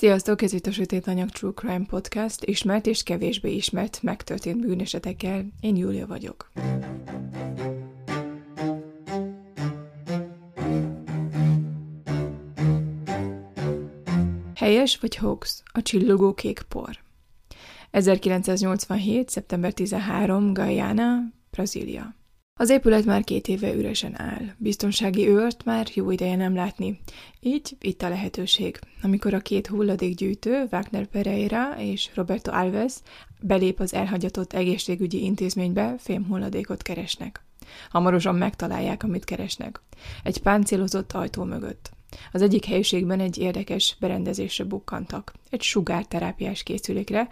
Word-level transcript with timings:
Sziasztok, 0.00 0.42
ez 0.42 0.52
itt 0.52 0.66
a 0.66 0.72
Sötét 0.72 1.06
Anyag 1.06 1.30
True 1.30 1.52
Crime 1.54 1.84
Podcast, 1.86 2.44
ismert 2.44 2.86
és 2.86 3.02
kevésbé 3.02 3.54
ismert 3.54 4.02
megtörtént 4.02 4.60
bűnesetekkel. 4.60 5.46
Én 5.60 5.76
Júlia 5.76 6.06
vagyok. 6.06 6.50
Helyes 14.54 14.98
vagy 14.98 15.16
hoax? 15.16 15.62
A 15.72 15.82
csillogó 15.82 16.34
kék 16.34 16.62
por. 16.68 16.98
1987. 17.90 19.28
szeptember 19.28 19.72
13. 19.72 20.52
Guyana, 20.52 21.18
Brazília. 21.50 22.19
Az 22.60 22.70
épület 22.70 23.04
már 23.04 23.24
két 23.24 23.48
éve 23.48 23.74
üresen 23.74 24.20
áll. 24.20 24.42
Biztonsági 24.56 25.28
őrt 25.28 25.64
már 25.64 25.86
jó 25.94 26.10
ideje 26.10 26.36
nem 26.36 26.54
látni. 26.54 27.00
Így 27.40 27.76
itt 27.80 28.02
a 28.02 28.08
lehetőség. 28.08 28.78
Amikor 29.02 29.34
a 29.34 29.38
két 29.38 29.66
hulladékgyűjtő, 29.66 30.66
Wagner 30.72 31.06
Pereira 31.06 31.76
és 31.78 32.10
Roberto 32.14 32.52
Alves 32.52 32.92
belép 33.40 33.80
az 33.80 33.94
elhagyatott 33.94 34.52
egészségügyi 34.52 35.24
intézménybe, 35.24 35.94
fém 35.98 36.26
hulladékot 36.26 36.82
keresnek. 36.82 37.44
Hamarosan 37.90 38.34
megtalálják, 38.34 39.02
amit 39.02 39.24
keresnek. 39.24 39.80
Egy 40.22 40.42
páncélozott 40.42 41.12
ajtó 41.12 41.44
mögött. 41.44 41.90
Az 42.32 42.42
egyik 42.42 42.64
helyiségben 42.64 43.20
egy 43.20 43.38
érdekes 43.38 43.96
berendezésre 44.00 44.64
bukkantak. 44.64 45.32
Egy 45.50 45.62
sugárterápiás 45.62 46.62
készülékre, 46.62 47.28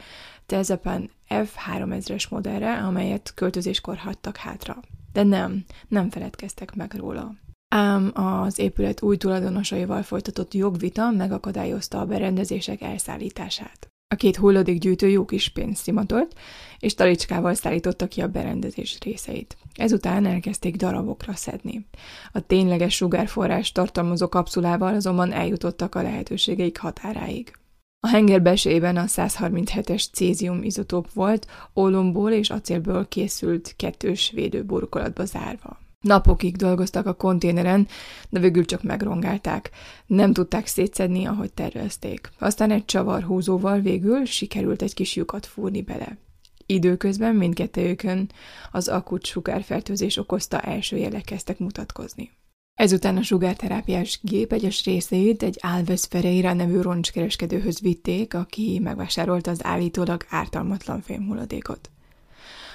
Tezepan 0.47 1.11
F3000-es 1.29 2.29
modellre, 2.31 2.79
amelyet 2.79 3.33
költözéskor 3.35 3.97
hagytak 3.97 4.37
hátra. 4.37 4.81
De 5.19 5.25
nem, 5.25 5.65
nem 5.89 6.11
feledkeztek 6.11 6.75
meg 6.75 6.95
róla. 6.95 7.35
Ám 7.75 8.11
az 8.15 8.59
épület 8.59 9.03
új 9.03 9.17
tulajdonosaival 9.17 10.03
folytatott 10.03 10.55
jogvita 10.55 11.11
megakadályozta 11.11 12.01
a 12.01 12.05
berendezések 12.05 12.81
elszállítását. 12.81 13.89
A 14.15 14.17
két 14.17 14.37
hulladékgyűjtő 14.37 15.09
jó 15.09 15.25
kis 15.25 15.49
pénzt 15.49 15.83
szimatolt, 15.83 16.35
és 16.79 16.95
talicskával 16.95 17.55
szállította 17.55 18.07
ki 18.07 18.21
a 18.21 18.29
berendezés 18.29 18.99
részeit. 19.01 19.57
Ezután 19.75 20.27
elkezdték 20.27 20.77
darabokra 20.77 21.35
szedni. 21.35 21.87
A 22.33 22.41
tényleges 22.41 22.95
sugárforrás 22.95 23.73
tartalmazó 23.73 24.29
kapszulával 24.29 24.95
azonban 24.95 25.33
eljutottak 25.33 25.95
a 25.95 26.03
lehetőségeik 26.03 26.79
határáig. 26.79 27.53
A 28.01 28.09
henger 28.09 28.43
belsejében 28.43 28.97
a 28.97 29.05
137-es 29.05 30.05
cézium 30.13 30.63
izotóp 30.63 31.13
volt, 31.13 31.47
ólomból 31.77 32.31
és 32.31 32.51
acélből 32.51 33.09
készült 33.09 33.75
kettős 33.77 34.31
védőburkolatba 34.31 35.25
zárva. 35.25 35.79
Napokig 36.01 36.57
dolgoztak 36.57 37.07
a 37.07 37.15
konténeren, 37.15 37.89
de 38.29 38.41
végül 38.41 38.65
csak 38.65 38.83
megrongálták. 38.83 39.71
Nem 40.07 40.33
tudták 40.33 40.67
szétszedni, 40.67 41.25
ahogy 41.25 41.53
tervezték. 41.53 42.31
Aztán 42.39 42.71
egy 42.71 42.85
csavarhúzóval 42.85 43.81
végül 43.81 44.25
sikerült 44.25 44.83
egy 44.83 44.95
kis 44.95 45.17
lyukat 45.17 45.47
fúrni 45.47 45.83
bele. 45.83 46.19
Időközben 46.67 47.35
mindkettőjükön 47.35 48.31
az 48.73 48.89
akut 48.89 49.27
sugárfertőzés 49.27 50.17
okozta 50.17 50.61
első 50.61 50.97
jelek 50.97 51.25
kezdtek 51.25 51.59
mutatkozni. 51.59 52.31
Ezután 52.79 53.17
a 53.17 53.23
sugárterápiás 53.23 54.21
gép 54.23 54.53
egyes 54.53 54.85
részeit 54.85 55.43
egy 55.43 55.59
Alves 55.63 56.07
Ferreira 56.11 56.53
nevű 56.53 56.81
roncskereskedőhöz 56.81 57.81
vitték, 57.81 58.35
aki 58.35 58.81
megvásárolta 58.83 59.51
az 59.51 59.65
állítólag 59.65 60.25
ártalmatlan 60.29 61.01
fémhulladékot. 61.01 61.91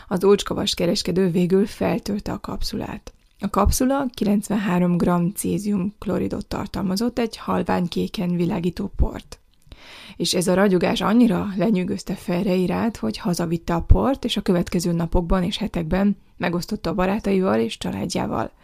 Az 0.08 0.24
ócskavas 0.24 0.74
kereskedő 0.74 1.30
végül 1.30 1.66
feltörte 1.66 2.32
a 2.32 2.40
kapszulát. 2.40 3.14
A 3.40 3.50
kapszula 3.50 4.06
93 4.14 4.98
g 4.98 5.36
cézium 5.36 5.94
kloridot 6.00 6.46
tartalmazott 6.46 7.20
egy 7.20 7.38
halvány 7.38 7.88
kéken 7.88 8.36
világító 8.36 8.92
port. 8.96 9.40
És 10.16 10.34
ez 10.34 10.48
a 10.48 10.54
ragyogás 10.54 11.02
annyira 11.02 11.48
lenyűgözte 11.58 12.14
Ferreirát, 12.14 12.98
hogy 12.98 13.18
hazavitte 13.18 13.74
a 13.74 13.82
port, 13.82 14.26
és 14.26 14.38
a 14.38 14.42
következő 14.42 14.92
napokban 14.92 15.44
és 15.44 15.58
hetekben 15.58 16.18
megosztotta 16.38 16.90
a 16.90 16.94
barátaival 16.94 17.60
és 17.60 17.78
családjával– 17.78 18.52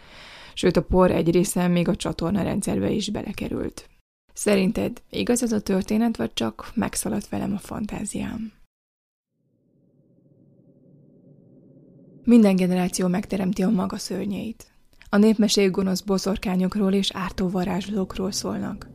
sőt 0.60 0.78
a 0.78 0.84
por 0.84 1.12
egy 1.12 1.32
része 1.32 1.68
még 1.68 1.88
a 1.88 1.96
csatorna 1.96 2.42
rendszerbe 2.42 2.90
is 2.90 3.10
belekerült. 3.10 3.90
Szerinted 4.34 5.02
igaz 5.10 5.44
ez 5.44 5.52
a 5.52 5.62
történet, 5.62 6.18
vagy 6.18 6.34
csak 6.34 6.72
megszaladt 6.74 7.30
velem 7.30 7.54
a 7.54 7.58
fantáziám? 7.58 8.52
Minden 12.24 12.56
generáció 12.56 13.08
megteremti 13.08 13.64
a 13.64 13.70
maga 13.70 13.98
szörnyeit. 13.98 14.72
A 15.10 15.18
népmesék 15.18 15.72
gonosz 15.72 16.02
boszorkányokról 16.02 16.94
és 16.94 17.12
ártó 17.14 17.50
varázslókról 17.50 18.32
szólnak. 18.32 18.90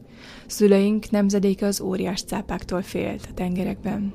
Szüleink 0.46 1.10
nemzedéke 1.10 1.66
az 1.66 1.80
óriás 1.80 2.22
cápáktól 2.22 2.82
félt 2.82 3.26
a 3.30 3.34
tengerekben. 3.34 4.14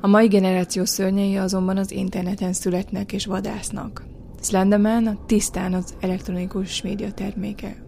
A 0.00 0.06
mai 0.06 0.26
generáció 0.26 0.84
szörnyei 0.84 1.36
azonban 1.36 1.76
az 1.76 1.90
interneten 1.90 2.52
születnek 2.52 3.12
és 3.12 3.26
vadásznak. 3.26 4.16
Slenderman 4.48 5.18
tisztán 5.26 5.74
az 5.74 5.94
elektronikus 6.00 6.82
média 6.82 7.12
terméke. 7.12 7.82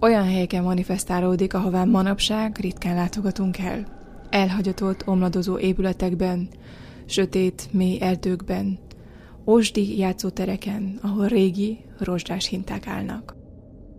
Olyan 0.00 0.24
helyeken 0.24 0.62
manifestálódik, 0.62 1.54
ahová 1.54 1.84
manapság 1.84 2.58
ritkán 2.60 2.94
látogatunk 2.94 3.58
el. 3.58 3.86
Elhagyatott, 4.30 5.06
omladozó 5.06 5.58
épületekben, 5.58 6.48
sötét, 7.06 7.68
mély 7.70 8.00
erdőkben, 8.00 8.78
osdi 9.44 9.98
játszótereken, 9.98 10.98
ahol 11.02 11.26
régi, 11.26 11.78
rozsdás 11.98 12.46
hinták 12.46 12.86
állnak. 12.86 13.36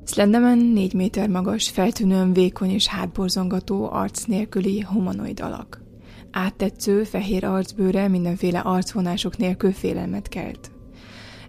Slenderman 0.06 0.58
négy 0.58 0.94
méter 0.94 1.30
magas, 1.30 1.70
feltűnően 1.70 2.34
vékony 2.34 2.70
és 2.70 2.88
hátborzongató, 2.88 3.90
arc 3.92 4.24
nélküli 4.24 4.82
humanoid 4.82 5.40
alak. 5.40 5.82
Áttetsző, 6.32 7.04
fehér 7.04 7.46
arcbőre 7.46 8.08
mindenféle 8.08 8.60
arcvonások 8.60 9.38
nélkül 9.38 9.72
félelmet 9.72 10.28
kelt. 10.28 10.74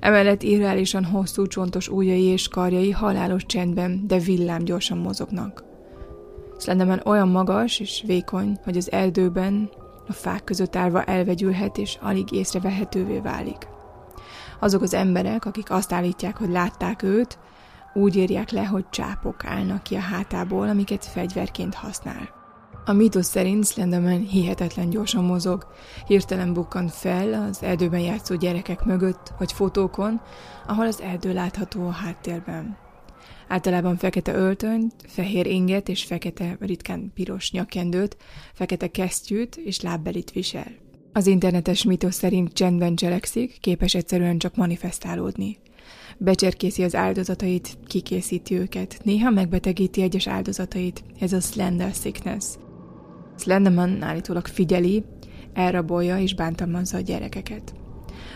Emellett 0.01 0.43
irreálisan 0.43 1.05
hosszú 1.05 1.47
csontos 1.47 1.89
ujjai 1.89 2.23
és 2.23 2.49
karjai 2.49 2.91
halálos 2.91 3.47
csendben, 3.47 4.07
de 4.07 4.19
villám 4.19 4.65
gyorsan 4.65 4.99
mozognak. 4.99 5.65
Slenderman 6.59 7.01
olyan 7.05 7.29
magas 7.29 7.81
és 7.81 8.03
vékony, 8.07 8.59
hogy 8.65 8.77
az 8.77 8.93
erdőben, 8.93 9.71
a 10.09 10.13
fák 10.13 10.45
között 10.45 10.77
állva 10.77 11.05
elvegyülhet 11.05 11.79
és 11.79 11.99
alig 12.01 12.33
észrevehetővé 12.33 13.19
válik. 13.19 13.69
Azok 14.61 14.83
az 14.83 14.95
emberek, 14.95 15.45
akik 15.45 15.71
azt 15.71 15.93
állítják, 15.93 16.37
hogy 16.37 16.51
látták 16.51 17.03
őt, 17.03 17.39
úgy 17.95 18.17
írják 18.17 18.51
le, 18.51 18.65
hogy 18.65 18.85
csápok 18.91 19.45
állnak 19.45 19.83
ki 19.83 19.95
a 19.95 20.01
hátából, 20.01 20.69
amiket 20.69 21.05
fegyverként 21.05 21.75
használ. 21.75 22.36
A 22.89 22.93
mítosz 22.93 23.29
szerint 23.29 23.67
Slenderman 23.67 24.21
hihetetlen 24.21 24.91
gyorsan 24.91 25.25
mozog, 25.25 25.67
hirtelen 26.07 26.53
bukkan 26.53 26.89
fel 26.89 27.49
az 27.49 27.63
erdőben 27.63 28.01
játszó 28.01 28.35
gyerekek 28.35 28.85
mögött, 28.85 29.33
vagy 29.39 29.53
fotókon, 29.53 30.21
ahol 30.67 30.87
az 30.87 31.01
erdő 31.01 31.33
látható 31.33 31.87
a 31.87 31.91
háttérben. 31.91 32.77
Általában 33.49 33.97
fekete 33.97 34.35
öltönyt, 34.35 34.95
fehér 35.07 35.47
inget 35.47 35.89
és 35.89 36.05
fekete, 36.05 36.57
ritkán 36.61 37.11
piros 37.15 37.51
nyakkendőt, 37.51 38.17
fekete 38.53 38.89
kesztyűt 38.89 39.57
és 39.57 39.81
lábbelit 39.81 40.31
visel. 40.31 40.73
Az 41.13 41.27
internetes 41.27 41.85
mítosz 41.85 42.17
szerint 42.17 42.53
csendben 42.53 42.95
cselekszik, 42.95 43.61
képes 43.61 43.95
egyszerűen 43.95 44.39
csak 44.39 44.57
manifestálódni. 44.57 45.59
Becserkészi 46.19 46.83
az 46.83 46.95
áldozatait, 46.95 47.79
kikészíti 47.87 48.55
őket, 48.55 48.99
néha 49.03 49.31
megbetegíti 49.31 50.03
egyes 50.03 50.27
áldozatait, 50.27 51.05
ez 51.21 51.33
a 51.33 51.41
slender 51.41 51.95
sickness– 51.95 52.45
Slenderman 53.37 54.03
állítólag 54.03 54.47
figyeli, 54.47 55.05
elrabolja 55.53 56.19
és 56.19 56.35
bántalmazza 56.35 56.97
a 56.97 57.01
gyerekeket. 57.01 57.75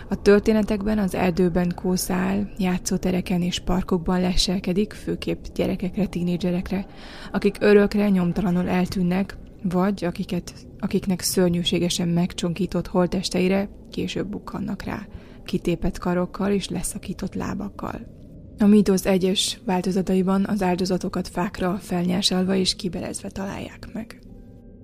A 0.08 0.22
történetekben 0.22 0.98
az 0.98 1.14
erdőben 1.14 1.72
kószál, 1.74 2.52
játszótereken 2.58 3.42
és 3.42 3.58
parkokban 3.58 4.20
leselkedik, 4.20 4.92
főképp 4.92 5.44
gyerekekre, 5.54 6.06
tínédzserekre, 6.06 6.86
akik 7.32 7.56
örökre 7.60 8.08
nyomtalanul 8.08 8.68
eltűnnek, 8.68 9.36
vagy 9.62 10.04
akiket, 10.04 10.52
akiknek 10.78 11.20
szörnyűségesen 11.20 12.08
megcsonkított 12.08 12.86
holtesteire 12.86 13.68
később 13.90 14.26
bukkannak 14.26 14.82
rá, 14.82 15.06
kitépett 15.44 15.98
karokkal 15.98 16.52
és 16.52 16.68
leszakított 16.68 17.34
lábakkal. 17.34 18.18
A 18.58 18.66
mítosz 18.66 19.06
egyes 19.06 19.60
változataiban 19.64 20.44
az 20.44 20.62
áldozatokat 20.62 21.28
fákra 21.28 21.76
felnyásalva 21.76 22.54
és 22.54 22.76
kibelezve 22.76 23.28
találják 23.30 23.88
meg. 23.92 24.19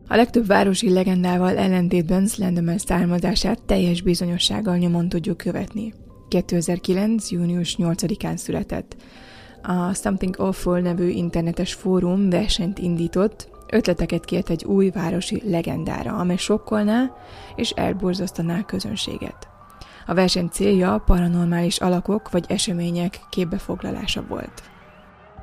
A 0.08 0.16
legtöbb 0.16 0.46
városi 0.46 0.92
legendával 0.92 1.56
ellentétben 1.56 2.26
Slenderman 2.26 2.78
származását 2.78 3.62
teljes 3.62 4.02
bizonyossággal 4.02 4.76
nyomon 4.76 5.08
tudjuk 5.08 5.36
követni. 5.36 5.94
2009. 6.28 7.30
június 7.30 7.76
8-án 7.78 8.36
született. 8.36 8.96
A 9.62 9.94
Something 9.94 10.40
Awful 10.40 10.80
nevű 10.80 11.08
internetes 11.08 11.74
fórum 11.74 12.30
versenyt 12.30 12.78
indított, 12.78 13.48
ötleteket 13.68 14.24
kért 14.24 14.50
egy 14.50 14.64
új 14.64 14.90
városi 14.90 15.42
legendára, 15.44 16.12
amely 16.12 16.36
sokkolná 16.36 17.12
és 17.56 17.70
elborzasztaná 17.70 18.62
közönséget. 18.62 19.48
A 20.06 20.14
verseny 20.14 20.48
célja 20.48 21.02
paranormális 21.06 21.78
alakok 21.78 22.30
vagy 22.30 22.44
események 22.48 23.20
képbefoglalása 23.30 24.24
volt. 24.28 24.62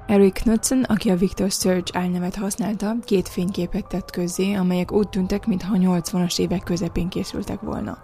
Eric 0.08 0.34
Knudsen, 0.34 0.84
aki 0.84 1.10
a 1.10 1.16
Victor 1.16 1.52
Surge 1.52 2.00
álnevet 2.00 2.36
használta, 2.36 2.96
két 3.06 3.28
fényképet 3.28 3.88
tett 3.88 4.10
közzé, 4.10 4.54
amelyek 4.54 4.92
úgy 4.92 5.10
tűntek, 5.10 5.46
mintha 5.46 5.76
80-as 5.80 6.40
évek 6.40 6.64
közepén 6.64 7.10
készültek 7.10 7.60
volna. 7.60 7.98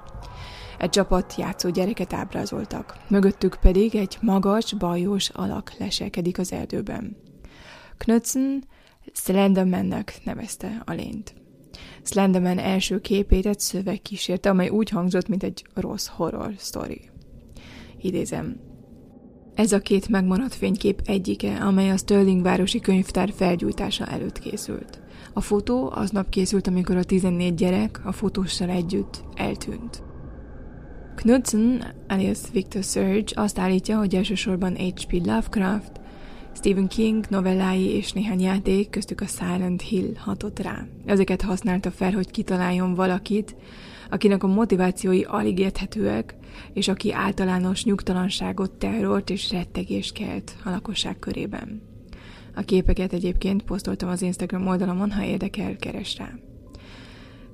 Egy 0.78 0.90
csapat 0.90 1.36
játszó 1.36 1.70
gyereket 1.70 2.14
ábrázoltak, 2.14 2.98
mögöttük 3.08 3.58
pedig 3.62 3.96
egy 3.96 4.18
magas, 4.22 4.74
bajós 4.74 5.30
alak 5.30 5.74
leselkedik 5.78 6.38
az 6.40 6.52
erdőben. 6.52 7.18
Knudsen 7.98 8.64
Slendermannek 9.14 10.20
nevezte 10.24 10.82
a 10.86 10.92
lényt. 10.92 11.36
Slenderman 12.04 12.58
első 12.60 13.00
képét 13.02 13.46
egy 13.46 13.60
szöveg 13.60 14.02
kísérte, 14.02 14.50
amely 14.50 14.70
úgy 14.70 14.90
hangzott, 14.90 15.28
mint 15.28 15.44
egy 15.44 15.66
rossz 15.74 16.08
horror 16.08 16.54
story. 16.58 17.10
Idézem. 18.02 18.69
Ez 19.60 19.72
a 19.72 19.80
két 19.80 20.10
megmaradt 20.10 20.54
fénykép 20.54 21.02
egyike, 21.06 21.56
amely 21.56 21.90
a 21.90 21.98
Sterling 21.98 22.42
városi 22.42 22.80
könyvtár 22.80 23.34
felgyújtása 23.36 24.06
előtt 24.06 24.40
készült. 24.40 25.00
A 25.34 25.42
fotó 25.42 25.92
aznap 25.96 26.30
készült, 26.30 26.68
amikor 26.68 26.98
a 26.98 27.04
14 27.04 27.56
gyerek 27.56 28.02
a 28.04 28.12
fotóssal 28.12 28.70
együtt 28.70 29.24
eltűnt. 29.36 30.04
Knudsen, 31.16 31.84
alias 32.08 32.40
Victor 32.52 32.84
Surge 32.84 33.32
azt 33.42 33.60
állítja, 33.60 33.98
hogy 33.98 34.16
elsősorban 34.16 34.76
H.P. 34.76 35.12
Lovecraft, 35.12 35.92
Stephen 36.56 36.88
King 36.88 37.26
novellái 37.30 37.96
és 37.96 38.12
néhány 38.12 38.42
játék, 38.42 38.90
köztük 38.90 39.22
a 39.22 39.28
Silent 39.28 39.82
Hill 39.82 40.12
hatott 40.16 40.60
rá. 40.60 40.86
Ezeket 41.06 41.42
használta 41.42 41.92
fel, 41.92 42.12
hogy 42.12 42.32
kitaláljon 42.32 42.94
valakit, 42.94 43.56
akinek 44.10 44.44
a 44.44 44.48
motivációi 44.48 45.24
alig 45.24 45.60
érthetőek, 45.60 46.36
és 46.74 46.88
aki 46.88 47.14
általános 47.14 47.84
nyugtalanságot, 47.84 48.72
terrort 48.72 49.30
és 49.30 49.52
rettegést 49.52 50.14
kelt 50.14 50.56
a 50.64 50.70
lakosság 50.70 51.20
körében. 51.20 51.82
A 52.56 52.62
képeket 52.62 53.14
egyébként 53.14 53.64
posztoltam 53.64 54.10
az 54.10 54.22
Instagram 54.22 54.68
oldalamon, 54.68 55.12
ha 55.12 55.24
érdekel, 55.24 55.76
keres 55.76 56.18
rá. 56.18 56.30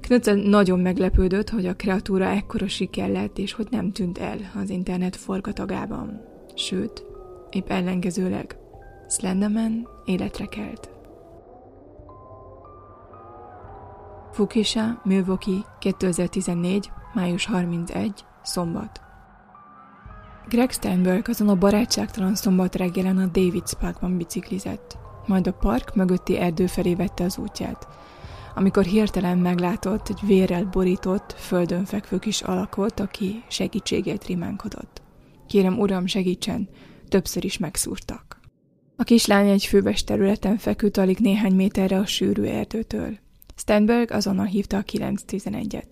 Knudsen 0.02 0.38
nagyon 0.38 0.80
meglepődött, 0.80 1.50
hogy 1.50 1.66
a 1.66 1.76
kreatúra 1.76 2.26
ekkora 2.26 2.68
siker 2.68 3.10
lett, 3.10 3.38
és 3.38 3.54
hogy 3.54 3.68
nem 3.70 3.92
tűnt 3.92 4.18
el 4.18 4.38
az 4.62 4.70
internet 4.70 5.16
forgatagában. 5.16 6.22
Sőt, 6.56 7.06
épp 7.50 7.70
ellenkezőleg, 7.70 8.58
Slenderman 9.10 9.88
életre 10.06 10.46
kelt. 10.46 10.95
Fukisa, 14.36 15.02
Milwaukee, 15.04 15.66
2014. 15.80 16.92
május 17.14 17.46
31. 17.46 18.26
szombat. 18.44 19.02
Greg 20.48 20.72
Steinberg 20.72 21.30
azon 21.30 21.50
a 21.50 21.56
barátságtalan 21.56 22.36
szombat 22.36 22.76
reggelen 22.76 23.18
a 23.18 23.26
Davids 23.26 23.74
Parkban 23.80 24.18
biciklizett, 24.18 24.98
majd 25.28 25.48
a 25.48 25.54
park 25.54 25.96
mögötti 25.96 26.38
erdő 26.38 26.68
felé 26.68 26.96
vette 26.96 27.24
az 27.24 27.38
útját, 27.38 27.88
amikor 28.56 28.84
hirtelen 28.84 29.38
meglátott 29.38 30.10
egy 30.10 30.20
vérrel 30.26 30.66
borított, 30.66 31.34
földön 31.38 31.86
fekvő 31.86 32.20
kis 32.20 32.42
alakot, 32.42 33.00
aki 33.00 33.44
segítségért 33.48 34.26
rimánkodott. 34.26 35.02
Kérem, 35.48 35.80
uram, 35.80 36.06
segítsen, 36.06 36.70
többször 37.08 37.46
is 37.46 37.58
megszúrtak. 37.58 38.40
A 38.96 39.04
kislány 39.04 39.50
egy 39.50 39.66
főves 39.66 40.04
területen 40.04 40.58
feküdt 40.58 40.98
alig 40.98 41.18
néhány 41.20 41.56
méterre 41.56 41.98
a 41.98 42.06
sűrű 42.06 42.44
erdőtől. 42.44 43.24
Stenberg 43.56 44.12
azonnal 44.12 44.46
hívta 44.46 44.78
a 44.78 44.84
911-et. 44.84 45.92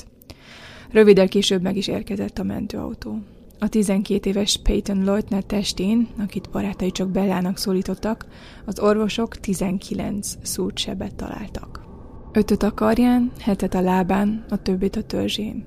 Röviddel 0.92 1.27
később 1.27 1.62
meg 1.62 1.77
is 1.77 1.88
érkezett 1.88 2.39
a 2.39 2.44
mentőautó. 2.44 3.19
A 3.60 3.69
12 3.69 4.30
éves 4.30 4.60
Peyton 4.63 5.04
Leutner 5.04 5.44
testén, 5.44 6.07
akit 6.18 6.50
barátai 6.50 6.92
csak 6.92 7.10
Bellának 7.10 7.57
szólítottak, 7.57 8.25
az 8.65 8.80
orvosok 8.80 9.39
19 9.39 10.33
szúrt 10.42 10.77
sebet 10.77 11.15
találtak. 11.15 11.81
Ötöt 12.31 12.63
a 12.63 12.74
karján, 12.74 13.31
hetet 13.39 13.74
a 13.74 13.81
lábán, 13.81 14.45
a 14.50 14.62
többit 14.62 14.95
a 14.95 15.04
törzsén. 15.04 15.65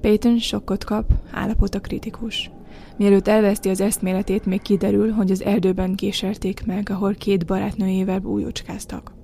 Peyton 0.00 0.38
sokkot 0.38 0.84
kap, 0.84 1.12
állapota 1.30 1.80
kritikus. 1.80 2.50
Mielőtt 2.96 3.28
elveszti 3.28 3.68
az 3.68 3.80
eszméletét, 3.80 4.46
még 4.46 4.62
kiderül, 4.62 5.10
hogy 5.10 5.30
az 5.30 5.42
erdőben 5.42 5.94
késerték 5.94 6.66
meg, 6.66 6.90
ahol 6.90 7.14
két 7.14 7.46
barátnőjével 7.46 8.18
bújócskáztak. 8.18 9.15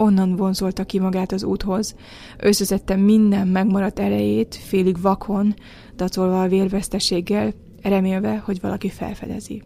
Onnan 0.00 0.36
vonzolta 0.36 0.84
ki 0.84 0.98
magát 0.98 1.32
az 1.32 1.44
úthoz, 1.44 1.94
összeszedte 2.38 2.96
minden 2.96 3.48
megmaradt 3.48 3.98
erejét, 3.98 4.54
félig 4.54 5.00
vakon, 5.00 5.54
dacolva 5.96 6.42
a 6.42 6.48
vérveszteséggel, 6.48 7.52
remélve, 7.82 8.36
hogy 8.36 8.60
valaki 8.60 8.88
felfedezi. 8.88 9.62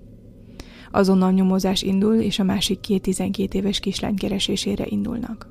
Azonnal 0.90 1.32
nyomozás 1.32 1.82
indul, 1.82 2.14
és 2.14 2.38
a 2.38 2.44
másik 2.44 2.80
két 2.80 3.02
12 3.02 3.58
éves 3.58 3.80
kislány 3.80 4.14
keresésére 4.14 4.84
indulnak. 4.88 5.48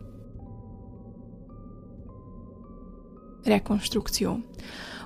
Rekonstrukció. 3.44 4.38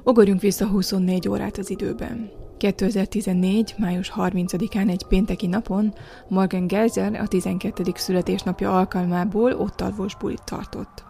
Ugorjunk 0.03 0.41
vissza 0.41 0.68
24 0.68 1.27
órát 1.27 1.57
az 1.57 1.69
időben. 1.69 2.31
2014. 2.57 3.75
május 3.77 4.12
30-án 4.15 4.89
egy 4.89 5.04
pénteki 5.07 5.48
napon 5.48 5.94
Morgan 6.27 6.68
Geyser 6.68 7.13
a 7.13 7.27
12. 7.27 7.83
születésnapja 7.95 8.77
alkalmából 8.77 9.51
ott 9.54 9.81
alvós 9.81 10.15
bulit 10.15 10.44
tartott. 10.44 11.04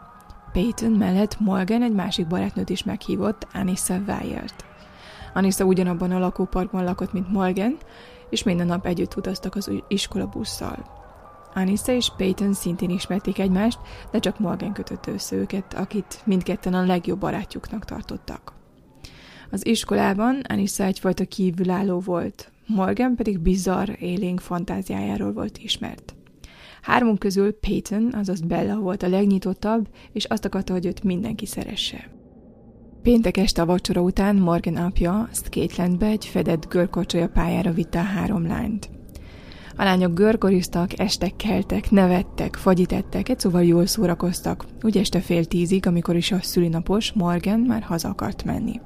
Peyton 0.52 0.92
mellett 0.92 1.40
Morgan 1.40 1.84
egy 1.84 1.94
másik 1.94 2.28
barátnőt 2.28 2.70
is 2.70 2.84
meghívott, 2.84 3.48
Anissa 3.54 3.98
Weyert. 4.08 4.66
Anissa 5.34 5.66
ugyanabban 5.66 6.12
a 6.12 6.20
lakóparkban 6.20 6.84
lakott, 6.84 7.14
mint 7.14 7.32
Morgan, 7.32 7.78
és 8.30 8.44
minden 8.44 8.68
nap 8.68 8.86
együtt 8.86 9.16
utaztak 9.16 9.56
az 9.56 9.72
iskolabusszal. 9.88 10.86
Anissa 11.54 11.92
és 11.92 12.12
Peyton 12.18 12.54
szintén 12.54 12.90
ismerték 12.90 13.40
egymást, 13.40 13.80
de 14.12 14.20
csak 14.20 14.40
Morgan 14.40 14.74
kötött 14.74 15.08
össze 15.08 15.36
őket, 15.36 15.74
akit 15.74 16.22
mindketten 16.26 16.74
a 16.74 16.86
legjobb 16.86 17.20
barátjuknak 17.20 17.86
tartottak. 17.86 18.57
Az 19.52 19.66
iskolában 19.66 20.42
Anissa 20.48 20.84
egyfajta 20.84 21.26
kívülálló 21.26 22.00
volt, 22.00 22.52
Morgan 22.66 23.16
pedig 23.16 23.40
bizarr, 23.40 23.90
élénk 24.00 24.40
fantáziájáról 24.40 25.34
volt 25.34 25.58
ismert. 25.58 26.16
Hármunk 26.82 27.20
közül 27.20 27.60
Peyton, 27.60 28.14
azaz 28.14 28.42
Bella 28.42 28.80
volt 28.80 29.04
a 29.04 29.08
legnyitottabb, 29.08 29.88
és 30.12 30.26
azt 30.26 30.46
akarta, 30.46 30.74
hogy 30.74 30.86
őt 30.86 31.04
mindenki 31.04 31.46
szeresse. 31.46 32.10
Péntek 33.02 33.38
este 33.38 33.62
a 33.62 33.66
vacsora 33.66 34.02
után 34.02 34.36
Morgan 34.36 34.76
apja 34.76 35.30
Skatelandbe 35.32 36.06
egy 36.06 36.26
fedett 36.26 36.68
görkorcsolya 36.68 37.28
pályára 37.28 37.72
vitte 37.72 38.00
a 38.00 38.04
három 38.04 38.48
lányt. 38.48 38.90
A 39.76 39.84
lányok 39.84 40.14
görkoriztak, 40.14 41.00
estek 41.00 41.36
keltek, 41.36 41.92
nevettek, 41.92 42.56
fagyítettek, 42.56 43.30
egy 43.30 43.40
szóval 43.40 43.64
jól 43.64 43.86
szórakoztak. 43.86 44.66
Úgy 44.82 44.98
este 44.98 45.20
fél 45.20 45.46
tízig, 45.46 45.88
amikor 45.88 46.16
is 46.16 46.32
a 46.32 46.42
szülinapos, 46.42 47.12
Morgan 47.12 47.60
már 47.60 47.82
haza 47.82 48.10
akart 48.10 48.44
menni. 48.44 48.80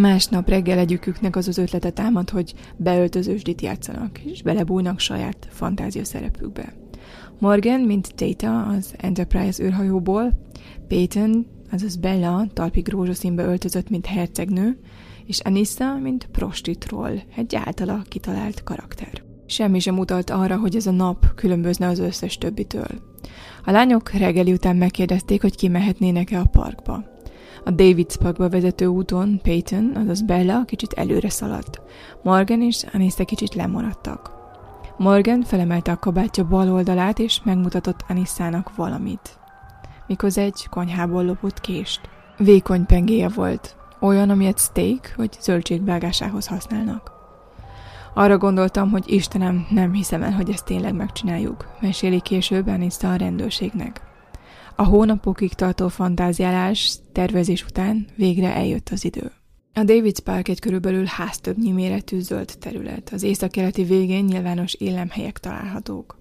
Másnap 0.00 0.48
reggel 0.48 0.78
egyiküknek 0.78 1.36
az 1.36 1.48
az 1.48 1.58
ötlete 1.58 1.90
támad, 1.90 2.30
hogy 2.30 2.54
beöltözősdit 2.76 3.60
játszanak, 3.60 4.18
és 4.18 4.42
belebújnak 4.42 4.98
saját 4.98 5.48
fantázia 5.50 6.04
szerepükbe. 6.04 6.74
Morgan, 7.38 7.80
mint 7.80 8.14
Data 8.14 8.62
az 8.62 8.94
Enterprise 8.98 9.62
űrhajóból, 9.64 10.32
Peyton, 10.88 11.46
azaz 11.70 11.96
Bella 11.96 12.46
talpig 12.52 12.88
rózsaszínbe 12.88 13.44
öltözött, 13.44 13.90
mint 13.90 14.06
hercegnő, 14.06 14.78
és 15.26 15.40
Anissa, 15.40 15.98
mint 15.98 16.28
prostitroll, 16.32 17.16
egy 17.36 17.54
általa 17.54 18.02
kitalált 18.08 18.62
karakter. 18.62 19.22
Semmi 19.46 19.78
sem 19.78 19.98
utalt 19.98 20.30
arra, 20.30 20.56
hogy 20.56 20.76
ez 20.76 20.86
a 20.86 20.90
nap 20.90 21.34
különbözne 21.34 21.86
az 21.86 21.98
összes 21.98 22.38
többitől. 22.38 22.88
A 23.64 23.70
lányok 23.70 24.10
reggeli 24.10 24.52
után 24.52 24.76
megkérdezték, 24.76 25.40
hogy 25.40 25.56
kimehetnének-e 25.56 26.38
a 26.38 26.48
parkba. 26.50 27.11
A 27.64 27.70
Davids 27.70 28.16
Parkba 28.16 28.48
vezető 28.48 28.86
úton 28.86 29.40
Peyton, 29.42 29.92
azaz 29.96 30.22
Bella 30.22 30.64
kicsit 30.64 30.92
előre 30.92 31.28
szaladt. 31.30 31.80
Morgan 32.22 32.62
és 32.62 32.84
Anissa 32.92 33.24
kicsit 33.24 33.54
lemaradtak. 33.54 34.30
Morgan 34.96 35.42
felemelte 35.42 35.92
a 35.92 35.98
kabátja 35.98 36.44
bal 36.44 36.72
oldalát, 36.72 37.18
és 37.18 37.40
megmutatott 37.44 38.04
Anissának 38.08 38.76
valamit. 38.76 39.38
Mikor 40.06 40.30
egy 40.34 40.66
konyhából 40.70 41.24
lopott 41.24 41.60
kést. 41.60 42.00
Vékony 42.36 42.86
pengéje 42.86 43.28
volt, 43.28 43.76
olyan, 44.00 44.30
amilyet 44.30 44.58
steak 44.58 45.14
vagy 45.16 45.36
zöldség 45.40 45.84
vágásához 45.84 46.46
használnak. 46.46 47.12
Arra 48.14 48.38
gondoltam, 48.38 48.90
hogy 48.90 49.12
Istenem, 49.12 49.66
nem 49.70 49.92
hiszem 49.92 50.22
el, 50.22 50.32
hogy 50.32 50.50
ezt 50.50 50.64
tényleg 50.64 50.94
megcsináljuk, 50.94 51.66
meséli 51.80 52.20
később 52.20 52.66
Anissa 52.66 53.12
a 53.12 53.16
rendőrségnek. 53.16 54.11
A 54.76 54.82
hónapokig 54.84 55.52
tartó 55.52 55.88
fantáziálás, 55.88 56.98
tervezés 57.12 57.64
után 57.64 58.06
végre 58.16 58.54
eljött 58.54 58.88
az 58.88 59.04
idő. 59.04 59.32
A 59.74 59.84
Davids 59.84 60.20
Park 60.20 60.48
egy 60.48 60.60
körülbelül 60.60 61.04
háztöbbnyi 61.04 61.70
méretű 61.70 62.20
zöld 62.20 62.52
terület. 62.58 63.10
Az 63.12 63.22
északkeleti 63.22 63.84
végén 63.84 64.24
nyilvános 64.24 64.74
élemhelyek 64.74 65.38
találhatók. 65.38 66.18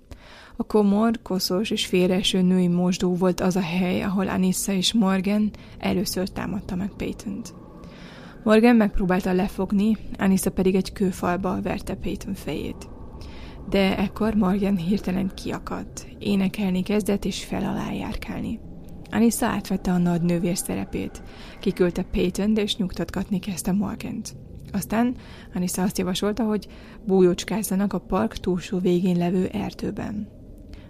A 0.56 0.64
komor, 0.64 1.20
koszos 1.24 1.70
és 1.70 1.86
félreeső 1.86 2.42
női 2.42 2.68
mosdó 2.68 3.16
volt 3.16 3.40
az 3.40 3.56
a 3.56 3.62
hely, 3.62 4.02
ahol 4.02 4.28
Anissa 4.28 4.72
és 4.72 4.94
Morgan 4.94 5.52
először 5.78 6.30
támadta 6.30 6.76
meg 6.76 6.92
peyton 6.98 7.42
-t. 7.42 7.54
Morgan 8.44 8.76
megpróbálta 8.76 9.34
lefogni, 9.34 9.98
Anissa 10.18 10.52
pedig 10.52 10.76
egy 10.76 10.94
kőfalba 10.94 11.62
verte 11.62 11.96
Peyton 11.96 12.34
fejét. 12.34 12.90
De 13.70 13.98
ekkor 13.98 14.34
Morgan 14.34 14.78
hirtelen 14.78 15.32
kiakadt. 15.36 16.08
Énekelni 16.20 16.84
kezdett 16.84 17.26
és 17.26 17.44
fel 17.44 17.64
alá 17.64 17.92
járkálni. 17.92 18.60
Anissa 19.12 19.46
átvette 19.46 19.92
a 19.92 19.98
nagy 19.98 20.22
nővér 20.22 20.58
szerepét. 20.58 21.24
Kiküldte 21.60 22.04
peyton 22.04 22.56
és 22.56 22.76
nyugtatgatni 22.76 23.40
kezdte 23.40 23.72
Morgant. 23.72 24.36
Aztán 24.72 25.16
Anissa 25.54 25.82
azt 25.82 25.98
javasolta, 25.98 26.44
hogy 26.44 26.68
bújócskázzanak 27.06 27.94
a 27.94 28.00
park 28.00 28.38
túlsó 28.38 28.80
végén 28.80 29.18
levő 29.18 29.48
erdőben. 29.48 30.28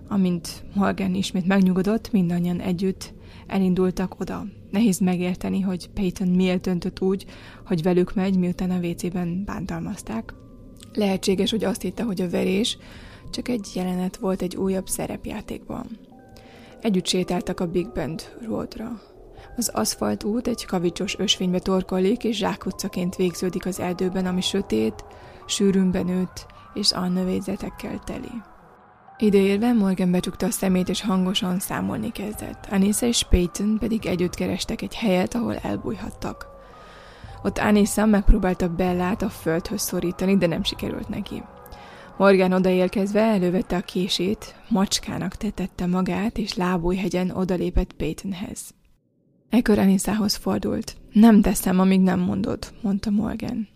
Amint 0.08 0.64
Morgan 0.76 1.16
ismét 1.16 1.48
megnyugodott, 1.48 2.12
mindannyian 2.12 2.60
együtt 2.60 3.14
elindultak 3.48 4.20
oda. 4.20 4.46
Nehéz 4.72 5.00
megérteni, 5.00 5.60
hogy 5.60 5.90
Peyton 5.90 6.28
miért 6.28 6.62
döntött 6.62 7.02
úgy, 7.02 7.26
hogy 7.66 7.82
velük 7.82 8.14
megy, 8.14 8.38
miután 8.38 8.72
a 8.72 8.80
WC-ben 8.80 9.44
bántalmazták. 9.46 10.34
Lehetséges, 10.94 11.52
hogy 11.52 11.64
azt 11.64 11.82
hitte, 11.82 12.04
hogy 12.04 12.22
a 12.22 12.30
verés 12.30 12.78
csak 13.30 13.48
egy 13.48 13.72
jelenet 13.74 14.18
volt 14.18 14.42
egy 14.42 14.56
újabb 14.56 14.88
szerepjátékban. 14.88 15.86
Együtt 16.82 17.08
sétáltak 17.08 17.60
a 17.60 17.68
Big 17.68 17.92
Bend 17.92 18.38
Roadra. 18.46 19.02
Az 19.58 19.70
aszfalt 19.70 20.24
út 20.24 20.48
egy 20.48 20.66
kavicsos 20.66 21.18
ösvénybe 21.18 21.60
torkolik, 21.60 22.24
és 22.24 22.38
zsákutcaként 22.38 23.16
végződik 23.16 23.66
az 23.66 23.80
erdőben, 23.80 24.26
ami 24.26 24.42
sötét, 24.42 25.06
sűrűn 25.46 25.92
benőtt 25.92 26.46
és 26.74 26.92
alnövényzetekkel 26.92 28.00
teli. 28.06 28.42
Ideérve 29.18 29.74
Morgan 29.74 30.12
becsukta 30.12 30.46
a 30.46 30.52
szemét, 30.52 30.90
és 30.90 31.02
hangosan 31.02 31.60
számolni 31.60 32.12
kezdett. 32.12 32.68
Anissa 32.72 33.06
és 33.06 33.24
Peyton 33.30 33.78
pedig 33.80 34.06
együtt 34.06 34.36
kerestek 34.36 34.82
egy 34.82 34.96
helyet, 34.96 35.36
ahol 35.36 35.56
elbújhattak. 35.56 36.51
Ott 37.44 37.58
Anissa 37.58 38.06
megpróbálta 38.06 38.70
Bellát 38.70 39.22
a 39.22 39.30
földhöz 39.30 39.82
szorítani, 39.82 40.38
de 40.38 40.48
nem 40.48 40.64
sikerült 40.64 41.10
neki. 41.10 41.44
Morgan 42.18 42.52
odaérkezve 42.52 43.22
elővette 43.22 43.76
a 43.76 43.82
kését, 43.82 44.56
macskának 44.70 45.36
tetette 45.36 45.86
magát, 45.86 46.38
és 46.38 46.54
lábújhegyen 46.54 47.30
odalépett 47.30 47.94
Peytonhez. 47.94 48.74
Ekkor 49.50 49.80
Anissához 49.80 50.36
fordult. 50.36 50.96
Nem 51.12 51.42
teszem, 51.42 51.80
amíg 51.80 52.02
nem 52.02 52.20
mondod, 52.20 52.60
mondta 52.82 53.10
Morgan. 53.10 53.68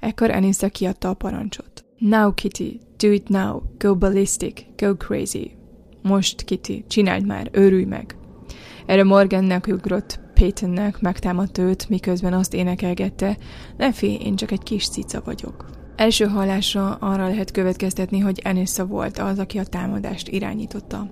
Ekkor 0.00 0.30
Anissa 0.30 0.68
kiadta 0.68 1.08
a 1.08 1.14
parancsot. 1.14 1.84
Now, 1.98 2.34
Kitty, 2.34 2.80
do 2.96 3.10
it 3.10 3.28
now, 3.28 3.62
go 3.78 3.96
ballistic, 3.96 4.64
go 4.76 4.96
crazy. 4.96 5.56
Most, 6.02 6.42
Kitty, 6.42 6.84
csináld 6.88 7.26
már, 7.26 7.48
őrülj 7.52 7.84
meg. 7.84 8.16
Erre 8.86 9.04
Morgannek 9.04 9.66
ugrott 9.66 10.20
Peytonnek, 10.38 11.00
megtámadt 11.00 11.58
őt, 11.58 11.88
miközben 11.88 12.32
azt 12.32 12.54
énekelgette, 12.54 13.36
ne 13.76 13.92
félj, 13.92 14.14
én 14.14 14.36
csak 14.36 14.50
egy 14.50 14.62
kis 14.62 14.88
cica 14.88 15.22
vagyok. 15.24 15.64
Első 15.96 16.24
hallásra 16.24 16.94
arra 16.94 17.28
lehet 17.28 17.50
következtetni, 17.50 18.18
hogy 18.18 18.40
Anissa 18.44 18.86
volt 18.86 19.18
az, 19.18 19.38
aki 19.38 19.58
a 19.58 19.64
támadást 19.64 20.28
irányította. 20.28 21.10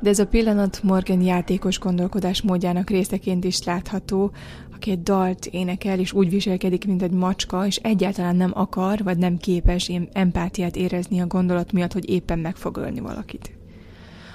De 0.00 0.08
ez 0.08 0.18
a 0.18 0.26
pillanat 0.26 0.82
Morgan 0.82 1.20
játékos 1.20 1.78
gondolkodás 1.78 2.42
módjának 2.42 2.90
részeként 2.90 3.44
is 3.44 3.62
látható, 3.62 4.32
aki 4.74 4.90
egy 4.90 5.02
dalt 5.02 5.46
énekel, 5.46 5.98
és 5.98 6.12
úgy 6.12 6.30
viselkedik, 6.30 6.86
mint 6.86 7.02
egy 7.02 7.10
macska, 7.10 7.66
és 7.66 7.76
egyáltalán 7.76 8.36
nem 8.36 8.50
akar, 8.54 9.02
vagy 9.02 9.18
nem 9.18 9.36
képes 9.36 9.92
empátiát 10.12 10.76
érezni 10.76 11.20
a 11.20 11.26
gondolat 11.26 11.72
miatt, 11.72 11.92
hogy 11.92 12.10
éppen 12.10 12.38
meg 12.38 12.56
fog 12.56 12.76
ölni 12.76 13.00
valakit. 13.00 13.50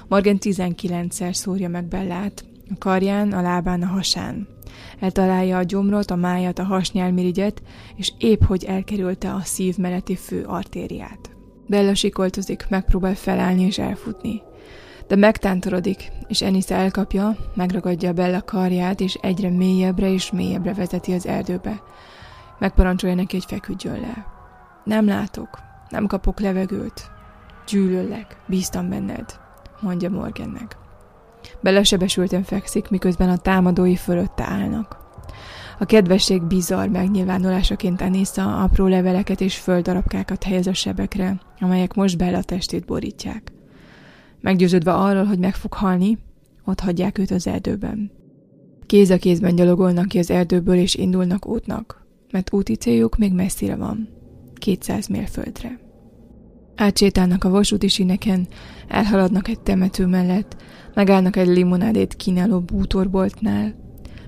Morgan 0.07 0.37
19-szer 0.39 1.33
szórja 1.33 1.69
meg 1.69 1.85
Bellát, 1.85 2.45
a 2.69 2.73
karján, 2.77 3.31
a 3.31 3.41
lábán, 3.41 3.81
a 3.81 3.85
hasán. 3.85 4.47
Eltalálja 4.99 5.57
a 5.57 5.63
gyomrot, 5.63 6.11
a 6.11 6.15
májat, 6.15 6.59
a 6.59 6.63
hasnyálmirigyet, 6.63 7.61
és 7.95 8.11
épp 8.17 8.43
hogy 8.43 8.63
elkerülte 8.63 9.33
a 9.33 9.41
szív 9.43 9.77
melletti 9.77 10.15
fő 10.15 10.43
artériát. 10.43 11.31
Bella 11.67 11.95
sikoltozik, 11.95 12.65
megpróbál 12.69 13.15
felállni 13.15 13.63
és 13.63 13.77
elfutni. 13.77 14.41
De 15.07 15.15
megtántorodik, 15.15 16.11
és 16.27 16.41
Enisza 16.41 16.75
elkapja, 16.75 17.35
megragadja 17.53 18.13
Bella 18.13 18.41
karját, 18.41 18.99
és 18.99 19.13
egyre 19.13 19.49
mélyebbre 19.49 20.11
és 20.11 20.31
mélyebbre 20.31 20.73
vezeti 20.73 21.13
az 21.13 21.27
erdőbe. 21.27 21.81
Megparancsolja 22.59 23.15
neki, 23.15 23.35
hogy 23.35 23.45
feküdjön 23.45 23.99
le. 23.99 24.25
Nem 24.83 25.07
látok, 25.07 25.59
nem 25.89 26.07
kapok 26.07 26.39
levegőt. 26.39 27.11
Gyűlöllek, 27.67 28.37
bíztam 28.47 28.89
benned, 28.89 29.39
mondja 29.81 30.09
Morgannek. 30.09 30.82
Belesebesülten 31.63 32.43
fekszik, 32.43 32.89
miközben 32.89 33.29
a 33.29 33.37
támadói 33.37 33.95
fölötte 33.95 34.43
állnak. 34.43 34.97
A 35.79 35.85
kedvesség 35.85 36.41
bizarr 36.41 36.87
megnyilvánulásaként 36.87 38.01
Anissa 38.01 38.63
apró 38.63 38.87
leveleket 38.87 39.41
és 39.41 39.55
földdarabkákat 39.55 40.43
helyez 40.43 40.67
a 40.67 40.73
sebekre, 40.73 41.39
amelyek 41.59 41.93
most 41.93 42.17
Bella 42.17 42.41
testét 42.41 42.85
borítják. 42.85 43.51
Meggyőződve 44.41 44.93
arról, 44.93 45.23
hogy 45.23 45.39
meg 45.39 45.55
fog 45.55 45.73
halni, 45.73 46.17
ott 46.65 46.79
hagyják 46.79 47.17
őt 47.17 47.31
az 47.31 47.47
erdőben. 47.47 48.11
Kéz 48.85 49.09
a 49.09 49.17
kézben 49.17 49.55
gyalogolnak 49.55 50.07
ki 50.07 50.17
az 50.17 50.31
erdőből 50.31 50.77
és 50.77 50.95
indulnak 50.95 51.47
útnak, 51.47 52.05
mert 52.31 52.53
úti 52.53 52.75
céljuk 52.75 53.17
még 53.17 53.33
messzire 53.33 53.75
van, 53.75 54.09
200 54.53 55.07
mérföldre. 55.07 55.82
Átsétálnak 56.75 57.43
a 57.43 57.49
vasúti 57.49 57.87
sineken, 57.87 58.47
elhaladnak 58.87 59.47
egy 59.47 59.59
temető 59.59 60.05
mellett, 60.05 60.55
megállnak 60.93 61.35
egy 61.35 61.47
limonádét 61.47 62.15
kínáló 62.15 62.59
bútorboltnál, 62.59 63.75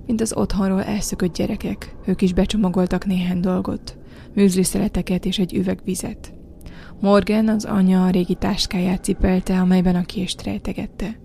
mint 0.06 0.22
az 0.22 0.34
otthonról 0.36 0.84
elszökött 0.84 1.36
gyerekek, 1.36 1.96
ők 2.06 2.22
is 2.22 2.34
becsomagoltak 2.34 3.06
néhány 3.06 3.40
dolgot, 3.40 3.98
műzliszeleteket 4.34 5.25
és 5.25 5.40
egy 5.40 5.54
üveg 5.54 5.80
vizet. 5.84 6.34
Morgan 7.00 7.48
az 7.48 7.66
anya 7.66 8.06
a 8.06 8.10
régi 8.10 8.36
táskáját 8.36 9.04
cipelte, 9.04 9.60
amelyben 9.60 9.96
a 9.96 10.06
kést 10.06 10.44
rejtegette. 10.44 11.20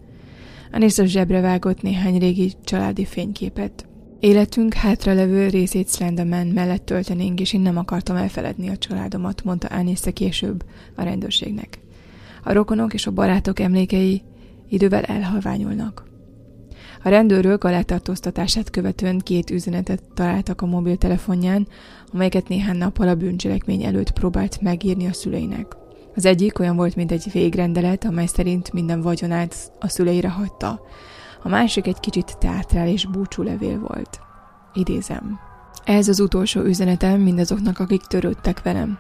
Anissa 0.73 1.05
zsebre 1.05 1.41
vágott 1.41 1.83
néhány 1.83 2.19
régi 2.19 2.53
családi 2.65 3.05
fényképet. 3.05 3.90
Életünk 4.21 4.75
hátralevő 4.75 5.49
részét 5.49 5.89
Slenderman 5.89 6.47
mellett 6.47 6.85
töltenénk, 6.85 7.41
és 7.41 7.53
én 7.53 7.61
nem 7.61 7.77
akartam 7.77 8.17
elfeledni 8.17 8.69
a 8.69 8.77
családomat, 8.77 9.45
mondta 9.45 9.69
Anissa 9.69 10.13
később 10.13 10.65
a 10.97 11.03
rendőrségnek. 11.03 11.79
A 12.45 12.53
rokonok 12.53 12.95
és 12.95 13.07
a 13.07 13.11
barátok 13.11 13.61
emlékei 13.61 14.23
idővel 14.69 15.03
elhalványulnak. 15.03 16.05
A 17.03 17.09
rendőrök 17.09 17.65
a 17.65 17.71
letartóztatását 17.71 18.71
követően 18.71 19.19
két 19.19 19.51
üzenetet 19.51 20.03
találtak 20.15 20.61
a 20.61 20.67
mobiltelefonján, 20.67 21.69
amelyeket 22.13 22.49
néhány 22.49 22.77
nappal 22.77 23.09
a 23.09 23.15
bűncselekmény 23.15 23.83
előtt 23.83 24.11
próbált 24.11 24.61
megírni 24.61 25.07
a 25.07 25.13
szüleinek. 25.13 25.77
Az 26.15 26.25
egyik 26.25 26.59
olyan 26.59 26.77
volt, 26.77 26.97
mint 26.97 27.13
egy 27.13 27.29
végrendelet, 27.33 28.05
amely 28.05 28.27
szerint 28.27 28.73
minden 28.73 29.01
vagyonát 29.01 29.73
a 29.79 29.89
szüleire 29.89 30.29
hagyta. 30.29 30.81
A 31.43 31.49
másik 31.49 31.87
egy 31.87 32.01
kicsit 32.01 32.39
teátrális 32.39 33.07
búcsúlevél 33.07 33.79
volt. 33.79 34.21
Idézem. 34.75 35.39
Ez 35.85 36.09
az 36.09 36.21
utolsó 36.21 36.61
üzenetem 36.61 37.21
mindazoknak, 37.21 37.79
akik 37.79 38.03
törődtek 38.03 38.63
velem. 38.63 38.99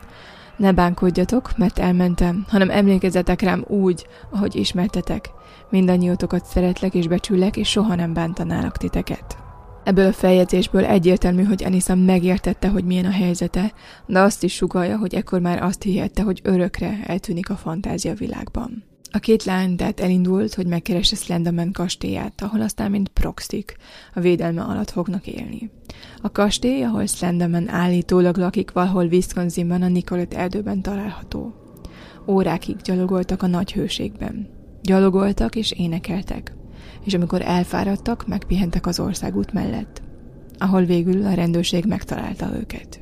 Ne 0.57 0.73
bánkodjatok, 0.73 1.57
mert 1.57 1.79
elmentem, 1.79 2.45
hanem 2.49 2.71
emlékezzetek 2.71 3.41
rám 3.41 3.65
úgy, 3.69 4.07
ahogy 4.31 4.57
ismertetek. 4.57 5.31
Mindannyiótokat 5.71 6.45
szeretlek 6.45 6.95
és 6.95 7.09
becsüllek, 7.09 7.57
és 7.57 7.69
soha 7.69 7.95
nem 7.95 8.13
bántanálak 8.13 8.77
titeket. 8.77 9.39
Ebből 9.85 10.07
a 10.07 10.13
feljegyzésből 10.13 10.85
egyértelmű, 10.85 11.45
hogy 11.45 11.65
Anissa 11.65 11.95
megértette, 11.95 12.69
hogy 12.69 12.85
milyen 12.85 13.05
a 13.05 13.11
helyzete, 13.11 13.73
de 14.07 14.19
azt 14.19 14.43
is 14.43 14.55
sugalja, 14.55 14.99
hogy 14.99 15.15
ekkor 15.15 15.41
már 15.41 15.63
azt 15.63 15.83
hihette, 15.83 16.23
hogy 16.23 16.41
örökre 16.45 16.99
eltűnik 17.07 17.51
a 17.51 17.57
fantázia 17.57 18.15
világban. 18.15 18.90
A 19.13 19.19
két 19.19 19.45
lány 19.45 19.77
tehát 19.77 20.01
elindult, 20.01 20.55
hogy 20.55 20.67
megkeresse 20.67 21.17
Slenderman 21.17 21.73
kastélyát, 21.73 22.43
ahol 22.43 22.61
aztán 22.61 22.91
mint 22.91 23.09
proxik 23.09 23.77
a 24.15 24.21
védelme 24.21 24.63
alatt 24.63 24.91
fognak 24.91 25.27
élni. 25.27 25.71
A 26.23 26.33
kastély, 26.33 26.83
ahol 26.83 27.07
Slenderman 27.07 27.69
állítólag 27.69 28.37
lakik 28.37 28.73
valahol 28.73 29.07
Wisconsinban 29.07 29.83
a 29.83 29.89
Nicolette 29.89 30.39
erdőben 30.39 30.83
található. 30.83 31.55
Órákig 32.27 32.77
gyalogoltak 32.77 33.43
a 33.43 33.47
nagy 33.47 33.73
hőségben. 33.73 34.49
Gyalogoltak 34.83 35.57
és 35.57 35.73
énekeltek, 35.73 36.53
és 37.05 37.15
amikor 37.15 37.43
elfáradtak, 37.43 38.27
megpihentek 38.27 38.87
az 38.87 39.01
országút 39.01 39.53
mellett, 39.53 40.03
ahol 40.59 40.85
végül 40.85 41.27
a 41.27 41.35
rendőrség 41.35 41.85
megtalálta 41.85 42.57
őket. 42.57 43.01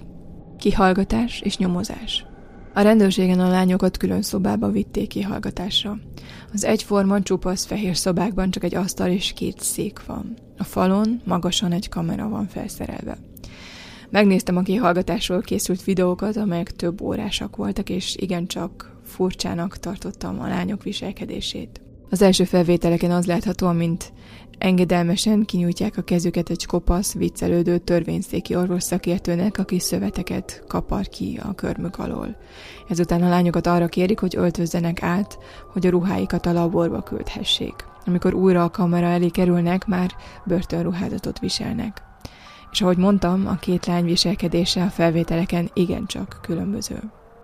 Kihallgatás 0.59 1.41
és 1.41 1.57
nyomozás. 1.57 2.28
A 2.75 2.81
rendőrségen 2.81 3.41
a 3.41 3.49
lányokat 3.49 3.97
külön 3.97 4.23
szobába 4.23 4.71
vitték 4.71 5.09
kihallgatásra. 5.09 5.99
Az 6.53 6.65
egyforma, 6.65 7.23
csupasz 7.23 7.65
fehér 7.65 7.97
szobákban 7.97 8.51
csak 8.51 8.65
egy 8.65 8.75
asztal 8.75 9.09
és 9.09 9.33
két 9.33 9.61
szék 9.61 10.07
van. 10.07 10.37
A 10.57 10.65
falon 10.65 11.21
magasan 11.25 11.73
egy 11.73 11.89
kamera 11.89 12.29
van 12.29 12.47
felszerelve. 12.47 13.19
Megnéztem 14.11 14.57
a 14.57 14.63
kihallgatásról 14.63 15.41
készült 15.41 15.85
videókat, 15.85 16.37
amelyek 16.37 16.71
több 16.71 17.01
órásak 17.01 17.57
voltak, 17.57 17.91
és 17.91 18.17
igencsak 18.17 18.97
furcsának 19.05 19.79
tartottam 19.79 20.41
a 20.41 20.49
lányok 20.49 20.83
viselkedését. 20.83 21.81
Az 22.11 22.23
első 22.23 22.45
felvételeken 22.45 23.11
az 23.11 23.27
látható, 23.27 23.67
amint 23.67 24.13
engedelmesen 24.59 25.45
kinyújtják 25.45 25.97
a 25.97 26.03
kezüket 26.03 26.51
egy 26.51 26.67
kopasz, 26.67 27.15
viccelődő 27.15 27.79
törvényszéki 27.79 28.57
orvos 28.57 28.83
szakértőnek, 28.83 29.59
aki 29.59 29.79
szöveteket 29.79 30.65
kapar 30.67 31.09
ki 31.09 31.41
a 31.43 31.55
körmük 31.55 31.99
alól. 31.99 32.37
Ezután 32.89 33.23
a 33.23 33.29
lányokat 33.29 33.67
arra 33.67 33.87
kérik, 33.87 34.19
hogy 34.19 34.37
öltözzenek 34.37 35.03
át, 35.03 35.39
hogy 35.73 35.87
a 35.87 35.91
ruháikat 35.91 36.47
a 36.47 36.53
laborba 36.53 37.03
küldhessék. 37.03 37.75
Amikor 38.07 38.35
újra 38.35 38.65
a 38.65 38.71
kamera 38.71 39.07
elé 39.07 39.29
kerülnek, 39.29 39.87
már 39.87 40.11
börtönruházatot 40.47 41.39
viselnek. 41.39 42.03
És 42.71 42.81
ahogy 42.81 42.97
mondtam, 42.97 43.47
a 43.47 43.57
két 43.57 43.87
lány 43.87 44.05
viselkedése 44.05 44.83
a 44.83 44.89
felvételeken 44.89 45.71
igencsak 45.75 46.39
különböző. 46.43 47.01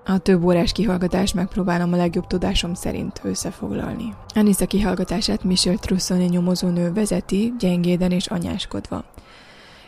A 0.07 0.19
több 0.19 0.45
órás 0.45 0.73
kihallgatást 0.73 1.35
megpróbálom 1.35 1.93
a 1.93 1.97
legjobb 1.97 2.27
tudásom 2.27 2.75
szerint 2.75 3.21
összefoglalni. 3.23 4.15
Anissa 4.35 4.67
kihallgatását 4.67 5.45
Michelle 5.45 5.77
Trussoni 5.77 6.25
nyomozónő 6.25 6.93
vezeti, 6.93 7.53
gyengéden 7.59 8.11
és 8.11 8.27
anyáskodva. 8.27 9.05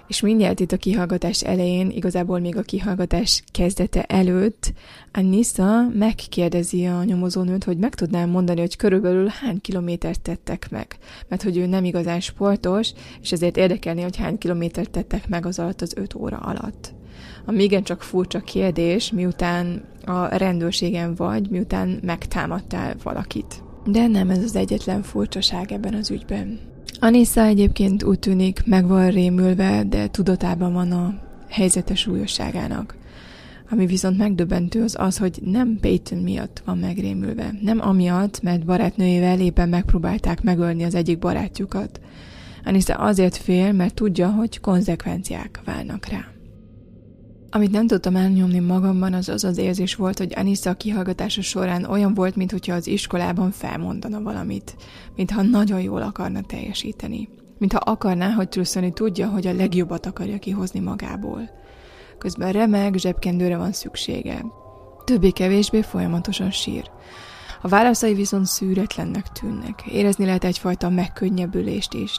És 0.07 0.21
mindjárt 0.21 0.61
itt 0.61 0.73
a 0.73 0.77
kihallgatás 0.77 1.43
elején, 1.43 1.91
igazából 1.91 2.39
még 2.39 2.57
a 2.57 2.63
kihallgatás 2.63 3.43
kezdete 3.53 4.03
előtt, 4.03 4.73
Anissa 5.13 5.89
megkérdezi 5.89 6.87
a 6.87 7.05
nyomozónőt, 7.05 7.65
hogy 7.65 7.79
meg 7.79 7.95
tudnám 7.95 8.31
mondani, 8.31 8.61
hogy 8.61 8.77
körülbelül 8.77 9.27
hány 9.27 9.61
kilométert 9.61 10.21
tettek 10.21 10.71
meg. 10.71 10.97
Mert 11.29 11.43
hogy 11.43 11.57
ő 11.57 11.67
nem 11.67 11.85
igazán 11.85 12.21
sportos, 12.21 12.93
és 13.23 13.33
ezért 13.33 13.57
érdekelni, 13.57 14.03
hogy 14.03 14.17
hány 14.17 14.39
kilométert 14.39 14.91
tettek 14.91 15.29
meg 15.29 15.47
az 15.47 15.59
alatt 15.59 15.81
az 15.81 15.93
öt 15.97 16.15
óra 16.15 16.37
alatt 16.37 16.95
ami 17.47 17.63
igencsak 17.63 18.03
furcsa 18.03 18.41
kérdés, 18.41 19.13
miután 19.13 19.85
a 20.05 20.37
rendőrségen 20.37 21.15
vagy, 21.15 21.51
miután 21.51 22.01
megtámadtál 22.03 22.95
valakit. 23.03 23.63
De 23.85 24.07
nem 24.07 24.31
ez 24.31 24.43
az 24.43 24.57
egyetlen 24.57 25.03
furcsaság 25.03 25.73
ebben 25.73 25.95
az 25.95 26.11
ügyben. 26.11 26.59
Anissa 27.01 27.45
egyébként 27.45 28.03
úgy 28.03 28.19
tűnik 28.19 28.63
meg 28.65 28.87
van 28.87 29.11
rémülve, 29.11 29.85
de 29.89 30.09
tudatában 30.09 30.73
van 30.73 30.93
a 30.93 31.15
helyzete 31.49 31.95
súlyosságának. 31.95 32.97
Ami 33.71 33.87
viszont 33.87 34.19
megdöbbentő 34.19 34.83
az 34.83 34.97
az, 34.99 35.19
hogy 35.19 35.39
nem 35.45 35.79
Peyton 35.81 36.19
miatt 36.19 36.63
van 36.65 36.79
megrémülve. 36.79 37.55
Nem 37.61 37.81
amiatt, 37.81 38.43
mert 38.43 38.65
barátnőjével 38.65 39.41
éppen 39.41 39.69
megpróbálták 39.69 40.43
megölni 40.43 40.83
az 40.85 40.95
egyik 40.95 41.19
barátjukat. 41.19 42.01
Anissa 42.65 42.95
azért 42.95 43.37
fél, 43.37 43.73
mert 43.73 43.95
tudja, 43.95 44.31
hogy 44.31 44.61
konzekvenciák 44.61 45.61
várnak 45.65 46.07
rá. 46.07 46.36
Amit 47.57 47.71
nem 47.71 47.87
tudtam 47.87 48.17
elnyomni 48.17 48.59
magamban, 48.59 49.13
az 49.13 49.29
az 49.29 49.45
az 49.45 49.59
érzés 49.59 49.95
volt, 49.95 50.19
hogy 50.19 50.33
Anissa 50.37 50.71
a 50.71 50.75
kihallgatása 50.75 51.43
során 51.43 51.85
olyan 51.85 52.15
volt, 52.15 52.37
mintha 52.37 52.75
az 52.75 52.87
iskolában 52.87 53.51
felmondana 53.51 54.21
valamit, 54.21 54.77
mintha 55.15 55.43
nagyon 55.43 55.81
jól 55.81 56.03
akarna 56.03 56.41
teljesíteni. 56.41 57.29
Mintha 57.59 57.79
akarná, 57.79 58.31
hogy 58.31 58.49
Trussoni 58.49 58.93
tudja, 58.93 59.29
hogy 59.29 59.47
a 59.47 59.53
legjobbat 59.53 60.07
akarja 60.07 60.39
kihozni 60.39 60.81
magából. 60.81 61.51
Közben 62.19 62.53
remeg, 62.53 62.95
zsebkendőre 62.95 63.57
van 63.57 63.73
szüksége. 63.73 64.45
Többé-kevésbé 65.05 65.83
folyamatosan 65.83 66.51
sír. 66.51 66.91
A 67.63 67.69
válaszai 67.69 68.15
viszont 68.15 68.47
szűretlennek 68.47 69.29
tűnnek. 69.29 69.83
Érezni 69.87 70.25
lehet 70.25 70.45
egyfajta 70.45 70.89
megkönnyebbülést 70.89 71.95
is. 71.95 72.19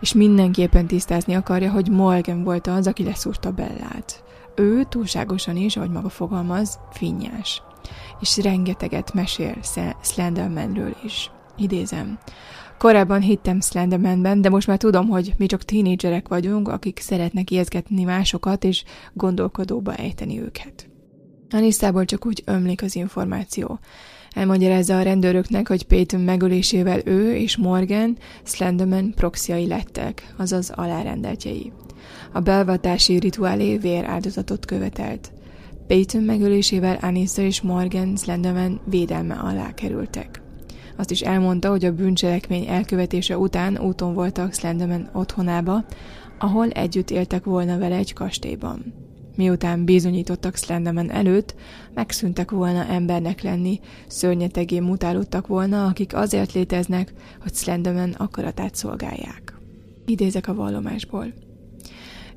És 0.00 0.12
mindenképpen 0.12 0.86
tisztázni 0.86 1.34
akarja, 1.34 1.70
hogy 1.70 1.90
Morgan 1.90 2.44
volt 2.44 2.66
az, 2.66 2.86
aki 2.86 3.04
leszúrta 3.04 3.50
Bellát 3.50 4.26
ő 4.58 4.84
túlságosan 4.84 5.56
is, 5.56 5.76
ahogy 5.76 5.90
maga 5.90 6.08
fogalmaz, 6.08 6.78
finnyás. 6.90 7.62
És 8.20 8.36
rengeteget 8.36 9.12
mesél 9.12 9.56
Slendermanről 10.02 10.96
is. 11.04 11.30
Idézem. 11.56 12.18
Korábban 12.78 13.20
hittem 13.20 13.60
Slendermanben, 13.60 14.40
de 14.40 14.48
most 14.48 14.66
már 14.66 14.76
tudom, 14.76 15.08
hogy 15.08 15.32
mi 15.38 15.46
csak 15.46 15.62
tínédzserek 15.62 16.28
vagyunk, 16.28 16.68
akik 16.68 16.98
szeretnek 16.98 17.50
ijeszgetni 17.50 18.04
másokat 18.04 18.64
és 18.64 18.84
gondolkodóba 19.12 19.94
ejteni 19.94 20.40
őket. 20.40 20.88
Anisszából 21.50 22.04
csak 22.04 22.26
úgy 22.26 22.42
ömlik 22.44 22.82
az 22.82 22.96
információ. 22.96 23.78
Elmagyarázza 24.30 24.98
a 24.98 25.02
rendőröknek, 25.02 25.68
hogy 25.68 25.82
Peyton 25.82 26.20
megölésével 26.20 27.00
ő 27.04 27.34
és 27.36 27.56
Morgan 27.56 28.16
Slenderman 28.42 29.12
proxiai 29.14 29.66
lettek, 29.66 30.34
azaz 30.36 30.70
alárendeltjei. 30.70 31.72
A 32.32 32.40
belvatási 32.40 33.18
rituálé 33.18 33.76
véráldozatot 33.76 34.64
követelt. 34.64 35.32
Peyton 35.86 36.22
megölésével 36.22 36.98
Anissa 37.00 37.42
és 37.42 37.60
Morgan 37.60 38.16
Slenderman 38.16 38.80
védelme 38.84 39.34
alá 39.34 39.74
kerültek. 39.74 40.42
Azt 40.96 41.10
is 41.10 41.20
elmondta, 41.20 41.70
hogy 41.70 41.84
a 41.84 41.92
bűncselekmény 41.92 42.66
elkövetése 42.66 43.38
után 43.38 43.78
úton 43.78 44.14
voltak 44.14 44.54
Slenderman 44.54 45.08
otthonába, 45.12 45.84
ahol 46.38 46.68
együtt 46.68 47.10
éltek 47.10 47.44
volna 47.44 47.78
vele 47.78 47.96
egy 47.96 48.12
kastélyban. 48.12 48.94
Miután 49.36 49.84
bizonyítottak 49.84 50.56
Slenderman 50.56 51.10
előtt, 51.10 51.54
megszűntek 51.94 52.50
volna 52.50 52.86
embernek 52.86 53.42
lenni, 53.42 53.80
szörnyetegé 54.06 54.80
mutálódtak 54.80 55.46
volna, 55.46 55.86
akik 55.86 56.14
azért 56.14 56.52
léteznek, 56.52 57.12
hogy 57.42 57.54
Slenderman 57.54 58.10
akaratát 58.10 58.74
szolgálják. 58.74 59.54
Idézek 60.06 60.48
a 60.48 60.54
vallomásból. 60.54 61.32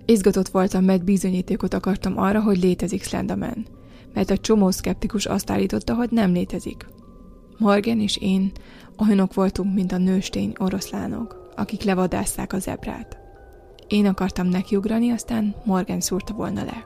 Izgatott 0.06 0.48
voltam, 0.48 0.84
mert 0.84 1.04
bizonyítékot 1.04 1.74
akartam 1.74 2.18
arra, 2.18 2.42
hogy 2.42 2.62
létezik 2.62 3.04
Slenderman, 3.04 3.66
mert 4.14 4.30
a 4.30 4.38
csomó 4.38 4.72
szkeptikus 4.72 5.26
azt 5.26 5.52
állította, 5.52 5.94
hogy 5.94 6.10
nem 6.12 6.32
létezik. 6.32 6.86
Morgan 7.58 8.00
és 8.00 8.18
én 8.18 8.52
olyanok 9.08 9.34
voltunk, 9.34 9.74
mint 9.74 9.92
a 9.92 9.98
nőstény 9.98 10.54
oroszlánok, 10.58 11.52
akik 11.56 11.84
levadásszák 11.84 12.54
a 12.54 12.60
zebrát. 12.60 13.18
Én 13.88 14.06
akartam 14.06 14.48
nekiugrani, 14.48 15.12
aztán 15.12 15.56
Morgan 15.66 16.00
szúrta 16.00 16.34
volna 16.34 16.64
le. 16.64 16.86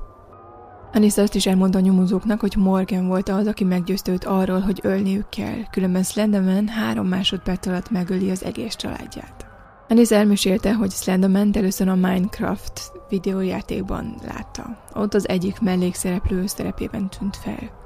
Anisza 0.94 1.22
azt 1.22 1.36
is 1.36 1.46
elmondta 1.46 1.78
a 1.78 1.82
nyomozóknak, 1.82 2.40
hogy 2.40 2.56
Morgan 2.58 3.08
volt 3.08 3.30
az, 3.30 3.48
aki 3.48 3.64
meggyőzte 3.64 4.12
őt 4.12 4.26
arról, 4.26 4.60
hogy 4.60 4.80
ölniük 4.84 5.30
kell, 5.30 5.70
különben 5.72 6.04
Slenderman 6.04 6.68
három 6.68 7.08
másodperc 7.08 7.68
alatt 7.68 7.90
megöli 7.90 8.30
az 8.30 8.44
egész 8.44 8.76
családját. 8.76 9.46
Anis 9.90 10.12
elmesélte, 10.12 10.74
hogy 10.74 10.92
Slenderman 10.92 11.50
először 11.54 11.88
a 11.88 11.96
Minecraft 11.96 12.92
videójátékban 13.10 14.16
látta. 14.28 14.84
Ott 14.94 15.14
az 15.14 15.28
egyik 15.28 15.60
mellékszereplő 15.60 16.46
szerepében 16.48 17.10
tűnt 17.10 17.36
fel. 17.36 17.84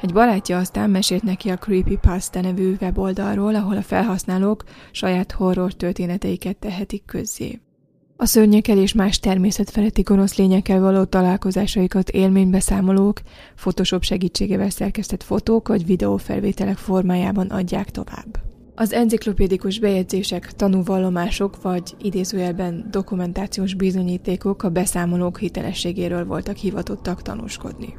Egy 0.00 0.12
barátja 0.12 0.58
aztán 0.58 0.90
mesélt 0.90 1.22
neki 1.22 1.50
a 1.50 1.56
Creepypasta 1.56 2.40
nevű 2.40 2.76
weboldalról, 2.80 3.54
ahol 3.54 3.76
a 3.76 3.82
felhasználók 3.82 4.64
saját 4.90 5.32
horror 5.32 5.72
történeteiket 5.72 6.56
tehetik 6.56 7.04
közzé. 7.04 7.60
A 8.16 8.26
szörnyekkel 8.26 8.78
és 8.78 8.92
más 8.92 9.18
természetfeletti 9.18 10.02
gonosz 10.02 10.36
lényekkel 10.36 10.80
való 10.80 11.04
találkozásaikat 11.04 12.08
élménybeszámolók, 12.08 13.20
Photoshop 13.56 14.02
segítségével 14.02 14.70
szerkesztett 14.70 15.22
fotók 15.22 15.68
vagy 15.68 15.86
videófelvételek 15.86 16.76
formájában 16.76 17.46
adják 17.46 17.90
tovább. 17.90 18.51
Az 18.74 18.92
enciklopédikus 18.92 19.78
bejegyzések, 19.78 20.52
tanúvallomások 20.52 21.62
vagy 21.62 21.94
idézőjelben 22.02 22.86
dokumentációs 22.90 23.74
bizonyítékok 23.74 24.62
a 24.62 24.70
beszámolók 24.70 25.38
hitelességéről 25.38 26.24
voltak 26.24 26.56
hivatottak 26.56 27.22
tanúskodni. 27.22 27.94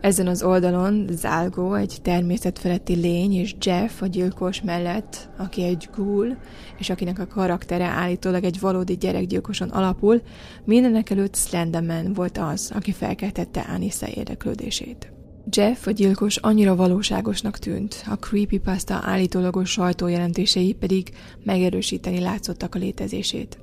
Ezen 0.00 0.26
az 0.26 0.42
oldalon 0.42 1.06
Zálgó 1.10 1.74
egy 1.74 1.98
természetfeletti 2.02 2.94
lény, 2.94 3.32
és 3.34 3.54
Jeff 3.60 4.02
a 4.02 4.06
gyilkos 4.06 4.62
mellett, 4.62 5.28
aki 5.36 5.62
egy 5.62 5.88
ghoul, 5.94 6.36
és 6.78 6.90
akinek 6.90 7.18
a 7.18 7.26
karaktere 7.26 7.84
állítólag 7.84 8.44
egy 8.44 8.60
valódi 8.60 8.96
gyerekgyilkoson 8.96 9.68
alapul, 9.68 10.22
mindenek 10.64 11.10
előtt 11.10 11.36
Slenderman 11.36 12.12
volt 12.12 12.38
az, 12.38 12.72
aki 12.74 12.92
felkeltette 12.92 13.60
Anissa 13.60 14.06
érdeklődését. 14.08 15.13
Jeff, 15.50 15.86
a 15.86 15.90
gyilkos 15.90 16.36
annyira 16.36 16.76
valóságosnak 16.76 17.58
tűnt, 17.58 18.04
a 18.06 18.14
creepypasta 18.14 19.00
állítólagos 19.02 19.70
sajtójelentései 19.70 20.72
pedig 20.72 21.10
megerősíteni 21.42 22.20
látszottak 22.20 22.74
a 22.74 22.78
létezését. 22.78 23.58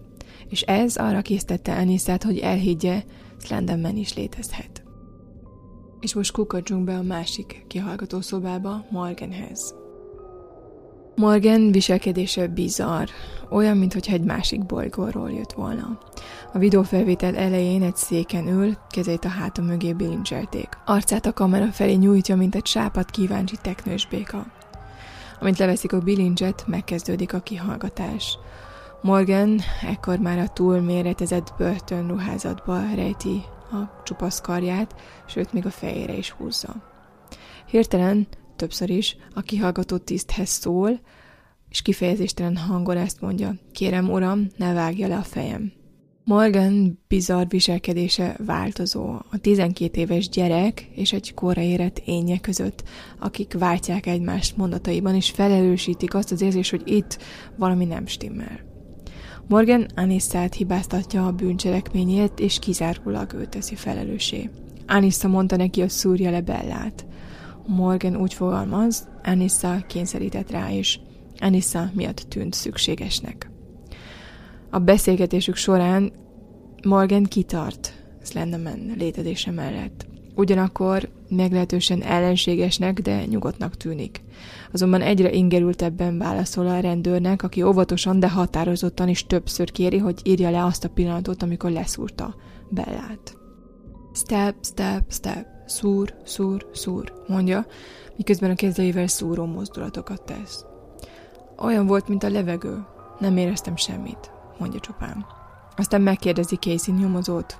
És 0.50 0.62
ez 0.62 0.96
arra 0.96 1.22
késztette 1.22 1.76
Anissát, 1.76 2.24
hogy 2.24 2.38
elhiggye, 2.38 3.04
Slenderman 3.38 3.98
is 3.98 4.14
létezhet. 4.14 4.84
És 6.00 6.14
most 6.14 6.32
kukadjunk 6.32 6.84
be 6.84 6.98
a 6.98 7.02
másik 7.02 7.64
kihallgató 7.68 8.22
szobába, 8.22 8.86
Morganhez. 8.90 9.81
Morgan 11.16 11.72
viselkedése 11.72 12.48
bizarr, 12.48 13.08
olyan, 13.50 13.78
mintha 13.78 14.14
egy 14.14 14.24
másik 14.24 14.66
bolygóról 14.66 15.32
jött 15.32 15.52
volna. 15.52 15.98
A 16.54 16.58
videófelvétel 16.58 17.36
elején 17.36 17.84
egy 17.84 17.96
széken 17.96 18.48
ül, 18.48 18.78
kezét 18.90 19.26
a 19.26 19.30
háta 19.30 19.62
mögé 19.62 19.94
bilincselték. 19.94 20.70
Arcát 20.86 21.26
a 21.26 21.34
kamera 21.34 21.72
felé 21.72 21.94
nyújtja, 21.94 22.36
mint 22.36 22.56
egy 22.56 22.66
sápat 22.66 23.10
kíváncsi 23.10 23.56
teknős 23.62 24.08
béka. 24.08 24.46
Amint 25.40 25.58
leveszik 25.58 25.94
a 25.94 26.00
bilincset, 26.00 26.64
megkezdődik 26.68 27.34
a 27.34 27.40
kihallgatás. 27.40 28.38
Morgan 29.02 29.60
ekkor 29.82 30.18
már 30.18 30.40
a 30.40 30.48
túl 30.48 30.80
méretezett 30.80 31.54
börtönruházatba 31.58 32.80
rejti 32.96 33.44
a 33.72 34.04
csupasz 34.04 34.42
karját, 34.42 34.96
sőt 35.26 35.54
még 35.54 35.66
a 35.66 35.70
fejére 35.70 36.14
is 36.14 36.30
húzza. 36.30 36.76
Hirtelen, 37.66 38.28
többször 38.62 38.90
is, 38.90 39.16
a 39.34 39.42
kihallgató 39.42 39.98
tiszthez 39.98 40.50
szól, 40.50 41.00
és 41.70 41.82
kifejezéstelen 41.82 42.58
hangon 42.58 42.98
ezt 42.98 43.22
mondja, 43.22 43.56
kérem 43.72 44.10
uram, 44.10 44.48
ne 44.58 44.74
vágja 44.74 45.08
le 45.08 45.16
a 45.16 45.22
fejem. 45.22 45.72
Morgan 46.24 47.00
bizarr 47.08 47.46
viselkedése 47.48 48.36
változó. 48.46 49.10
A 49.32 49.38
12 49.42 50.00
éves 50.00 50.30
gyerek 50.30 50.90
és 50.96 51.14
egy 51.14 51.34
korra 51.34 51.62
érett 51.62 52.02
énje 52.06 52.40
között, 52.40 52.84
akik 53.20 53.54
váltják 53.54 54.06
egymást 54.06 54.58
mondataiban, 54.58 55.16
és 55.16 55.30
felelősítik 55.30 56.14
azt 56.14 56.32
az 56.32 56.42
érzést, 56.42 56.72
hogy 56.72 56.82
itt 56.86 57.18
valami 57.58 57.86
nem 57.86 58.06
stimmel. 58.06 58.60
Morgan 59.48 59.86
Anissát 59.96 60.54
hibáztatja 60.54 61.26
a 61.26 61.32
bűncselekményét, 61.32 62.40
és 62.40 62.60
kizárólag 62.60 63.34
ő 63.34 63.46
teszi 63.46 63.76
felelőssé. 63.76 64.50
Anissa 64.88 65.28
mondta 65.28 65.56
neki, 65.56 65.80
hogy 65.80 65.90
szúrja 65.90 66.32
le 66.32 66.42
Bellát. 66.42 67.06
Morgan 67.68 68.16
úgy 68.16 68.34
fogalmaz, 68.34 69.08
Anissa 69.24 69.84
kényszerített 69.88 70.52
rá, 70.52 70.72
és 70.72 71.00
Anissa 71.40 71.90
miatt 71.94 72.26
tűnt 72.30 72.54
szükségesnek. 72.54 73.52
A 74.70 74.80
beszélgetésük 74.80 75.56
során 75.56 76.12
Morgan 76.84 77.24
kitart 77.24 77.94
Slenderman 78.24 78.94
létezése 78.98 79.52
mellett. 79.52 80.06
Ugyanakkor 80.36 81.10
meglehetősen 81.30 82.02
ellenségesnek, 82.02 83.00
de 83.00 83.26
nyugodtnak 83.26 83.78
tűnik. 83.78 84.22
Azonban 84.72 85.02
egyre 85.02 85.32
ingerültebben 85.32 86.18
válaszol 86.18 86.68
a 86.68 86.80
rendőrnek, 86.80 87.44
aki 87.44 87.64
óvatosan, 87.64 88.20
de 88.20 88.30
határozottan 88.30 89.08
is 89.08 89.26
többször 89.26 89.72
kéri, 89.72 89.98
hogy 89.98 90.20
írja 90.24 90.50
le 90.50 90.66
azt 90.66 90.84
a 90.84 90.90
pillanatot, 90.90 91.44
amikor 91.44 91.72
leszúrta 91.72 92.36
Bellát. 92.70 93.38
Step, 94.14 94.56
step, 94.62 95.12
step, 95.12 95.46
szúr, 95.72 96.14
szúr, 96.24 96.66
szúr, 96.74 97.14
mondja, 97.28 97.66
miközben 98.16 98.50
a 98.50 98.56
kezeivel 98.56 99.08
szúró 99.08 99.46
mozdulatokat 99.46 100.22
tesz. 100.22 100.66
Olyan 101.58 101.88
volt, 101.88 102.08
mint 102.08 102.24
a 102.24 102.30
levegő. 102.30 102.86
Nem 103.20 103.38
éreztem 103.38 103.76
semmit, 103.76 104.32
mondja 104.58 104.80
csupán. 104.80 105.26
Aztán 105.76 106.02
megkérdezi 106.02 106.56
Casey 106.56 106.94
nyomozót. 106.94 107.60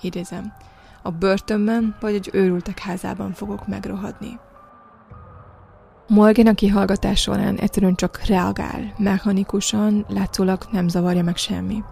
Idézem. 0.00 0.52
A 1.02 1.10
börtönben 1.10 1.96
vagy 2.00 2.14
egy 2.14 2.30
őrültek 2.32 2.78
házában 2.78 3.32
fogok 3.32 3.66
megrohadni. 3.66 4.38
Morgan 6.08 6.46
a 6.46 6.54
kihallgatás 6.54 7.20
során 7.20 7.56
egyszerűen 7.56 7.94
csak 7.94 8.24
reagál, 8.26 8.94
mechanikusan, 8.98 10.04
látszólag 10.08 10.68
nem 10.70 10.88
zavarja 10.88 11.22
meg 11.22 11.36
semmi. 11.36 11.82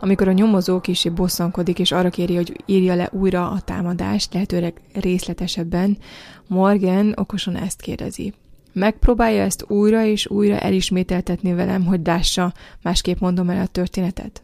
Amikor 0.00 0.28
a 0.28 0.32
nyomozó 0.32 0.80
kicsi 0.80 1.08
bosszankodik 1.08 1.78
és 1.78 1.92
arra 1.92 2.10
kéri, 2.10 2.34
hogy 2.34 2.62
írja 2.66 2.94
le 2.94 3.08
újra 3.12 3.50
a 3.50 3.60
támadást, 3.60 4.32
lehetőleg 4.32 4.80
részletesebben, 4.92 5.98
Morgan 6.46 7.12
okosan 7.16 7.56
ezt 7.56 7.80
kérdezi. 7.80 8.32
Megpróbálja 8.72 9.42
ezt 9.42 9.64
újra 9.68 10.04
és 10.04 10.26
újra 10.26 10.58
elismételtetni 10.58 11.52
velem, 11.52 11.84
hogy 11.84 12.00
lássa, 12.04 12.52
másképp 12.82 13.18
mondom 13.18 13.50
el 13.50 13.62
a 13.62 13.66
történetet. 13.66 14.42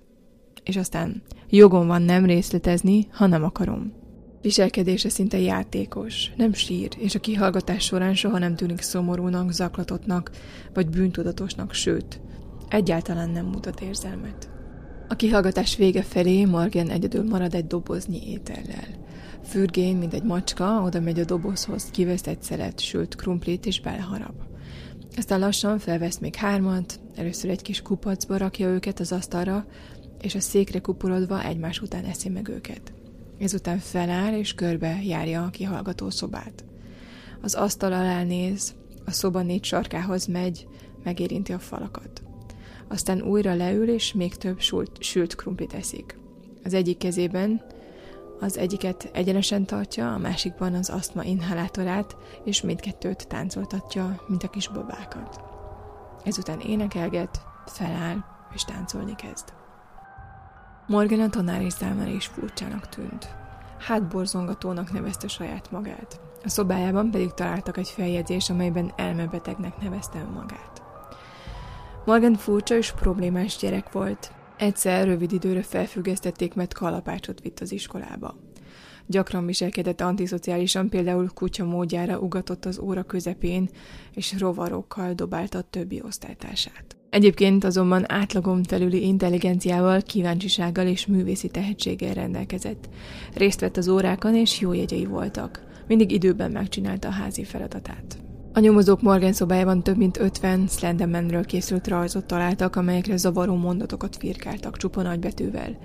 És 0.64 0.76
aztán 0.76 1.22
jogom 1.48 1.86
van 1.86 2.02
nem 2.02 2.24
részletezni, 2.24 3.08
ha 3.12 3.26
nem 3.26 3.44
akarom. 3.44 3.92
Viselkedése 4.42 5.08
szinte 5.08 5.38
játékos, 5.38 6.30
nem 6.36 6.52
sír, 6.52 6.88
és 6.98 7.14
a 7.14 7.20
kihallgatás 7.20 7.84
során 7.84 8.14
soha 8.14 8.38
nem 8.38 8.56
tűnik 8.56 8.80
szomorúnak, 8.80 9.52
zaklatottnak, 9.52 10.30
vagy 10.74 10.88
bűntudatosnak, 10.88 11.72
sőt, 11.72 12.20
egyáltalán 12.68 13.30
nem 13.30 13.46
mutat 13.46 13.80
érzelmet. 13.80 14.53
A 15.08 15.14
kihallgatás 15.16 15.76
vége 15.76 16.02
felé 16.02 16.44
Morgan 16.44 16.90
egyedül 16.90 17.24
marad 17.28 17.54
egy 17.54 17.66
doboznyi 17.66 18.30
étellel. 18.30 19.02
Fürgén, 19.44 19.96
mint 19.96 20.14
egy 20.14 20.22
macska, 20.22 20.82
oda 20.82 21.00
megy 21.00 21.20
a 21.20 21.24
dobozhoz, 21.24 21.90
kivesz 21.90 22.26
egy 22.26 22.42
szelet 22.42 22.80
sült 22.80 23.14
krumplit 23.14 23.66
és 23.66 23.80
beleharap. 23.80 24.34
Aztán 25.16 25.40
lassan 25.40 25.78
felvesz 25.78 26.18
még 26.18 26.34
hármat, 26.34 27.00
először 27.14 27.50
egy 27.50 27.62
kis 27.62 27.82
kupacba 27.82 28.36
rakja 28.36 28.68
őket 28.68 29.00
az 29.00 29.12
asztalra, 29.12 29.66
és 30.20 30.34
a 30.34 30.40
székre 30.40 30.78
kuporodva 30.78 31.44
egymás 31.44 31.80
után 31.80 32.04
eszi 32.04 32.28
meg 32.28 32.48
őket. 32.48 32.92
Ezután 33.38 33.78
feláll 33.78 34.38
és 34.38 34.54
körbe 34.54 34.98
járja 35.02 35.42
a 35.42 35.50
kihallgató 35.50 36.10
szobát. 36.10 36.64
Az 37.40 37.54
asztal 37.54 37.92
alá 37.92 38.22
néz, 38.22 38.74
a 39.04 39.10
szoba 39.10 39.42
négy 39.42 39.64
sarkához 39.64 40.26
megy, 40.26 40.66
megérinti 41.02 41.52
a 41.52 41.58
falakat. 41.58 42.23
Aztán 42.88 43.22
újra 43.22 43.54
leül, 43.54 43.88
és 43.88 44.12
még 44.12 44.34
több 44.34 44.60
sült, 44.60 45.02
sült 45.02 45.34
krumplit 45.34 45.74
eszik. 45.74 46.18
Az 46.64 46.74
egyik 46.74 46.98
kezében 46.98 47.62
az 48.40 48.58
egyiket 48.58 49.10
egyenesen 49.12 49.64
tartja, 49.64 50.12
a 50.12 50.18
másikban 50.18 50.74
az 50.74 50.90
asztma 50.90 51.24
inhalátorát, 51.24 52.16
és 52.44 52.62
mindkettőt 52.62 53.28
táncoltatja, 53.28 54.22
mint 54.26 54.42
a 54.42 54.50
kis 54.50 54.68
babákat. 54.68 55.40
Ezután 56.24 56.60
énekelget, 56.60 57.42
feláll, 57.66 58.16
és 58.54 58.64
táncolni 58.64 59.14
kezd. 59.14 59.52
Morgan 60.86 61.20
a 61.20 61.28
tanári 61.28 61.70
számára 61.70 62.10
is 62.10 62.26
furcsának 62.26 62.88
tűnt. 62.88 63.28
Hátborzongatónak 63.78 64.92
nevezte 64.92 65.28
saját 65.28 65.70
magát. 65.70 66.20
A 66.44 66.48
szobájában 66.48 67.10
pedig 67.10 67.30
találtak 67.30 67.76
egy 67.76 67.88
feljegyzés, 67.88 68.50
amelyben 68.50 68.92
elmebetegnek 68.96 69.80
nevezte 69.80 70.22
magát. 70.34 70.73
Morgan 72.06 72.34
furcsa 72.34 72.76
és 72.76 72.92
problémás 72.92 73.56
gyerek 73.56 73.92
volt, 73.92 74.32
Egyszer 74.56 75.06
rövid 75.06 75.32
időre 75.32 75.62
felfüggesztették, 75.62 76.54
mert 76.54 76.74
kalapácsot 76.74 77.40
vitt 77.40 77.60
az 77.60 77.72
iskolába. 77.72 78.36
Gyakran 79.06 79.46
viselkedett 79.46 80.00
antiszociálisan, 80.00 80.88
például 80.88 81.28
kutya 81.34 81.64
módjára 81.64 82.18
ugatott 82.18 82.64
az 82.64 82.78
óra 82.78 83.02
közepén, 83.02 83.68
és 84.14 84.38
rovarokkal 84.38 85.12
dobálta 85.12 85.58
a 85.58 85.66
többi 85.70 86.02
osztálytársát. 86.04 86.96
Egyébként 87.10 87.64
azonban 87.64 88.12
átlagom 88.12 88.62
felüli 88.62 89.06
intelligenciával, 89.06 90.02
kíváncsisággal 90.02 90.86
és 90.86 91.06
művészi 91.06 91.48
tehetséggel 91.48 92.14
rendelkezett. 92.14 92.88
Részt 93.34 93.60
vett 93.60 93.76
az 93.76 93.88
órákon, 93.88 94.34
és 94.34 94.60
jó 94.60 94.72
jegyei 94.72 95.06
voltak. 95.06 95.62
Mindig 95.86 96.10
időben 96.10 96.50
megcsinálta 96.50 97.08
a 97.08 97.12
házi 97.12 97.44
feladatát. 97.44 98.18
A 98.56 98.60
nyomozók 98.60 99.02
Morgan 99.02 99.32
szobájában 99.32 99.82
több 99.82 99.96
mint 99.96 100.18
50 100.18 100.66
Slendermanről 100.68 101.44
készült 101.44 101.88
rajzot 101.88 102.24
találtak, 102.24 102.76
amelyekre 102.76 103.16
zavaró 103.16 103.54
mondatokat 103.54 104.16
firkáltak 104.16 104.76
csupa 104.76 105.02
nagybetűvel, 105.02 105.78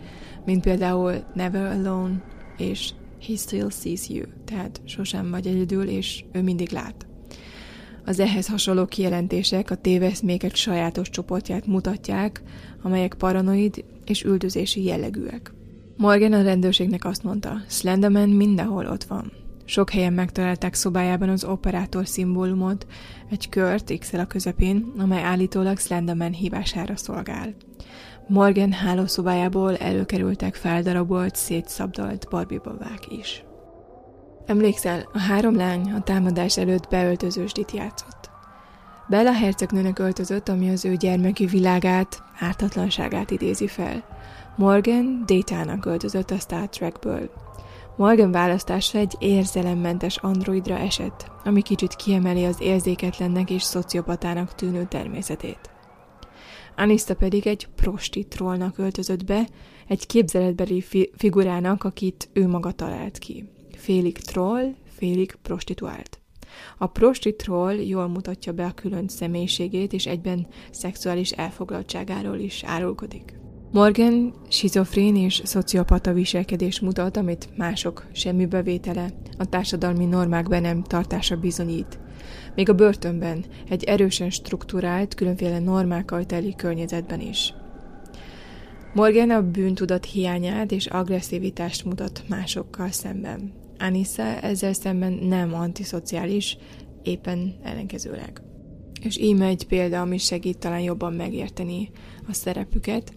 mint 0.46 0.62
például 0.62 1.14
Never 1.34 1.66
Alone 1.66 2.22
és 2.58 2.92
He 3.28 3.36
Still 3.36 3.70
Sees 3.70 4.10
You, 4.10 4.24
tehát 4.46 4.82
sosem 4.86 5.30
vagy 5.30 5.48
egyedül, 5.48 5.88
és 5.88 6.24
ő 6.32 6.42
mindig 6.42 6.72
lát. 6.72 7.08
Az 8.06 8.20
ehhez 8.20 8.48
hasonló 8.48 8.86
kijelentések 8.86 9.72
a 9.72 9.76
téveszmékek 9.76 10.56
sajátos 10.56 11.10
csoportját 11.10 11.68
mutatják, 11.68 12.44
amelyek 12.82 13.14
paranoid 13.14 13.84
és 14.06 14.24
üldözési 14.24 14.84
jellegűek. 14.84 15.54
Morgan 15.98 16.34
a 16.34 16.42
rendőrségnek 16.42 17.06
azt 17.06 17.24
mondta, 17.24 17.62
Slenderman 17.68 18.30
mindenhol 18.30 18.86
ott 18.86 19.04
van. 19.04 19.39
Sok 19.70 19.90
helyen 19.90 20.14
megtalálták 20.14 20.74
szobájában 20.74 21.30
az 21.30 21.44
operátor 21.44 22.08
szimbólumot, 22.08 22.86
egy 23.30 23.50
kört 23.50 23.98
x 24.00 24.14
a 24.14 24.26
közepén, 24.26 24.94
amely 24.98 25.24
állítólag 25.24 25.78
Slenderman 25.78 26.32
hívására 26.32 26.96
szolgál. 26.96 27.56
Morgan 28.28 28.72
hálószobájából 28.72 29.78
előkerültek 29.78 30.56
feldarabolt, 30.56 31.36
szétszabdalt 31.36 32.28
barbibabák 32.30 33.12
is. 33.20 33.44
Emlékszel, 34.46 35.10
a 35.14 35.20
három 35.20 35.56
lány 35.56 35.92
a 35.92 36.02
támadás 36.02 36.58
előtt 36.58 36.90
beöltözősdit 36.90 37.72
játszott. 37.72 38.30
Bella 39.08 39.32
hercegnőnek 39.32 40.00
öltözött, 40.00 40.50
ami 40.50 40.70
az 40.70 40.86
ő 40.86 40.96
gyermeki 40.96 41.46
világát, 41.46 42.24
ártatlanságát 42.40 43.32
idézi 43.32 43.68
fel. 43.68 44.04
Morgan 44.58 45.24
Détának 45.26 45.86
öltözött 45.86 46.32
a 46.32 46.38
Star 46.38 46.70
Trekből, 46.70 47.30
Morgan 48.00 48.32
választása 48.32 48.98
egy 48.98 49.16
érzelemmentes 49.20 50.18
androidra 50.18 50.78
esett, 50.78 51.32
ami 51.44 51.62
kicsit 51.62 51.96
kiemeli 51.96 52.46
az 52.46 52.62
érzéketlennek 52.62 53.50
és 53.50 53.64
szociopatának 53.64 54.56
tűnő 54.56 54.86
természetét. 54.86 55.60
Anista 56.76 57.16
pedig 57.16 57.48
egy 57.48 57.68
prostitrolnak 57.76 58.78
öltözött 58.78 59.26
be, 59.26 59.48
egy 59.88 60.06
képzeletbeli 60.06 60.82
fi- 60.82 61.12
figurának, 61.18 61.84
akit 61.84 62.30
ő 62.34 62.48
maga 62.48 62.72
talált 62.72 63.18
ki. 63.18 63.50
Félig 63.78 64.18
troll, 64.18 64.74
félig 64.98 65.36
prostituált. 65.42 66.20
A 66.78 66.88
prostitroll 66.88 67.76
jól 67.76 68.08
mutatja 68.08 68.52
be 68.54 68.66
a 68.66 68.74
külön 68.74 69.08
személyiségét, 69.08 69.94
és 69.94 70.06
egyben 70.06 70.48
szexuális 70.72 71.32
elfoglaltságáról 71.32 72.38
is 72.38 72.64
árulkodik. 72.64 73.40
Morgan 73.72 74.34
schizofrén 74.48 75.16
és 75.16 75.42
szociopata 75.44 76.14
viselkedés 76.14 76.80
mutat, 76.80 77.18
amit 77.18 77.50
mások 77.58 78.06
semmi 78.12 78.46
bevétele, 78.46 79.10
a 79.38 79.46
társadalmi 79.46 80.06
normák 80.06 80.48
be 80.48 80.60
nem 80.60 80.84
tartása 80.84 81.36
bizonyít. 81.36 82.00
Még 82.56 82.70
a 82.70 82.74
börtönben, 82.74 83.46
egy 83.70 83.84
erősen 83.84 84.30
struktúrált, 84.30 85.14
különféle 85.14 85.60
normákkal 85.60 86.26
teli 86.26 86.56
környezetben 86.56 87.22
is. 87.22 87.54
Morgan 88.94 89.30
a 89.30 89.42
bűntudat 89.42 90.06
hiányát 90.06 90.72
és 90.72 90.86
agresszivitást 90.86 91.86
mutat 91.86 92.24
másokkal 92.28 92.92
szemben. 92.92 93.54
Anissa 93.80 94.24
ezzel 94.24 94.74
szemben 94.74 95.14
nem 95.14 95.54
antiszociális, 95.54 96.58
éppen 97.04 97.56
ellenkezőleg. 97.64 98.42
És 99.02 99.18
íme 99.18 99.46
egy 99.46 99.68
példa, 99.68 100.02
ami 100.02 100.18
segít 100.18 100.58
talán 100.58 100.82
jobban 100.82 101.14
megérteni 101.14 101.90
a 102.28 102.34
szerepüket. 102.34 103.14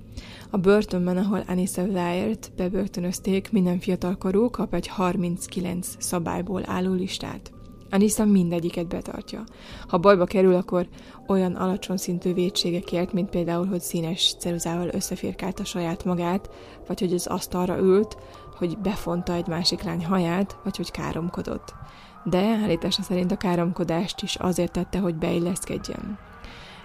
A 0.54 0.58
börtönben, 0.58 1.16
ahol 1.16 1.42
Anissa 1.46 1.82
Wyatt 1.82 2.52
bebörtönözték, 2.56 3.52
minden 3.52 3.78
fiatalkorú 3.78 4.50
kap 4.50 4.74
egy 4.74 4.86
39 4.86 5.88
szabályból 5.98 6.62
álló 6.66 6.92
listát. 6.92 7.52
Anissa 7.90 8.24
mindegyiket 8.24 8.88
betartja. 8.88 9.44
Ha 9.88 9.98
bajba 9.98 10.24
kerül, 10.24 10.54
akkor 10.54 10.88
olyan 11.26 11.54
alacsony 11.54 11.96
szintű 11.96 12.34
védségekért, 12.34 13.12
mint 13.12 13.30
például, 13.30 13.66
hogy 13.66 13.80
színes 13.80 14.34
ceruzával 14.38 14.88
összeférkálta 14.92 15.64
saját 15.64 16.04
magát, 16.04 16.50
vagy 16.86 17.00
hogy 17.00 17.12
az 17.12 17.26
asztalra 17.26 17.78
ült, 17.78 18.16
hogy 18.56 18.78
befonta 18.78 19.34
egy 19.34 19.46
másik 19.46 19.82
lány 19.82 20.04
haját, 20.04 20.56
vagy 20.64 20.76
hogy 20.76 20.90
káromkodott. 20.90 21.74
De 22.24 22.38
állítása 22.38 23.02
szerint 23.02 23.32
a 23.32 23.36
káromkodást 23.36 24.22
is 24.22 24.36
azért 24.36 24.72
tette, 24.72 24.98
hogy 24.98 25.14
beilleszkedjen. 25.14 26.18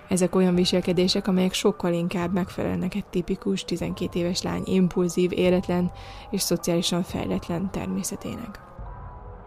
Ezek 0.09 0.35
olyan 0.35 0.55
viselkedések, 0.55 1.27
amelyek 1.27 1.53
sokkal 1.53 1.93
inkább 1.93 2.33
megfelelnek 2.33 2.95
egy 2.95 3.05
tipikus 3.05 3.65
12 3.65 4.19
éves 4.19 4.41
lány 4.41 4.63
impulzív, 4.65 5.31
életlen 5.33 5.91
és 6.31 6.41
szociálisan 6.41 7.03
fejletlen 7.03 7.71
természetének. 7.71 8.59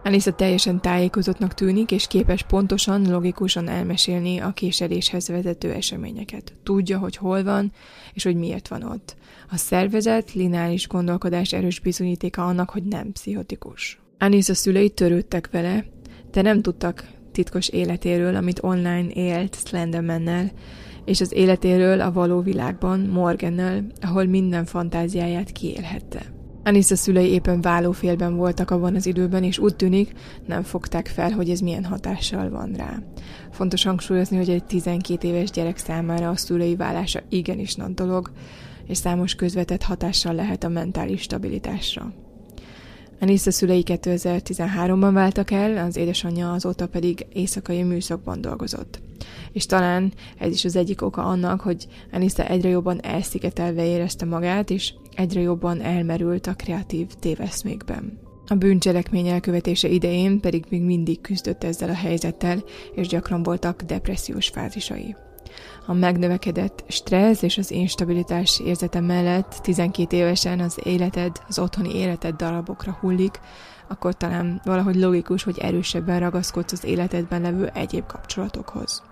Alisa 0.04 0.32
teljesen 0.32 0.80
tájékozottnak 0.80 1.54
tűnik, 1.54 1.90
és 1.90 2.06
képes 2.06 2.42
pontosan, 2.42 3.10
logikusan 3.10 3.68
elmesélni 3.68 4.38
a 4.38 4.50
késeléshez 4.50 5.28
vezető 5.28 5.72
eseményeket. 5.72 6.54
Tudja, 6.62 6.98
hogy 6.98 7.16
hol 7.16 7.42
van, 7.44 7.72
és 8.12 8.22
hogy 8.22 8.36
miért 8.36 8.68
van 8.68 8.82
ott. 8.82 9.16
A 9.50 9.56
szervezet 9.56 10.32
lineáris 10.32 10.88
gondolkodás 10.88 11.52
erős 11.52 11.80
bizonyítéka 11.80 12.46
annak, 12.46 12.70
hogy 12.70 12.82
nem 12.82 13.12
pszichotikus. 13.12 14.00
Anisa 14.18 14.54
szülei 14.54 14.90
törődtek 14.90 15.48
vele, 15.50 15.84
de 16.30 16.42
nem 16.42 16.62
tudtak 16.62 17.04
titkos 17.32 17.68
életéről, 17.68 18.36
amit 18.36 18.62
online 18.62 19.08
élt 19.08 19.56
Slendermannel, 19.64 20.50
és 21.04 21.20
az 21.20 21.32
életéről 21.32 22.00
a 22.00 22.12
való 22.12 22.40
világban 22.40 23.00
Morgannel, 23.00 23.84
ahol 24.00 24.24
minden 24.24 24.64
fantáziáját 24.64 25.52
kiélhette. 25.52 26.22
Anissa 26.64 26.96
szülei 26.96 27.30
éppen 27.30 27.60
válófélben 27.60 28.36
voltak 28.36 28.70
abban 28.70 28.94
az 28.94 29.06
időben, 29.06 29.44
és 29.44 29.58
úgy 29.58 29.76
tűnik, 29.76 30.12
nem 30.46 30.62
fogták 30.62 31.06
fel, 31.06 31.30
hogy 31.30 31.50
ez 31.50 31.60
milyen 31.60 31.84
hatással 31.84 32.50
van 32.50 32.72
rá. 32.72 33.02
Fontos 33.50 33.84
hangsúlyozni, 33.84 34.36
hogy 34.36 34.50
egy 34.50 34.64
12 34.64 35.28
éves 35.28 35.50
gyerek 35.50 35.76
számára 35.78 36.28
a 36.28 36.36
szülei 36.36 36.76
válása 36.76 37.20
igenis 37.28 37.74
nagy 37.74 37.94
dolog, 37.94 38.30
és 38.86 38.98
számos 38.98 39.34
közvetett 39.34 39.82
hatással 39.82 40.34
lehet 40.34 40.64
a 40.64 40.68
mentális 40.68 41.20
stabilitásra. 41.20 42.12
Anissa 43.20 43.50
szülei 43.50 43.82
2013-ban 43.86 45.10
váltak 45.12 45.50
el, 45.50 45.86
az 45.86 45.96
édesanyja 45.96 46.52
azóta 46.52 46.88
pedig 46.88 47.26
éjszakai 47.32 47.82
műszakban 47.82 48.40
dolgozott. 48.40 49.00
És 49.52 49.66
talán 49.66 50.12
ez 50.38 50.52
is 50.52 50.64
az 50.64 50.76
egyik 50.76 51.02
oka 51.02 51.22
annak, 51.22 51.60
hogy 51.60 51.86
Anissa 52.12 52.46
egyre 52.46 52.68
jobban 52.68 53.02
elszigetelve 53.02 53.86
érezte 53.86 54.24
magát, 54.24 54.70
és 54.70 54.94
egyre 55.14 55.40
jobban 55.40 55.80
elmerült 55.80 56.46
a 56.46 56.54
kreatív 56.54 57.06
téveszmékben. 57.06 58.18
A 58.46 58.54
bűncselekmény 58.54 59.26
elkövetése 59.26 59.88
idején 59.88 60.40
pedig 60.40 60.64
még 60.68 60.82
mindig 60.82 61.20
küzdött 61.20 61.64
ezzel 61.64 61.88
a 61.88 61.94
helyzettel, 61.94 62.62
és 62.94 63.06
gyakran 63.06 63.42
voltak 63.42 63.82
depressziós 63.82 64.48
fázisai. 64.48 65.16
A 65.90 65.92
megnövekedett 65.92 66.84
stressz 66.88 67.42
és 67.42 67.58
az 67.58 67.70
instabilitás 67.70 68.60
érzete 68.60 69.00
mellett 69.00 69.58
12 69.62 70.16
évesen 70.16 70.60
az 70.60 70.78
életed, 70.82 71.42
az 71.48 71.58
otthoni 71.58 71.94
életed 71.94 72.34
darabokra 72.34 72.96
hullik, 73.00 73.40
akkor 73.88 74.16
talán 74.16 74.60
valahogy 74.64 74.94
logikus, 74.94 75.42
hogy 75.42 75.58
erősebben 75.58 76.20
ragaszkodsz 76.20 76.72
az 76.72 76.84
életedben 76.84 77.40
levő 77.40 77.70
egyéb 77.74 78.06
kapcsolatokhoz. 78.06 79.02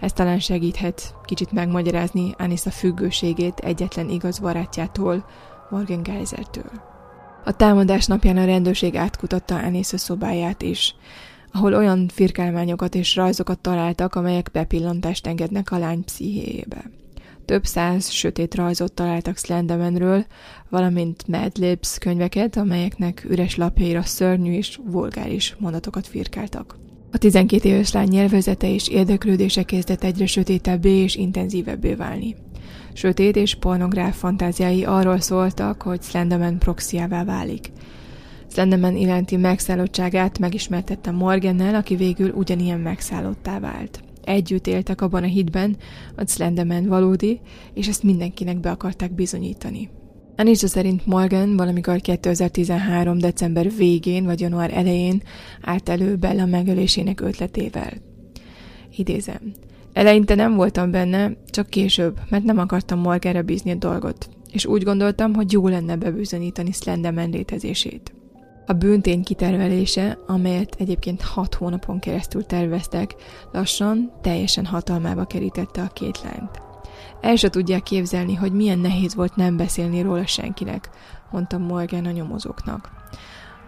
Ez 0.00 0.12
talán 0.12 0.38
segíthet 0.38 1.14
kicsit 1.24 1.52
megmagyarázni 1.52 2.34
Anissa 2.38 2.70
függőségét 2.70 3.58
egyetlen 3.58 4.08
igaz 4.08 4.38
barátjától, 4.38 5.24
Morgan 5.70 6.02
Geisertől. 6.02 6.70
A 7.44 7.56
támadás 7.56 8.06
napján 8.06 8.36
a 8.36 8.44
rendőrség 8.44 8.96
átkutatta 8.96 9.54
Anissa 9.54 9.98
szobáját 9.98 10.62
is, 10.62 10.94
ahol 11.56 11.74
olyan 11.74 12.08
firkálmányokat 12.08 12.94
és 12.94 13.16
rajzokat 13.16 13.58
találtak, 13.58 14.14
amelyek 14.14 14.50
bepillantást 14.52 15.26
engednek 15.26 15.70
a 15.70 15.78
lány 15.78 16.04
pszichéjébe. 16.04 16.90
Több 17.44 17.64
száz 17.64 18.10
sötét 18.10 18.54
rajzot 18.54 18.92
találtak 18.92 19.36
Slendermanről, 19.36 20.24
valamint 20.68 21.26
Mad 21.28 21.56
Libs 21.58 21.98
könyveket, 21.98 22.56
amelyeknek 22.56 23.26
üres 23.28 23.56
lapjaira 23.56 24.02
szörnyű 24.02 24.52
és 24.52 24.78
vulgáris 24.84 25.56
mondatokat 25.58 26.06
firkáltak. 26.06 26.78
A 27.12 27.18
12 27.18 27.68
éves 27.68 27.92
lány 27.92 28.08
nyelvezete 28.08 28.72
és 28.72 28.88
érdeklődése 28.88 29.62
kezdett 29.62 30.04
egyre 30.04 30.26
sötétebbé 30.26 30.90
és 30.90 31.14
intenzívebbé 31.14 31.94
válni. 31.94 32.36
Sötét 32.92 33.36
és 33.36 33.54
pornográf 33.54 34.18
fantáziái 34.18 34.84
arról 34.84 35.20
szóltak, 35.20 35.82
hogy 35.82 36.02
Slenderman 36.02 36.58
proxiává 36.58 37.24
válik. 37.24 37.72
Slenderman 38.50 38.96
iránti 38.96 39.36
megszállottságát 39.36 40.38
megismertette 40.38 41.10
Morgannel, 41.10 41.74
aki 41.74 41.96
végül 41.96 42.30
ugyanilyen 42.30 42.80
megszállottá 42.80 43.58
vált. 43.58 44.00
Együtt 44.24 44.66
éltek 44.66 45.00
abban 45.00 45.22
a 45.22 45.26
hitben, 45.26 45.76
hogy 46.16 46.28
Slenderman 46.28 46.86
valódi, 46.86 47.40
és 47.74 47.88
ezt 47.88 48.02
mindenkinek 48.02 48.60
be 48.60 48.70
akarták 48.70 49.14
bizonyítani. 49.14 49.90
Anissa 50.36 50.66
szerint 50.66 51.06
Morgan 51.06 51.56
valamikor 51.56 52.00
2013. 52.00 53.18
december 53.18 53.70
végén 53.76 54.24
vagy 54.24 54.40
január 54.40 54.70
elején 54.74 55.22
állt 55.62 55.88
elő 55.88 56.16
Bella 56.16 56.46
megölésének 56.46 57.20
ötletével. 57.20 57.92
Idézem. 58.96 59.52
Eleinte 59.92 60.34
nem 60.34 60.54
voltam 60.54 60.90
benne, 60.90 61.32
csak 61.46 61.70
később, 61.70 62.18
mert 62.28 62.44
nem 62.44 62.58
akartam 62.58 62.98
Morganre 62.98 63.42
bízni 63.42 63.70
a 63.70 63.74
dolgot, 63.74 64.28
és 64.52 64.66
úgy 64.66 64.82
gondoltam, 64.82 65.34
hogy 65.34 65.52
jó 65.52 65.68
lenne 65.68 65.96
bebizonyítani 65.96 66.72
Slenderman 66.72 67.30
létezését. 67.30 68.15
A 68.66 68.72
bűntény 68.72 69.22
kitervelése, 69.22 70.18
amelyet 70.26 70.74
egyébként 70.78 71.22
hat 71.22 71.54
hónapon 71.54 71.98
keresztül 71.98 72.46
terveztek, 72.46 73.14
lassan 73.52 74.12
teljesen 74.22 74.66
hatalmába 74.66 75.24
kerítette 75.24 75.82
a 75.82 75.92
két 75.92 76.22
lányt. 76.22 76.62
El 77.20 77.36
se 77.36 77.48
tudják 77.48 77.82
képzelni, 77.82 78.34
hogy 78.34 78.52
milyen 78.52 78.78
nehéz 78.78 79.14
volt 79.14 79.36
nem 79.36 79.56
beszélni 79.56 80.02
róla 80.02 80.26
senkinek, 80.26 80.90
mondta 81.30 81.58
Morgan 81.58 82.06
a 82.06 82.10
nyomozóknak. 82.10 82.90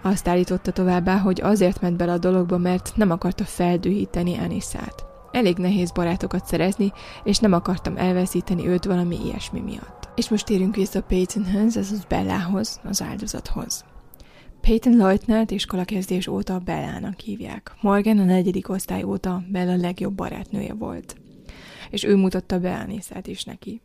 Azt 0.03 0.29
állította 0.29 0.73
továbbá, 0.73 1.19
hogy 1.19 1.41
azért 1.41 1.81
ment 1.81 1.97
bele 1.97 2.13
a 2.13 2.19
dologba, 2.19 2.59
mert 2.59 2.93
nem 2.95 3.11
akarta 3.11 3.45
feldühíteni 3.45 4.39
Anissát. 4.39 5.05
Elég 5.33 5.57
nehéz 5.57 5.91
barátokat 5.91 6.47
szerezni, 6.47 6.93
és 7.25 7.39
nem 7.39 7.53
akartam 7.53 7.97
elveszíteni 7.97 8.69
őt 8.69 8.85
valami 8.85 9.19
ilyesmi 9.25 9.61
miatt. 9.61 10.09
És 10.15 10.29
most 10.29 10.47
térünk 10.47 10.75
vissza 10.75 11.03
Peytonhöz, 11.03 11.77
azaz 11.77 12.05
Bellához, 12.09 12.81
az 12.85 13.03
áldozathoz. 13.03 13.85
Peyton 14.69 14.97
Leutnant 14.97 15.51
iskolakezdés 15.51 16.27
óta 16.27 16.59
Bellának 16.59 17.21
hívják. 17.21 17.75
Morgan 17.81 18.19
a 18.19 18.25
negyedik 18.25 18.69
osztály 18.69 19.03
óta 19.03 19.43
Bella 19.51 19.77
legjobb 19.77 20.15
barátnője 20.15 20.75
volt 20.75 21.17
és 21.91 22.05
ő 22.05 22.17
mutatta 22.17 22.59
be 22.59 22.75
Anisát 22.75 23.27
is 23.27 23.45
neki. 23.45 23.81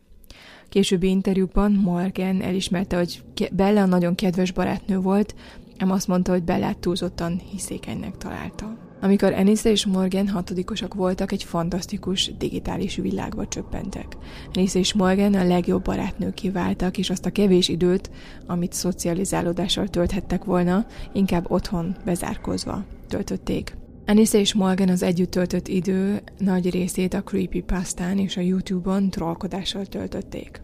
Későbbi 0.68 1.08
interjúkban 1.08 1.72
Morgan 1.72 2.42
elismerte, 2.42 2.96
hogy 2.96 3.22
Bella 3.52 3.86
nagyon 3.86 4.14
kedves 4.14 4.52
barátnő 4.52 4.98
volt, 4.98 5.34
ám 5.78 5.90
azt 5.90 6.08
mondta, 6.08 6.32
hogy 6.32 6.42
Bellát 6.42 6.78
túlzottan 6.78 7.40
hiszékenynek 7.50 8.16
találta. 8.16 8.83
Amikor 9.04 9.32
Anissa 9.32 9.68
és 9.68 9.86
Morgan 9.86 10.28
hatodikosak 10.28 10.94
voltak, 10.94 11.32
egy 11.32 11.44
fantasztikus 11.44 12.36
digitális 12.38 12.96
világba 12.96 13.46
csöppentek. 13.48 14.16
Anissa 14.52 14.78
és 14.78 14.92
Morgan 14.92 15.34
a 15.34 15.44
legjobb 15.44 15.84
barátnőké 15.84 16.48
váltak, 16.48 16.98
és 16.98 17.10
azt 17.10 17.26
a 17.26 17.30
kevés 17.30 17.68
időt, 17.68 18.10
amit 18.46 18.72
szocializálódással 18.72 19.88
tölthettek 19.88 20.44
volna, 20.44 20.86
inkább 21.12 21.50
otthon 21.50 21.96
bezárkozva 22.04 22.84
töltötték. 23.08 23.76
Anissa 24.06 24.38
és 24.38 24.54
Morgan 24.54 24.88
az 24.88 25.02
együtt 25.02 25.30
töltött 25.30 25.68
idő 25.68 26.22
nagy 26.38 26.70
részét 26.70 27.14
a 27.14 27.22
Creepypastán 27.22 28.18
és 28.18 28.36
a 28.36 28.40
YouTube-on 28.40 29.10
trollkodással 29.10 29.86
töltötték. 29.86 30.62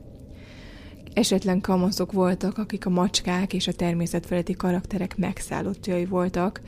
Esetlen 1.15 1.61
kamaszok 1.61 2.13
voltak, 2.13 2.59
akik 2.59 2.87
a 2.87 2.91
macskák 2.91 3.53
és 3.53 3.67
a 3.67 3.73
természetfeletti 3.73 4.53
karakterek 4.53 5.17
megszállottjai 5.17 6.05
voltak, 6.05 6.61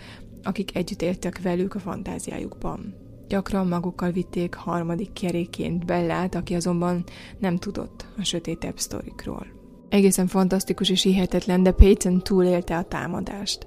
akik 0.43 0.77
együtt 0.77 1.03
éltek 1.03 1.43
velük 1.43 1.75
a 1.75 1.79
fantáziájukban. 1.79 2.95
Gyakran 3.29 3.67
magukkal 3.67 4.11
vitték 4.11 4.55
harmadik 4.55 5.13
keréként 5.13 5.85
Bellát, 5.85 6.35
aki 6.35 6.55
azonban 6.55 7.05
nem 7.39 7.57
tudott 7.57 8.07
a 8.19 8.25
sötétebb 8.25 8.79
sztorikról. 8.79 9.47
Egészen 9.89 10.27
fantasztikus 10.27 10.91
és 10.91 11.03
hihetetlen, 11.03 11.63
de 11.63 11.71
Peyton 11.71 12.23
túlélte 12.23 12.77
a 12.77 12.83
támadást. 12.83 13.67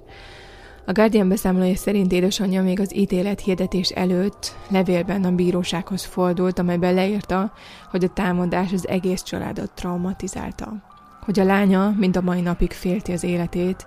A 0.86 0.92
Guardian 0.92 1.28
beszámolója 1.28 1.76
szerint 1.76 2.12
édesanyja 2.12 2.62
még 2.62 2.80
az 2.80 2.96
ítélet 2.96 3.40
hirdetés 3.40 3.90
előtt 3.90 4.56
levélben 4.68 5.24
a 5.24 5.34
bírósághoz 5.34 6.04
fordult, 6.04 6.58
amelyben 6.58 6.94
leírta, 6.94 7.52
hogy 7.90 8.04
a 8.04 8.12
támadás 8.12 8.72
az 8.72 8.88
egész 8.88 9.22
családot 9.22 9.72
traumatizálta. 9.74 10.82
Hogy 11.20 11.40
a 11.40 11.44
lánya 11.44 11.94
mind 11.98 12.16
a 12.16 12.20
mai 12.20 12.40
napig 12.40 12.72
félti 12.72 13.12
az 13.12 13.22
életét, 13.22 13.86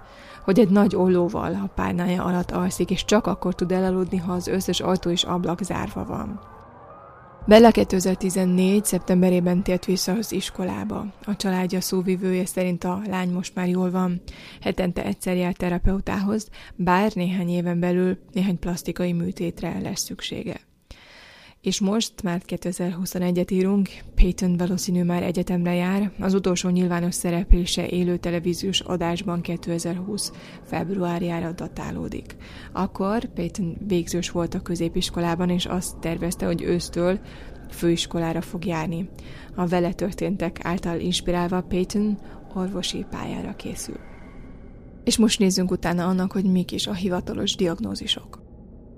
hogy 0.49 0.59
egy 0.59 0.69
nagy 0.69 0.95
ollóval 0.95 1.53
a 1.53 1.71
párnája 1.75 2.23
alatt 2.23 2.51
alszik, 2.51 2.89
és 2.89 3.05
csak 3.05 3.27
akkor 3.27 3.55
tud 3.55 3.71
elaludni, 3.71 4.17
ha 4.17 4.33
az 4.33 4.47
összes 4.47 4.79
ajtó 4.79 5.09
és 5.09 5.23
ablak 5.23 5.63
zárva 5.63 6.05
van. 6.05 6.39
Bella 7.45 7.71
2014. 7.71 8.85
szeptemberében 8.85 9.63
tért 9.63 9.85
vissza 9.85 10.11
az 10.11 10.31
iskolába. 10.31 11.05
A 11.25 11.35
családja 11.35 11.81
szóvivője 11.81 12.45
szerint 12.45 12.83
a 12.83 13.01
lány 13.07 13.29
most 13.29 13.55
már 13.55 13.67
jól 13.67 13.91
van. 13.91 14.21
Hetente 14.61 15.03
egyszer 15.03 15.35
jár 15.35 15.53
terapeutához, 15.53 16.49
bár 16.75 17.11
néhány 17.13 17.49
éven 17.49 17.79
belül 17.79 18.17
néhány 18.31 18.59
plastikai 18.59 19.13
műtétre 19.13 19.79
lesz 19.81 20.01
szüksége. 20.03 20.68
És 21.61 21.79
most, 21.79 22.23
már 22.23 22.41
2021-et 22.47 23.51
írunk, 23.51 23.89
Peyton 24.15 24.57
valószínű 24.57 25.03
már 25.03 25.23
egyetemre 25.23 25.73
jár, 25.73 26.11
az 26.19 26.33
utolsó 26.33 26.69
nyilvános 26.69 27.15
szereplése 27.15 27.87
élő 27.87 28.17
televíziós 28.17 28.79
adásban 28.79 29.41
2020. 29.41 30.31
februárjára 30.63 31.51
datálódik. 31.51 32.35
Akkor 32.71 33.25
Peyton 33.25 33.77
végzős 33.87 34.31
volt 34.31 34.53
a 34.53 34.61
középiskolában, 34.61 35.49
és 35.49 35.65
azt 35.65 35.97
tervezte, 35.97 36.45
hogy 36.45 36.61
ősztől 36.61 37.19
főiskolára 37.69 38.41
fog 38.41 38.65
járni. 38.65 39.09
A 39.55 39.67
vele 39.67 39.93
történtek 39.93 40.59
által 40.63 40.99
inspirálva 40.99 41.61
Peyton 41.61 42.17
orvosi 42.53 43.05
pályára 43.09 43.55
készül. 43.55 43.99
És 45.03 45.17
most 45.17 45.39
nézzünk 45.39 45.71
utána 45.71 46.07
annak, 46.07 46.31
hogy 46.31 46.45
mik 46.45 46.71
is 46.71 46.87
a 46.87 46.93
hivatalos 46.93 47.55
diagnózisok. 47.55 48.38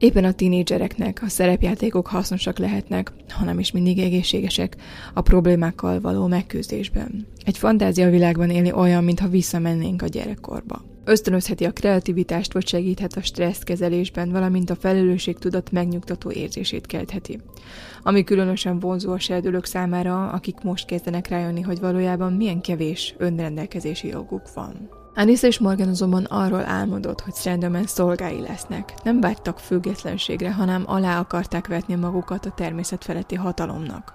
Éppen 0.02 0.24
a 0.24 0.32
tínédzsereknek 0.32 1.22
a 1.24 1.30
szerepjátékok 1.30 2.08
hasznosak 2.08 2.58
lehetnek, 2.58 3.12
hanem 3.30 3.60
is 3.60 3.72
mindig 3.72 4.00
egészségesek 4.00 4.76
a 5.14 5.22
problémákkal 5.22 6.00
való 6.00 6.28
megküzdésben. 6.28 7.28
Egy 7.46 7.58
fantázia 7.58 8.10
világban 8.10 8.50
élni 8.50 8.72
olyan, 8.72 9.04
mintha 9.04 9.28
visszamennénk 9.28 10.02
a 10.02 10.08
gyerekkorba. 10.08 10.82
Ösztönözheti 11.04 11.66
a 11.66 11.72
kreativitást, 11.72 12.54
vagy 12.54 12.68
segíthet 12.68 13.14
a 13.14 13.22
stresszkezelésben, 13.22 14.32
valamint 14.32 14.70
a 14.70 14.76
felelősségtudat 14.76 15.72
megnyugtató 15.72 16.32
érzését 16.32 16.86
keltheti. 16.86 17.40
Ami 18.04 18.24
különösen 18.24 18.80
vonzó 18.80 19.12
a 19.12 19.20
serdülők 19.20 19.66
számára, 19.66 20.30
akik 20.30 20.62
most 20.64 20.86
kezdenek 20.86 21.28
rájönni, 21.28 21.62
hogy 21.62 21.80
valójában 21.80 22.34
milyen 22.34 22.62
kevés 22.62 23.16
önrendelkezési 23.18 24.08
joguk 24.08 24.54
van. 24.54 25.01
Anissa 25.16 25.48
és 25.48 25.60
Morgan 25.60 25.88
azonban 25.88 26.24
arról 26.24 26.66
álmodott, 26.66 27.22
hogy 27.22 27.34
Slenderman 27.34 27.86
szolgái 27.86 28.42
lesznek. 28.42 28.94
Nem 29.04 29.22
vágytak 29.22 29.60
függetlenségre, 29.60 30.54
hanem 30.54 30.84
alá 30.86 31.20
akarták 31.20 31.68
vetni 31.68 31.96
magukat 31.96 32.46
a 32.46 32.52
természet 32.52 33.04
feletti 33.04 33.36
hatalomnak. 33.36 34.14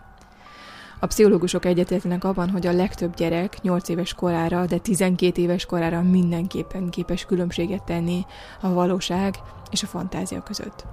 A 1.00 1.06
pszichológusok 1.06 1.64
egyetértenek 1.64 2.24
abban, 2.24 2.50
hogy 2.50 2.66
a 2.66 2.72
legtöbb 2.72 3.14
gyerek 3.14 3.62
8 3.62 3.88
éves 3.88 4.14
korára, 4.14 4.66
de 4.66 4.78
12 4.78 5.42
éves 5.42 5.66
korára 5.66 6.02
mindenképpen 6.02 6.90
képes 6.90 7.24
különbséget 7.24 7.84
tenni 7.84 8.24
a 8.60 8.72
valóság 8.72 9.34
és 9.70 9.82
a 9.82 9.86
fantázia 9.86 10.42
között. 10.42 10.86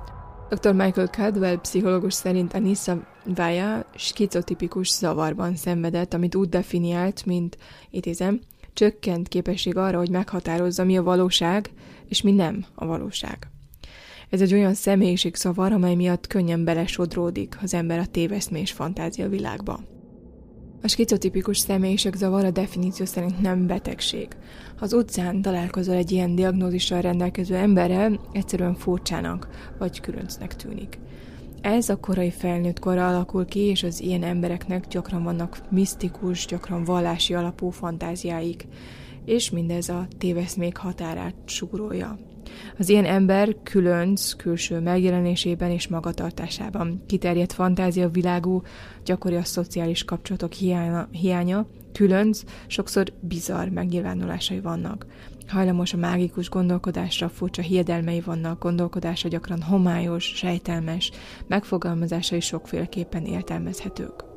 Dr. 0.50 0.74
Michael 0.74 1.08
Cadwell 1.08 1.60
pszichológus 1.60 2.14
szerint 2.14 2.54
Anissa 2.54 2.98
Vaya 3.26 3.86
skizotipikus 3.96 4.92
zavarban 4.92 5.56
szenvedett, 5.56 6.14
amit 6.14 6.36
úgy 6.36 6.50
definiált, 6.50 7.26
mint, 7.26 7.58
idézem, 7.90 8.42
csökkent 8.74 9.28
képesség 9.28 9.78
arra, 9.78 9.98
hogy 9.98 10.10
meghatározza, 10.10 10.84
mi 10.84 10.98
a 10.98 11.04
valóság, 11.04 11.70
és 12.08 12.22
mi 12.22 12.32
nem 12.32 12.66
a 12.76 12.86
valóság. 12.86 13.48
Ez 14.30 14.42
egy 14.42 14.54
olyan 14.54 14.74
személyiségszavar, 14.74 15.72
amely 15.72 15.96
miatt 15.96 16.28
könnyen 16.28 16.64
belesodródik 16.64 17.58
az 17.62 17.74
ember 17.74 18.00
a 18.00 18.06
téveszmés 18.06 18.72
fantázia 18.72 19.30
világba. 19.30 19.80
A 20.82 20.88
skizotipikus 20.88 21.58
személyiségzavar 21.58 22.46
a 22.46 22.52
definíció 22.52 23.06
szerint 23.06 23.42
nem 23.42 23.68
betegség. 23.68 24.28
Ha 24.78 24.86
az 24.86 24.94
utcán 24.94 25.42
találkozol 25.42 25.96
egy 25.96 26.12
ilyen 26.12 26.36
diagnózissal 26.36 27.02
rendelkező 27.02 27.56
emberrel, 27.56 28.20
egyszerűen 28.32 28.76
furcsának 28.76 29.48
vagy 29.78 30.00
különcnek 30.00 30.56
tűnik. 30.56 31.00
Ez 31.64 31.90
a 31.90 32.00
korai 32.00 32.32
felnőtt 32.32 32.80
korra 32.80 33.08
alakul 33.08 33.46
ki, 33.46 33.60
és 33.60 33.84
az 33.84 34.02
ilyen 34.02 34.24
embereknek 34.24 34.88
gyakran 34.88 35.24
vannak 35.24 35.62
misztikus, 35.70 36.46
gyakran 36.46 36.84
vallási 36.84 37.34
alapú 37.34 37.70
fantáziáik, 37.70 38.68
és 39.26 39.50
mindez 39.50 39.90
a 39.90 40.08
téveszmék 40.18 40.78
határát 40.78 41.36
sugrolja. 41.46 42.18
Az 42.78 42.90
ilyen 42.90 43.06
ember 43.06 43.56
különc 43.64 44.34
külső 44.34 44.80
megjelenésében 44.80 45.72
és 45.72 45.88
magatartásában 45.88 47.04
kiterjedt 47.08 47.54
fantázia 47.54 48.10
világú, 48.10 48.62
gyakori 49.06 49.36
a 49.36 49.44
szociális 49.44 50.04
kapcsolatok 50.04 50.52
hiánya, 50.52 51.08
hiánya 51.12 51.66
különc, 51.94 52.42
sokszor 52.68 53.14
bizarr 53.20 53.68
megnyilvánulásai 53.68 54.60
vannak. 54.60 55.06
Hajlamos 55.48 55.94
a 55.94 55.98
mágikus 55.98 56.50
gondolkodásra, 56.50 57.30
furcsa 57.30 57.62
hiedelmei 57.62 58.22
vannak, 58.22 58.64
gondolkodása 58.64 59.28
gyakran 59.28 59.62
homályos, 59.62 60.24
sejtelmes, 60.24 61.12
megfogalmazásai 61.48 62.40
sokféleképpen 62.40 63.26
értelmezhetők. 63.26 64.33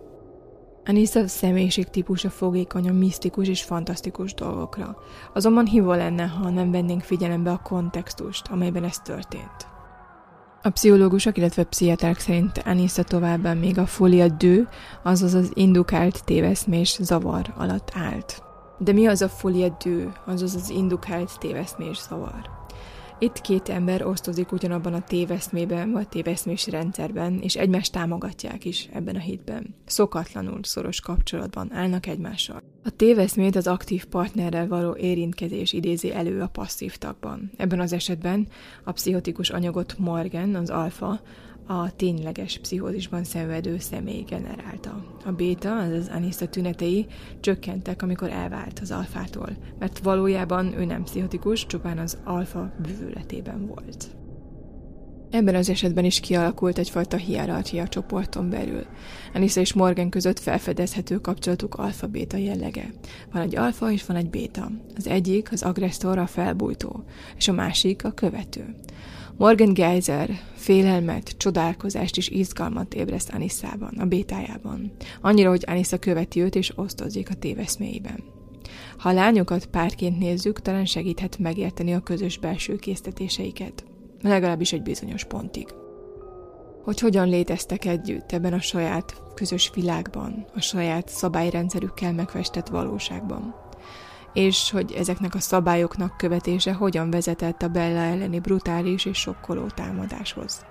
Anissa 0.89 1.29
személyiség 1.29 1.89
típusa 1.91 2.31
fogékony 2.31 2.89
a 2.89 2.93
misztikus 2.93 3.49
és 3.49 3.63
fantasztikus 3.63 4.35
dolgokra. 4.35 4.97
Azonban 5.35 5.67
hívó 5.67 5.93
lenne, 5.93 6.27
ha 6.27 6.51
nem 6.51 6.71
vennénk 6.71 7.03
figyelembe 7.03 7.51
a 7.51 7.61
kontextust, 7.63 8.47
amelyben 8.49 8.85
ez 8.85 8.99
történt. 8.99 9.67
A 10.63 10.71
pszichológusok, 10.71 11.37
illetve 11.37 11.65
pszichiáterek 11.65 12.19
szerint 12.19 12.63
Anissa 12.65 13.03
továbbá 13.03 13.53
még 13.53 13.79
a 13.79 13.87
folia 13.87 14.29
dő, 14.29 14.69
azaz 15.03 15.35
az 15.35 15.51
indukált 15.55 16.25
téveszmés 16.25 16.99
zavar 17.01 17.55
alatt 17.57 17.91
állt. 17.95 18.43
De 18.79 18.93
mi 18.93 19.07
az 19.07 19.23
a 19.23 19.29
folia 19.29 19.77
dő, 19.85 20.13
azaz 20.27 20.55
az 20.55 20.71
indukált 20.71 21.39
téveszmés 21.39 21.99
zavar? 22.09 22.66
Itt 23.19 23.41
két 23.41 23.69
ember 23.69 24.07
osztozik 24.07 24.53
ugyanabban 24.53 24.95
a 24.95 25.05
téveszmében, 25.05 25.93
vagy 25.93 26.09
téveszmés 26.09 26.67
rendszerben, 26.67 27.39
és 27.41 27.57
egymást 27.57 27.93
támogatják 27.93 28.65
is 28.65 28.89
ebben 28.93 29.17
a 29.17 29.19
hitben. 29.19 29.75
Szokatlanul 29.87 30.59
szoros 30.63 31.01
kapcsolatban 31.01 31.73
állnak 31.73 32.07
egymással. 32.07 32.63
A 32.85 32.91
téveszmét 32.91 33.57
az 33.57 33.67
aktív 33.67 34.05
partnerrel 34.05 34.69
való 34.69 34.97
érintkezés 34.97 35.73
idézi 35.73 36.13
elő 36.13 36.41
a 36.41 36.47
passzív 36.47 36.97
tagban. 36.97 37.51
Ebben 37.57 37.81
az 37.81 37.93
esetben 37.93 38.49
a 38.85 38.93
pszichotikus 38.93 39.51
anyagot 39.51 39.99
Morgan, 39.99 40.55
az 40.55 40.71
alfa, 40.71 41.21
a 41.67 41.97
tényleges 41.97 42.59
pszichózisban 42.59 43.25
szenvedő 43.25 43.79
személy 43.79 44.23
generálta. 44.23 45.05
A 45.25 45.33
béta, 45.33 45.77
azaz 45.77 46.09
Anissa 46.09 46.49
tünetei 46.49 47.07
csökkentek, 47.41 48.03
amikor 48.03 48.31
elvált 48.31 48.79
az 48.79 48.91
alfától, 48.91 49.57
mert 49.79 49.99
valójában 49.99 50.79
ő 50.79 50.85
nem 50.85 51.03
pszichotikus, 51.03 51.67
csupán 51.67 51.99
az 51.99 52.19
alfa 52.25 52.73
bűvületében 52.83 53.67
volt. 53.67 54.17
Ebben 55.31 55.55
az 55.55 55.69
esetben 55.69 56.05
is 56.05 56.21
kialakult 56.21 56.79
egyfajta 56.79 57.17
hierarchia 57.17 57.89
csoporton 57.89 58.51
belül. 58.51 58.87
Anissa 59.35 59.61
és 59.61 59.73
Morgan 59.73 60.11
között 60.11 60.39
felfedezhető 60.39 61.17
kapcsolatuk 61.17 61.75
alfa-béta 61.75 62.37
jellege. 62.37 62.93
Van 63.33 63.43
egy 63.43 63.57
alfa 63.57 63.91
és 63.93 64.07
van 64.07 64.17
egy 64.17 64.31
béta. 64.31 64.71
Az 64.97 65.07
egyik 65.07 65.53
az 65.53 65.63
agresszor, 65.63 66.19
a 66.19 66.27
felbújtó, 66.27 67.05
és 67.37 67.49
a 67.49 67.53
másik 67.53 68.05
a 68.05 68.11
követő. 68.11 68.75
Morgan 69.39 69.73
Geyser 69.73 70.31
félelmet, 70.55 71.35
csodálkozást 71.37 72.17
és 72.17 72.29
izgalmat 72.29 72.95
ébreszt 72.95 73.31
Anissában, 73.33 73.95
a 73.99 74.05
bétájában. 74.05 74.93
Annyira, 75.21 75.49
hogy 75.49 75.65
Anissa 75.67 75.99
követi 75.99 76.41
őt 76.41 76.55
és 76.55 76.73
osztozik 76.77 77.31
a 77.31 77.35
téveszméiben. 77.35 78.25
Ha 78.99 79.09
a 79.09 79.13
lányokat 79.13 79.67
párként 79.67 80.19
nézzük, 80.19 80.61
talán 80.61 80.85
segíthet 80.85 81.39
megérteni 81.39 81.95
a 81.95 82.01
közös 82.01 82.39
belső 82.39 82.77
késztetéseiket. 82.77 83.85
Legalábbis 84.23 84.73
egy 84.73 84.83
bizonyos 84.83 85.25
pontig. 85.25 85.67
Hogy 86.83 87.01
hogyan 87.01 87.29
léteztek 87.29 87.85
együtt 87.85 88.33
ebben 88.33 88.53
a 88.53 88.61
saját 88.61 89.23
közös 89.35 89.71
világban, 89.75 90.47
a 90.55 90.61
saját 90.61 91.09
szabályrendszerükkel 91.09 92.13
megfestett 92.13 92.69
valóságban 92.69 93.55
és 94.37 94.71
hogy 94.71 94.93
ezeknek 94.93 95.35
a 95.35 95.41
szabályoknak 95.41 96.17
követése 96.17 96.73
hogyan 96.73 97.11
vezetett 97.11 97.63
a 97.63 97.69
Bella 97.69 98.01
elleni 98.01 98.39
brutális 98.39 99.05
és 99.05 99.19
sokkoló 99.19 99.67
támadáshoz. 99.67 100.65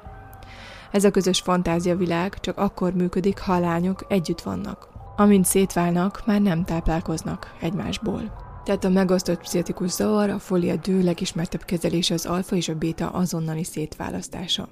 Ez 0.91 1.03
a 1.03 1.11
közös 1.11 1.39
fantáziavilág 1.39 2.39
csak 2.39 2.57
akkor 2.57 2.93
működik, 2.93 3.39
ha 3.39 3.53
a 3.53 3.59
lányok 3.59 4.05
együtt 4.07 4.41
vannak. 4.41 4.87
Amint 5.15 5.45
szétválnak, 5.45 6.25
már 6.25 6.41
nem 6.41 6.63
táplálkoznak 6.63 7.53
egymásból. 7.61 8.44
Tehát 8.65 8.83
a 8.83 8.89
megosztott 8.89 9.39
pszichotikus 9.39 9.91
zavar, 9.91 10.29
a 10.29 10.39
folia 10.39 10.75
dő 10.75 11.03
legismertebb 11.03 11.63
kezelése 11.63 12.13
az 12.13 12.25
alfa 12.25 12.55
és 12.55 12.69
a 12.69 12.75
béta 12.75 13.09
azonnali 13.09 13.63
szétválasztása. 13.63 14.69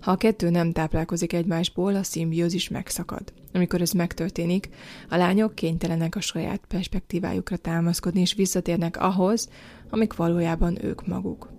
Ha 0.00 0.10
a 0.10 0.16
kettő 0.16 0.50
nem 0.50 0.72
táplálkozik 0.72 1.32
egymásból, 1.32 1.94
a 1.94 2.02
szimbiózis 2.02 2.68
megszakad. 2.68 3.32
Amikor 3.52 3.80
ez 3.80 3.90
megtörténik, 3.90 4.68
a 5.08 5.16
lányok 5.16 5.54
kénytelenek 5.54 6.16
a 6.16 6.20
saját 6.20 6.60
perspektívájukra 6.68 7.56
támaszkodni, 7.56 8.20
és 8.20 8.34
visszatérnek 8.34 9.00
ahhoz, 9.00 9.48
amik 9.90 10.16
valójában 10.16 10.84
ők 10.84 11.06
maguk. 11.06 11.50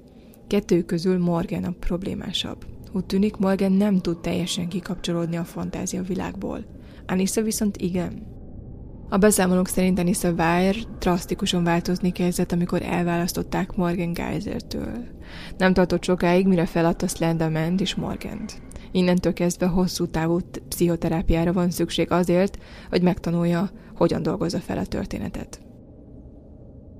Kettő 0.48 0.84
közül 0.84 1.20
Morgan 1.20 1.64
a 1.64 1.76
problémásabb. 1.80 2.66
Úgy 2.92 3.06
tűnik, 3.06 3.36
Morgan 3.36 3.72
nem 3.72 4.00
tud 4.00 4.20
teljesen 4.20 4.68
kikapcsolódni 4.68 5.38
a 5.38 5.44
fantázia 5.44 6.02
világból. 6.02 6.66
Anissa 7.08 7.42
viszont 7.42 7.78
igen. 7.78 8.38
A 9.12 9.18
beszámolók 9.18 9.68
szerint 9.68 10.00
Anissa 10.00 10.32
Weir 10.32 10.76
drasztikusan 11.00 11.64
változni 11.64 12.12
kezdett, 12.12 12.52
amikor 12.52 12.82
elválasztották 12.82 13.76
Morgan 13.76 14.14
Geysertől. 14.14 15.04
Nem 15.58 15.74
tartott 15.74 16.04
sokáig, 16.04 16.48
mire 16.48 16.66
feladta 16.66 17.08
Slenderman 17.08 17.78
és 17.78 17.96
Morgant. 17.96 18.62
Innentől 18.92 19.34
kezdve 19.34 19.66
hosszú 19.66 20.08
távú 20.08 20.40
pszichoterápiára 20.68 21.54
van 21.54 21.70
szükség 21.70 22.12
azért, 22.12 22.58
hogy 22.90 23.02
megtanulja, 23.02 23.70
hogyan 23.96 24.24
dolgozza 24.24 24.60
fel 24.60 24.78
a 24.78 24.86
történetet. 24.86 25.62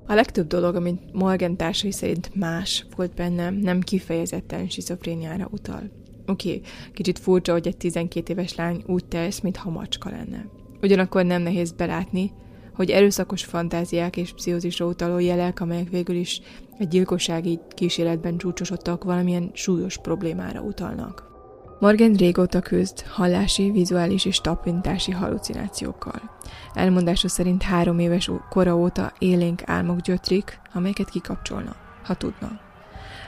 A 0.06 0.14
legtöbb 0.14 0.46
dolog, 0.46 0.74
amit 0.74 1.12
Morgan 1.12 1.56
társai 1.56 1.92
szerint 1.92 2.34
más 2.34 2.86
volt 2.96 3.14
bennem, 3.14 3.54
nem 3.54 3.80
kifejezetten 3.80 4.68
schizofréniára 4.68 5.48
utal. 5.50 5.90
Oké, 6.26 6.48
okay, 6.48 6.62
kicsit 6.92 7.18
furcsa, 7.18 7.52
hogy 7.52 7.66
egy 7.66 7.76
12 7.76 8.32
éves 8.32 8.54
lány 8.54 8.82
úgy 8.86 9.04
tesz, 9.04 9.40
mintha 9.40 9.70
macska 9.70 10.10
lenne. 10.10 10.59
Ugyanakkor 10.82 11.24
nem 11.24 11.42
nehéz 11.42 11.72
belátni, 11.72 12.32
hogy 12.74 12.90
erőszakos 12.90 13.44
fantáziák 13.44 14.16
és 14.16 14.32
pszichózisra 14.32 14.86
utaló 14.86 15.18
jelek, 15.18 15.60
amelyek 15.60 15.88
végül 15.88 16.16
is 16.16 16.40
egy 16.78 16.88
gyilkossági 16.88 17.58
kísérletben 17.68 18.38
csúcsosodtak, 18.38 19.04
valamilyen 19.04 19.50
súlyos 19.52 19.98
problémára 19.98 20.60
utalnak. 20.60 21.28
Morgan 21.80 22.12
régóta 22.12 22.60
küzd 22.60 23.00
hallási, 23.06 23.70
vizuális 23.70 24.24
és 24.24 24.40
tapintási 24.40 25.10
halucinációkkal. 25.10 26.20
Elmondása 26.74 27.28
szerint 27.28 27.62
három 27.62 27.98
éves 27.98 28.30
kora 28.48 28.76
óta 28.76 29.12
élénk 29.18 29.62
álmok 29.64 30.00
gyötrik, 30.00 30.60
amelyeket 30.74 31.10
kikapcsolna, 31.10 31.76
ha 32.04 32.14
tudna. 32.14 32.60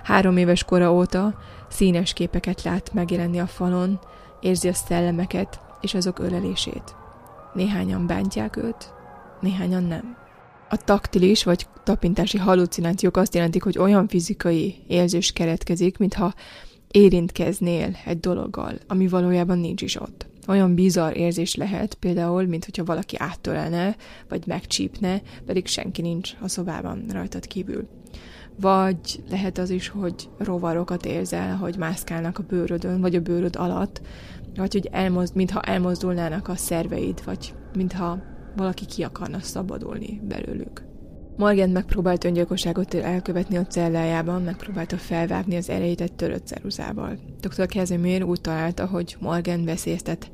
Három 0.02 0.36
éves 0.36 0.64
kora 0.64 0.92
óta 0.92 1.34
színes 1.68 2.12
képeket 2.12 2.62
lát 2.62 2.92
megjelenni 2.92 3.40
a 3.40 3.46
falon, 3.46 3.98
érzi 4.40 4.68
a 4.68 4.74
szellemeket 4.74 5.60
és 5.80 5.94
azok 5.94 6.18
ölelését. 6.18 6.94
Néhányan 7.54 8.06
bántják 8.06 8.56
őt, 8.56 8.92
néhányan 9.40 9.82
nem. 9.82 10.16
A 10.68 10.76
taktilis 10.76 11.44
vagy 11.44 11.66
tapintási 11.84 12.38
halucinációk 12.38 13.16
azt 13.16 13.34
jelentik, 13.34 13.62
hogy 13.62 13.78
olyan 13.78 14.08
fizikai 14.08 14.74
érzés 14.86 15.32
keretkezik, 15.32 15.98
mintha 15.98 16.34
érintkeznél 16.90 17.96
egy 18.04 18.20
dologgal, 18.20 18.74
ami 18.86 19.08
valójában 19.08 19.58
nincs 19.58 19.82
is 19.82 20.00
ott. 20.00 20.26
Olyan 20.48 20.74
bizarr 20.74 21.16
érzés 21.16 21.54
lehet, 21.54 21.94
például, 21.94 22.46
mint 22.46 22.64
hogyha 22.64 22.84
valaki 22.84 23.16
áttörelne, 23.18 23.96
vagy 24.28 24.42
megcsípne, 24.46 25.22
pedig 25.46 25.66
senki 25.66 26.02
nincs 26.02 26.32
a 26.40 26.48
szobában 26.48 27.04
rajtad 27.08 27.46
kívül. 27.46 27.88
Vagy 28.60 29.22
lehet 29.30 29.58
az 29.58 29.70
is, 29.70 29.88
hogy 29.88 30.28
rovarokat 30.38 31.04
érzel, 31.04 31.56
hogy 31.56 31.76
mászkálnak 31.76 32.38
a 32.38 32.44
bőrödön, 32.48 33.00
vagy 33.00 33.14
a 33.14 33.20
bőröd 33.20 33.56
alatt, 33.56 34.00
vagy 34.54 34.72
hogy 34.72 34.88
elmozd, 34.92 35.34
mintha 35.34 35.60
elmozdulnának 35.60 36.48
a 36.48 36.56
szerveid, 36.56 37.24
vagy 37.24 37.54
mintha 37.76 38.18
valaki 38.56 38.86
ki 38.86 39.02
akarna 39.02 39.40
szabadulni 39.40 40.20
belőlük. 40.28 40.90
Morgan 41.36 41.70
megpróbált 41.70 42.24
öngyilkosságot 42.24 42.94
elkövetni 42.94 43.56
a 43.56 43.66
cellájában, 43.66 44.42
megpróbálta 44.42 44.96
felvágni 44.96 45.56
az 45.56 45.68
erejét 45.68 46.00
egy 46.00 46.12
törött 46.12 46.46
ceruzával. 46.46 47.18
Dr. 47.40 47.66
Casimir 47.66 48.22
úgy 48.22 48.40
találta, 48.40 48.86
hogy 48.86 49.16
Morgan 49.20 49.64
veszélyeztet 49.64 50.30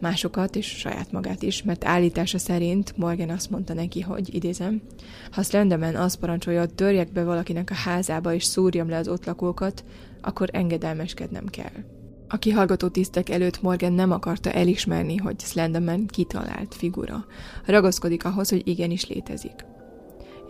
másokat 0.00 0.56
és 0.56 0.66
saját 0.66 1.12
magát 1.12 1.42
is, 1.42 1.62
mert 1.62 1.84
állítása 1.84 2.38
szerint 2.38 2.96
Morgan 2.96 3.30
azt 3.30 3.50
mondta 3.50 3.74
neki, 3.74 4.00
hogy 4.00 4.34
idézem, 4.34 4.82
ha 5.30 5.42
Slenderman 5.42 5.94
azt 5.94 6.18
parancsolja, 6.18 6.66
törjek 6.66 7.12
be 7.12 7.24
valakinek 7.24 7.70
a 7.70 7.74
házába 7.74 8.34
és 8.34 8.44
szúrjam 8.44 8.88
le 8.88 8.96
az 8.96 9.08
ott 9.08 9.24
lakókat, 9.24 9.84
akkor 10.20 10.48
engedelmeskednem 10.52 11.46
kell. 11.46 11.93
A 12.34 12.38
kihallgató 12.38 12.88
tisztek 12.88 13.28
előtt 13.28 13.62
Morgan 13.62 13.92
nem 13.92 14.10
akarta 14.10 14.50
elismerni, 14.50 15.16
hogy 15.16 15.40
Slenderman 15.40 16.06
kitalált 16.06 16.74
figura. 16.74 17.24
Ragaszkodik 17.66 18.24
ahhoz, 18.24 18.48
hogy 18.48 18.68
igenis 18.68 19.08
létezik. 19.08 19.64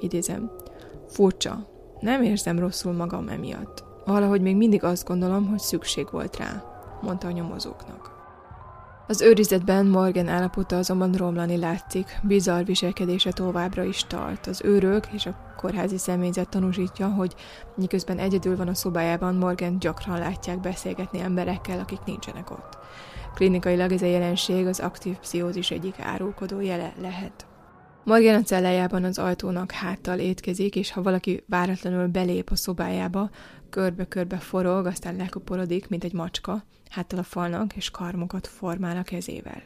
Idézem. 0.01 0.51
Furcsa. 1.09 1.69
Nem 2.01 2.23
érzem 2.23 2.59
rosszul 2.59 2.93
magam 2.93 3.29
emiatt. 3.29 3.85
Valahogy 4.05 4.41
még 4.41 4.57
mindig 4.57 4.85
azt 4.85 5.07
gondolom, 5.07 5.47
hogy 5.47 5.59
szükség 5.59 6.07
volt 6.11 6.37
rá, 6.37 6.65
mondta 7.03 7.27
a 7.27 7.31
nyomozóknak. 7.31 8.14
Az 9.07 9.21
őrizetben 9.21 9.87
Morgan 9.87 10.29
állapota 10.29 10.77
azonban 10.77 11.13
romlani 11.13 11.57
látszik, 11.57 12.21
bizarr 12.23 12.65
viselkedése 12.65 13.33
továbbra 13.33 13.83
is 13.83 14.05
tart. 14.07 14.47
Az 14.47 14.61
őrök 14.65 15.07
és 15.13 15.27
a 15.27 15.55
kórházi 15.57 15.99
személyzet 15.99 16.49
tanúsítja, 16.49 17.09
hogy 17.09 17.35
miközben 17.77 18.19
egyedül 18.19 18.57
van 18.57 18.69
a 18.69 18.75
szobájában, 18.75 19.35
Morgan 19.35 19.79
gyakran 19.79 20.19
látják 20.19 20.61
beszélgetni 20.61 21.21
emberekkel, 21.21 21.79
akik 21.79 22.05
nincsenek 22.05 22.51
ott. 22.51 22.79
Klinikailag 23.35 23.93
ez 23.93 24.03
a 24.03 24.07
jelenség 24.07 24.67
az 24.67 24.81
aktív 24.81 25.17
pszichózis 25.19 25.71
egyik 25.71 26.01
árulkodó 26.01 26.61
jele 26.61 26.93
lehet. 27.01 27.47
Morgan 28.05 28.35
a 28.35 28.43
cellájában 28.43 29.05
az 29.05 29.19
ajtónak 29.19 29.71
háttal 29.71 30.19
étkezik, 30.19 30.77
és 30.77 30.93
ha 30.93 31.03
valaki 31.03 31.45
váratlanul 31.49 32.07
belép 32.07 32.51
a 32.51 32.57
szobájába, 32.57 33.31
körbe-körbe 33.71 34.37
forog, 34.37 34.87
aztán 34.87 35.17
lekoporodik, 35.17 35.89
mint 35.89 36.05
egy 36.05 36.13
macska, 36.13 36.65
háttal 36.89 37.19
a 37.19 37.23
falnak, 37.23 37.77
és 37.77 37.91
karmokat 37.91 38.47
formál 38.47 38.97
a 38.97 39.03
kezével. 39.03 39.63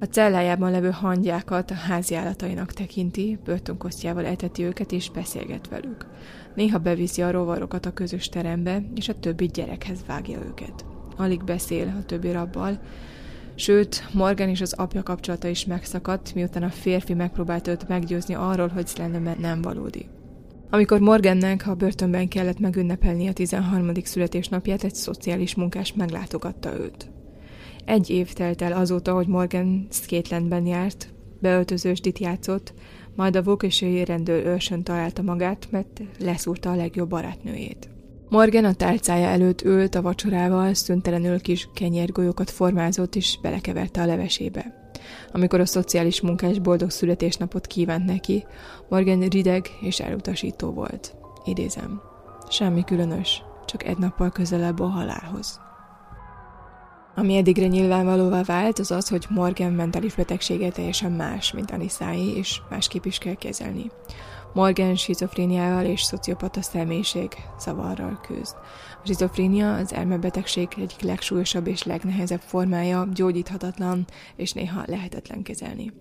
A 0.00 0.04
cellájában 0.04 0.70
levő 0.70 0.90
hangyákat 0.90 1.70
a 1.70 1.74
háziállatainak 1.74 2.72
tekinti, 2.72 3.38
börtönkosztjával 3.44 4.24
eteti 4.24 4.62
őket 4.62 4.92
és 4.92 5.10
beszélget 5.10 5.68
velük. 5.68 6.06
Néha 6.54 6.78
beviszi 6.78 7.22
a 7.22 7.30
rovarokat 7.30 7.86
a 7.86 7.92
közös 7.92 8.28
terembe, 8.28 8.82
és 8.94 9.08
a 9.08 9.18
többi 9.18 9.46
gyerekhez 9.46 10.04
vágja 10.06 10.38
őket. 10.38 10.84
Alig 11.16 11.44
beszél 11.44 11.94
a 12.00 12.04
többi 12.04 12.30
rabbal, 12.30 12.80
Sőt, 13.62 14.08
Morgan 14.12 14.48
és 14.48 14.60
az 14.60 14.72
apja 14.72 15.02
kapcsolata 15.02 15.48
is 15.48 15.64
megszakadt, 15.64 16.34
miután 16.34 16.62
a 16.62 16.68
férfi 16.68 17.14
megpróbált 17.14 17.68
őt 17.68 17.88
meggyőzni 17.88 18.34
arról, 18.34 18.68
hogy 18.68 18.86
Slenderman 18.86 19.36
nem 19.40 19.62
valódi. 19.62 20.08
Amikor 20.70 21.00
Morgannek 21.00 21.66
a 21.66 21.74
börtönben 21.74 22.28
kellett 22.28 22.58
megünnepelni 22.58 23.28
a 23.28 23.32
13. 23.32 23.92
születésnapját, 24.02 24.84
egy 24.84 24.94
szociális 24.94 25.54
munkás 25.54 25.92
meglátogatta 25.92 26.78
őt. 26.78 27.10
Egy 27.84 28.10
év 28.10 28.32
telt 28.32 28.62
el 28.62 28.72
azóta, 28.72 29.14
hogy 29.14 29.26
Morgan 29.26 29.86
Skatelandben 29.90 30.66
járt, 30.66 31.12
beöltözősdit 31.40 32.18
játszott, 32.18 32.74
majd 33.16 33.36
a 33.36 33.42
vokésői 33.42 34.04
rendőr 34.04 34.46
őrsön 34.46 34.82
találta 34.82 35.22
magát, 35.22 35.68
mert 35.70 36.00
leszúrta 36.18 36.70
a 36.70 36.76
legjobb 36.76 37.08
barátnőjét. 37.08 37.91
Morgan 38.32 38.64
a 38.64 38.72
tálcája 38.72 39.28
előtt 39.28 39.62
ült 39.62 39.94
a 39.94 40.02
vacsorával, 40.02 40.74
szüntelenül 40.74 41.40
kis 41.40 41.68
kenyérgolyókat 41.74 42.50
formázott 42.50 43.14
és 43.14 43.38
belekeverte 43.42 44.02
a 44.02 44.06
levesébe. 44.06 44.90
Amikor 45.32 45.60
a 45.60 45.66
szociális 45.66 46.20
munkás 46.20 46.58
boldog 46.58 46.90
születésnapot 46.90 47.66
kívánt 47.66 48.04
neki, 48.04 48.44
Morgan 48.88 49.20
rideg 49.20 49.66
és 49.80 50.00
elutasító 50.00 50.70
volt. 50.70 51.14
Idézem. 51.44 52.00
Semmi 52.48 52.84
különös, 52.84 53.42
csak 53.66 53.84
egy 53.84 53.98
nappal 53.98 54.30
közelebb 54.30 54.80
a 54.80 54.86
halálhoz. 54.86 55.60
Ami 57.14 57.36
eddigre 57.36 57.66
nyilvánvalóvá 57.66 58.42
vált, 58.42 58.78
az 58.78 58.90
az, 58.90 59.08
hogy 59.08 59.26
Morgan 59.28 59.72
mentális 59.72 60.14
betegsége 60.14 60.70
teljesen 60.70 61.12
más, 61.12 61.52
mint 61.52 61.70
Anisái, 61.70 62.36
és 62.36 62.60
másképp 62.70 63.04
is 63.04 63.18
kell 63.18 63.34
kezelni. 63.34 63.90
Morgan 64.54 64.96
schizofréniával 64.96 65.84
és 65.84 66.02
szociopata 66.02 66.62
személyiség 66.62 67.28
szavarral 67.58 68.20
küzd. 68.26 68.54
A 69.02 69.04
schizofrénia 69.04 69.74
az 69.74 69.92
elmebetegség 69.92 70.68
egyik 70.76 71.00
legsúlyosabb 71.00 71.66
és 71.66 71.82
legnehezebb 71.82 72.40
formája, 72.40 73.08
gyógyíthatatlan 73.14 74.06
és 74.36 74.52
néha 74.52 74.82
lehetetlen 74.86 75.42
kezelni. 75.42 75.92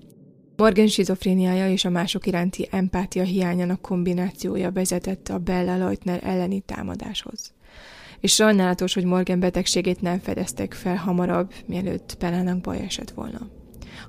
Morgan 0.55 0.87
schizofréniája 0.87 1.69
és 1.69 1.85
a 1.85 1.89
mások 1.89 2.25
iránti 2.25 2.67
empátia 2.71 3.23
hiányának 3.23 3.81
kombinációja 3.81 4.71
vezetett 4.71 5.29
a 5.29 5.37
Bella 5.37 5.77
Leutner 5.77 6.19
elleni 6.23 6.59
támadáshoz. 6.59 7.53
És 8.19 8.33
sajnálatos, 8.33 8.93
hogy 8.93 9.05
Morgan 9.05 9.39
betegségét 9.39 10.01
nem 10.01 10.19
fedeztek 10.19 10.73
fel 10.73 10.95
hamarabb, 10.95 11.53
mielőtt 11.65 12.15
Bellának 12.19 12.61
baj 12.61 12.79
esett 12.79 13.11
volna. 13.11 13.60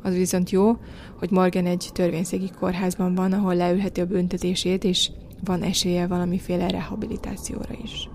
Az 0.03 0.15
viszont 0.15 0.51
jó, 0.51 0.77
hogy 1.19 1.31
Morgan 1.31 1.67
egy 1.67 1.91
törvényszégi 1.93 2.51
kórházban 2.59 3.15
van, 3.15 3.33
ahol 3.33 3.55
leülheti 3.55 4.01
a 4.01 4.07
büntetését, 4.07 4.85
és 4.85 5.11
van 5.45 5.63
esélye 5.63 6.07
valamiféle 6.07 6.69
rehabilitációra 6.69 7.75
is. 7.83 8.09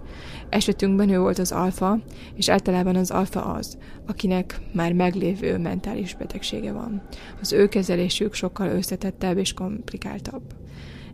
Esetünkben 0.50 1.10
ő 1.10 1.20
volt 1.20 1.40
az 1.40 1.52
alfa, 1.52 2.00
és 2.36 2.50
általában 2.50 2.96
az 2.96 3.12
alfa 3.12 3.46
az, 3.46 3.78
akinek 4.08 4.60
már 4.74 4.94
meglévő 4.94 5.58
mentális 5.58 6.16
betegsége 6.16 6.72
van. 6.72 7.02
Az 7.42 7.54
ő 7.54 7.68
kezelésük 7.68 8.34
sokkal 8.34 8.68
összetettebb 8.68 9.38
és 9.38 9.54
komplikáltabb. 9.54 10.42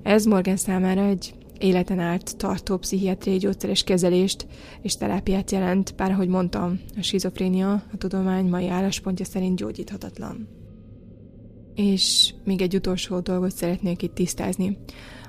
Ez 0.04 0.26
Morgan 0.26 0.58
számára 0.58 1.06
egy 1.06 1.34
életen 1.64 2.00
át 2.00 2.38
tartó 2.38 2.78
pszichiátriai 2.78 3.38
gyógyszeres 3.38 3.84
kezelést 3.84 4.48
és 4.82 4.96
terápiát 4.96 5.52
jelent, 5.52 5.96
bár 5.96 6.12
ahogy 6.12 6.28
mondtam, 6.28 6.80
a 6.98 7.02
schizofrénia 7.02 7.72
a 7.72 7.98
tudomány 7.98 8.46
mai 8.46 8.68
álláspontja 8.68 9.26
szerint 9.26 9.58
gyógyíthatatlan. 9.58 10.48
És 11.76 12.34
még 12.44 12.62
egy 12.62 12.76
utolsó 12.76 13.20
dolgot 13.20 13.52
szeretnék 13.52 14.02
itt 14.02 14.14
tisztázni. 14.14 14.78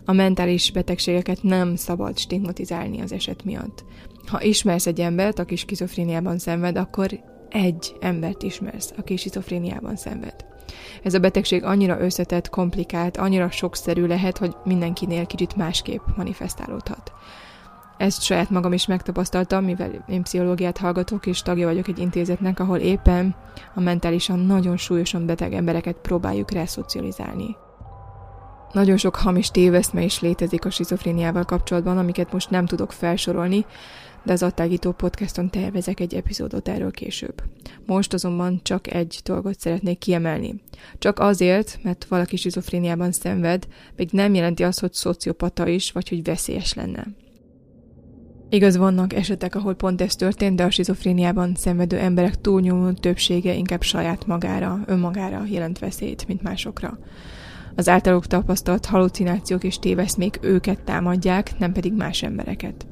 A 0.05 0.12
mentális 0.12 0.70
betegségeket 0.70 1.43
nem 1.43 1.76
szabad 1.76 2.18
stigmatizálni 2.18 3.01
az 3.01 3.12
eset 3.12 3.45
miatt. 3.45 3.85
Ha 4.26 4.43
ismersz 4.43 4.87
egy 4.87 5.01
embert, 5.01 5.39
aki 5.39 5.57
skizofréniában 5.57 6.39
szenved, 6.39 6.76
akkor 6.76 7.20
egy 7.49 7.97
embert 8.01 8.43
ismersz, 8.43 8.93
aki 8.97 9.16
schizofréniában 9.16 9.97
szenved. 9.97 10.54
Ez 11.03 11.14
a 11.14 11.18
betegség 11.18 11.64
annyira 11.64 12.01
összetett, 12.01 12.49
komplikált, 12.49 13.16
annyira 13.16 13.51
sokszerű 13.51 14.07
lehet, 14.07 14.39
hogy 14.39 14.57
mindenkinél 14.64 15.27
kicsit 15.27 15.57
másképp 15.57 16.03
manifestálódhat. 16.16 17.12
Ezt 17.97 18.22
saját 18.22 18.51
magam 18.51 18.72
is 18.72 18.87
megtapasztaltam, 18.87 19.64
mivel 19.64 20.05
én 20.09 20.22
pszichológiát 20.22 20.79
hallgatok, 20.79 21.27
és 21.27 21.43
tagja 21.43 21.66
vagyok 21.66 21.89
egy 21.89 21.99
intézetnek, 21.99 22.61
ahol 22.61 22.79
éppen 22.79 23.35
a 23.75 23.81
mentálisan 23.81 24.39
nagyon 24.39 24.77
súlyosan 24.77 25.27
beteg 25.27 25.53
embereket 25.53 25.97
próbáljuk 25.97 26.51
reszocializálni. 26.51 27.57
Nagyon 28.72 28.97
sok 28.97 29.16
hamis 29.16 29.51
téveszme 29.51 30.03
is 30.03 30.20
létezik 30.20 30.64
a 30.64 30.70
schizofréniával 30.70 31.45
kapcsolatban, 31.45 31.99
amiket 31.99 32.33
most 32.33 32.51
nem 32.51 32.66
tudok 32.66 32.93
felsorolni, 32.93 33.66
de 34.22 34.33
az 34.33 34.43
Attágító 34.43 34.93
podcaston 34.93 35.51
tervezek 35.51 36.01
egy 36.01 36.14
epizódot 36.14 36.68
erről 36.68 36.91
később. 36.91 37.43
Most 37.87 38.12
azonban 38.12 38.61
csak 38.62 38.93
egy 38.93 39.20
dolgot 39.24 39.61
szeretnék 39.61 39.99
kiemelni. 39.99 40.55
Csak 40.99 41.18
azért, 41.18 41.78
mert 41.82 42.05
valaki 42.05 42.37
schizofréniában 42.37 43.12
szenved, 43.12 43.66
még 43.97 44.09
nem 44.12 44.35
jelenti 44.35 44.62
azt, 44.62 44.80
hogy 44.80 44.93
szociopata 44.93 45.66
is, 45.68 45.93
vagy 45.93 46.09
hogy 46.09 46.24
veszélyes 46.24 46.74
lenne. 46.74 47.07
Igaz, 48.49 48.76
vannak 48.76 49.12
esetek, 49.12 49.55
ahol 49.55 49.74
pont 49.74 50.01
ez 50.01 50.16
történt, 50.16 50.57
de 50.57 50.64
a 50.64 50.70
schizofréniában 50.70 51.55
szenvedő 51.55 51.99
emberek 51.99 52.41
túlnyomó 52.41 52.93
többsége 52.93 53.55
inkább 53.55 53.82
saját 53.82 54.26
magára, 54.26 54.80
önmagára 54.87 55.45
jelent 55.49 55.78
veszélyt, 55.78 56.26
mint 56.26 56.43
másokra. 56.43 56.99
Az 57.74 57.89
általuk 57.89 58.26
tapasztalt 58.26 58.87
halucinációk 58.87 59.64
és 59.64 59.78
téveszmék 59.78 60.39
őket 60.43 60.85
támadják, 60.85 61.59
nem 61.59 61.72
pedig 61.72 61.93
más 61.93 62.22
embereket. 62.22 62.87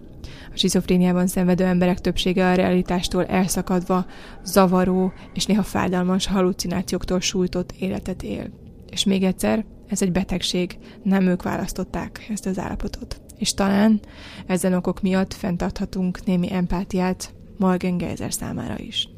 A 0.52 0.56
schizofréniában 0.56 1.26
szenvedő 1.26 1.64
emberek 1.64 2.00
többsége 2.00 2.50
a 2.50 2.54
realitástól 2.54 3.26
elszakadva, 3.26 4.06
zavaró 4.44 5.12
és 5.34 5.46
néha 5.46 5.62
fájdalmas 5.62 6.26
halucinációktól 6.26 7.20
sújtott 7.20 7.72
életet 7.72 8.22
él. 8.22 8.50
És 8.90 9.04
még 9.04 9.22
egyszer, 9.22 9.64
ez 9.88 10.02
egy 10.02 10.12
betegség, 10.12 10.78
nem 11.02 11.26
ők 11.26 11.42
választották 11.42 12.26
ezt 12.32 12.46
az 12.46 12.58
állapotot. 12.58 13.20
És 13.38 13.54
talán 13.54 14.00
ezen 14.46 14.72
okok 14.72 15.00
miatt 15.00 15.34
fenntarthatunk 15.34 16.24
némi 16.24 16.52
empátiát 16.52 17.34
Morgan 17.58 17.96
Geyser 17.96 18.32
számára 18.32 18.78
is. 18.78 19.08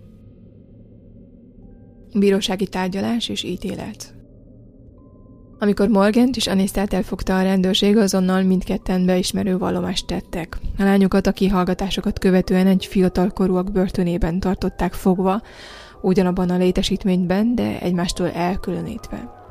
Bírósági 2.18 2.66
tárgyalás 2.66 3.28
és 3.28 3.42
ítélet 3.42 4.14
amikor 5.58 5.88
Morgant 5.88 6.36
és 6.36 6.46
Anisztát 6.46 6.92
elfogta 6.92 7.38
a 7.38 7.42
rendőrség, 7.42 7.96
azonnal 7.96 8.42
mindketten 8.42 9.06
beismerő 9.06 9.58
vallomást 9.58 10.06
tettek. 10.06 10.58
A 10.78 10.82
lányokat 10.82 11.26
a 11.26 11.32
kihallgatásokat 11.32 12.18
követően 12.18 12.66
egy 12.66 12.86
fiatal 12.86 13.30
korúak 13.30 13.72
börtönében 13.72 14.40
tartották 14.40 14.92
fogva, 14.92 15.42
ugyanabban 16.00 16.50
a 16.50 16.56
létesítményben, 16.56 17.54
de 17.54 17.80
egymástól 17.80 18.30
elkülönítve. 18.30 19.42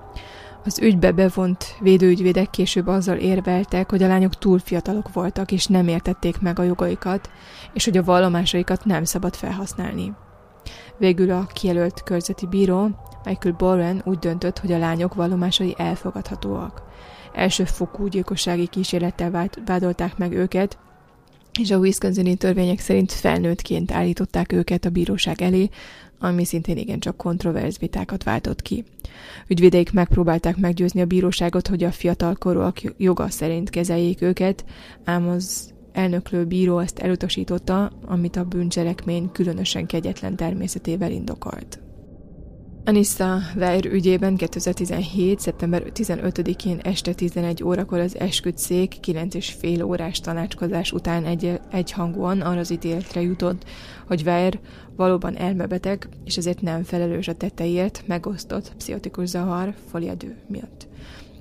Az 0.65 0.79
ügybe 0.79 1.11
bevont 1.11 1.75
védőügyvédek 1.79 2.49
később 2.49 2.87
azzal 2.87 3.17
érveltek, 3.17 3.89
hogy 3.89 4.03
a 4.03 4.07
lányok 4.07 4.37
túl 4.37 4.59
fiatalok 4.59 5.13
voltak, 5.13 5.51
és 5.51 5.67
nem 5.67 5.87
értették 5.87 6.41
meg 6.41 6.59
a 6.59 6.63
jogaikat, 6.63 7.29
és 7.73 7.85
hogy 7.85 7.97
a 7.97 8.03
vallomásaikat 8.03 8.85
nem 8.85 9.03
szabad 9.03 9.35
felhasználni. 9.35 10.13
Végül 10.97 11.31
a 11.31 11.47
kijelölt 11.53 12.03
körzeti 12.03 12.47
bíró 12.47 12.89
Michael 13.25 13.55
Boren 13.57 14.01
úgy 14.05 14.17
döntött, 14.17 14.59
hogy 14.59 14.71
a 14.71 14.77
lányok 14.77 15.13
vallomásai 15.13 15.73
elfogadhatóak. 15.77 16.83
Elsőfokú 17.33 18.07
gyilkossági 18.07 18.67
kísérlettel 18.67 19.49
vádolták 19.65 20.17
meg 20.17 20.33
őket, 20.33 20.77
és 21.59 21.71
a 21.71 21.77
Wisconsini 21.77 22.35
törvények 22.35 22.79
szerint 22.79 23.11
felnőttként 23.11 23.91
állították 23.91 24.51
őket 24.51 24.85
a 24.85 24.89
bíróság 24.89 25.41
elé, 25.41 25.69
ami 26.19 26.45
szintén 26.45 26.77
igencsak 26.77 27.17
kontroverz 27.17 27.77
vitákat 27.77 28.23
váltott 28.23 28.61
ki. 28.61 28.83
Ügyvédeik 29.47 29.91
megpróbálták 29.91 30.57
meggyőzni 30.57 31.01
a 31.01 31.05
bíróságot, 31.05 31.67
hogy 31.67 31.83
a 31.83 31.91
fiatalkorúak 31.91 32.81
joga 32.97 33.29
szerint 33.29 33.69
kezeljék 33.69 34.21
őket, 34.21 34.65
ám 35.03 35.27
az 35.27 35.73
elnöklő 35.91 36.45
bíró 36.45 36.79
ezt 36.79 36.99
elutasította, 36.99 37.91
amit 38.05 38.35
a 38.35 38.43
bűncselekmény 38.43 39.31
különösen 39.31 39.85
kegyetlen 39.85 40.35
természetével 40.35 41.11
indokolt. 41.11 41.79
Anissa 42.85 43.39
Weir 43.55 43.85
ügyében 43.85 44.35
2017. 44.35 45.39
szeptember 45.39 45.83
15-én 45.93 46.79
este 46.83 47.13
11 47.13 47.63
órakor 47.63 47.99
az 47.99 48.19
esküdszék 48.19 48.99
9 48.99 49.33
és 49.33 49.51
fél 49.51 49.83
órás 49.83 50.19
tanácskozás 50.19 50.91
után 50.91 51.25
egy, 51.25 51.59
egyhangúan 51.71 52.41
arra 52.41 52.59
az 52.59 52.69
ítéletre 52.69 53.21
jutott, 53.21 53.63
hogy 54.07 54.21
Weir 54.25 54.59
valóban 54.95 55.37
elmebeteg, 55.37 56.07
és 56.25 56.37
ezért 56.37 56.61
nem 56.61 56.83
felelős 56.83 57.27
a 57.27 57.33
tetteiért 57.33 58.03
megosztott 58.07 58.75
pszichotikus 58.75 59.27
zavar 59.27 59.73
foliadő 59.91 60.37
miatt. 60.47 60.87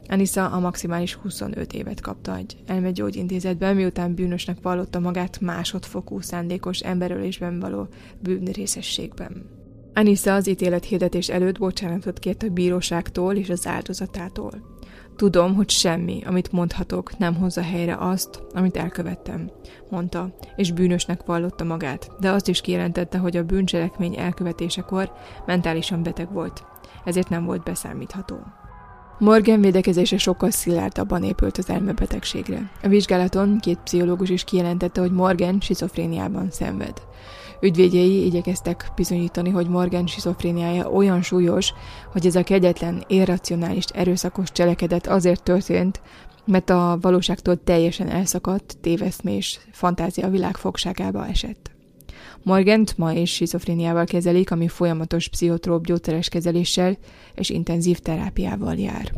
Anissa 0.09 0.47
a 0.47 0.61
maximális 0.61 1.15
25 1.15 1.73
évet 1.73 2.01
kapta 2.01 2.37
egy 2.37 2.57
elmegyógyintézetben, 2.67 3.77
miután 3.77 4.15
bűnösnek 4.15 4.59
vallotta 4.63 5.01
magát 5.01 5.41
másodfokú 5.41 6.21
szándékos 6.21 6.79
emberölésben 6.79 7.61
való 7.61 7.89
bűnrészességben. 8.21 9.61
Anissa 9.95 10.35
az 10.35 10.47
ítélethirdetés 10.49 11.29
előtt 11.29 11.59
bocsánatot 11.59 12.19
kért 12.19 12.43
a 12.43 12.49
bíróságtól 12.49 13.35
és 13.35 13.51
az 13.51 13.67
áldozatától. 13.67 14.71
Tudom, 15.17 15.55
hogy 15.55 15.71
semmi, 15.71 16.23
amit 16.27 16.53
mondhatok, 16.53 17.19
nem 17.19 17.35
hozza 17.35 17.63
helyre 17.63 17.97
azt, 17.99 18.43
amit 18.55 18.77
elkövettem, 18.77 19.51
mondta, 19.91 20.35
és 20.57 20.73
bűnösnek 20.73 21.25
vallotta 21.25 21.65
magát, 21.65 22.11
de 22.21 22.31
azt 22.31 22.49
is 22.49 22.61
kijelentette, 22.61 23.19
hogy 23.19 23.37
a 23.37 23.45
bűncselekmény 23.45 24.19
elkövetésekor 24.19 25.13
mentálisan 25.47 26.03
beteg 26.03 26.33
volt, 26.33 26.65
ezért 27.05 27.29
nem 27.29 27.45
volt 27.45 27.63
beszámítható. 27.63 28.37
Morgan 29.19 29.61
védekezése 29.61 30.19
sokkal 30.19 30.51
szilárdabban 30.51 31.25
épült 31.25 31.59
az 31.59 31.71
elmebetegségre. 31.71 32.71
A 32.83 32.89
vizsgálaton 32.89 33.59
két 33.59 33.79
pszichológus 33.85 34.31
is 34.31 34.45
kijelentette, 34.45 35.01
hogy 35.01 35.13
Morgan 35.13 35.61
schizofréniában 35.61 36.51
szenved. 36.51 37.03
Ügyvédjei 37.63 38.25
igyekeztek 38.25 38.93
bizonyítani, 38.97 39.51
hogy 39.51 39.69
Morgan 39.69 40.07
schizofréniája 40.07 40.91
olyan 40.91 41.23
súlyos, 41.23 41.73
hogy 42.13 42.27
ez 42.27 42.37
a 42.37 42.43
kegyetlen, 42.43 43.05
irracionális, 43.07 43.85
erőszakos 43.85 44.53
cselekedet 44.53 45.07
azért 45.07 45.43
történt, 45.43 46.01
mert 46.45 46.71
a 46.71 46.99
valóságtól 47.01 47.63
teljesen 47.65 48.09
elszakadt, 48.09 48.77
téveszmés 48.81 49.61
fantázia 49.71 50.29
világ 50.29 50.57
fogságába 50.57 51.27
esett. 51.27 51.71
Morgant 52.43 52.99
ma 52.99 53.13
is 53.13 53.33
schizofréniával 53.33 54.05
kezelik, 54.05 54.51
ami 54.51 54.69
folyamatos 54.69 55.29
pszichotróp 55.29 55.87
gyógyszeres 55.87 56.29
kezeléssel 56.29 56.97
és 57.35 57.51
intenzív 57.51 57.99
terápiával 57.99 58.75
jár. 58.75 59.13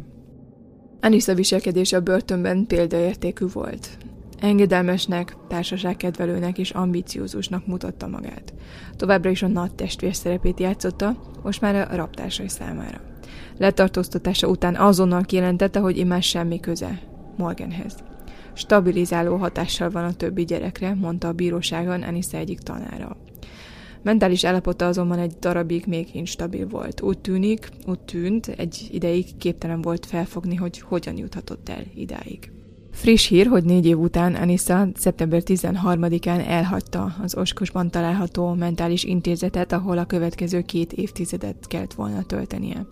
Anissa 1.00 1.34
viselkedése 1.34 1.96
a 1.96 2.00
börtönben 2.00 2.66
példaértékű 2.66 3.46
volt. 3.52 3.98
Engedelmesnek, 4.44 5.36
társaságkedvelőnek 5.48 6.58
és 6.58 6.70
ambiciózusnak 6.70 7.66
mutatta 7.66 8.06
magát. 8.06 8.54
Továbbra 8.96 9.30
is 9.30 9.42
a 9.42 9.46
nagy 9.46 9.74
testvér 9.74 10.14
szerepét 10.14 10.60
játszotta, 10.60 11.16
most 11.42 11.60
már 11.60 11.74
a 11.74 11.96
raptársai 11.96 12.48
számára. 12.48 13.00
Letartóztatása 13.58 14.48
után 14.48 14.76
azonnal 14.76 15.22
kijelentette, 15.22 15.78
hogy 15.78 15.96
immár 15.96 16.22
semmi 16.22 16.60
köze 16.60 17.00
Morganhez. 17.36 17.96
Stabilizáló 18.52 19.36
hatással 19.36 19.90
van 19.90 20.04
a 20.04 20.14
többi 20.14 20.44
gyerekre, 20.44 20.94
mondta 20.94 21.28
a 21.28 21.32
bíróságon 21.32 22.02
Anissa 22.02 22.36
egyik 22.36 22.58
tanára. 22.58 23.16
Mentális 24.02 24.44
állapota 24.44 24.86
azonban 24.86 25.18
egy 25.18 25.32
darabig 25.40 25.84
még 25.86 26.14
instabil 26.14 26.66
volt. 26.68 27.00
Úgy 27.00 27.18
tűnik, 27.18 27.68
úgy 27.86 28.00
tűnt, 28.00 28.48
egy 28.48 28.88
ideig 28.90 29.36
képtelen 29.36 29.82
volt 29.82 30.06
felfogni, 30.06 30.54
hogy 30.54 30.80
hogyan 30.80 31.16
juthatott 31.16 31.68
el 31.68 31.82
idáig. 31.94 32.53
Friss 32.94 33.28
hír, 33.28 33.46
hogy 33.46 33.64
négy 33.64 33.86
év 33.86 33.98
után 33.98 34.34
Anissa 34.34 34.88
szeptember 34.94 35.42
13-án 35.44 36.46
elhagyta 36.46 37.14
az 37.22 37.36
Oskosban 37.36 37.90
található 37.90 38.52
mentális 38.52 39.04
intézetet, 39.04 39.72
ahol 39.72 39.98
a 39.98 40.04
következő 40.04 40.62
két 40.62 40.92
évtizedet 40.92 41.66
kellett 41.66 41.94
volna 41.94 42.22
töltenie. 42.22 42.86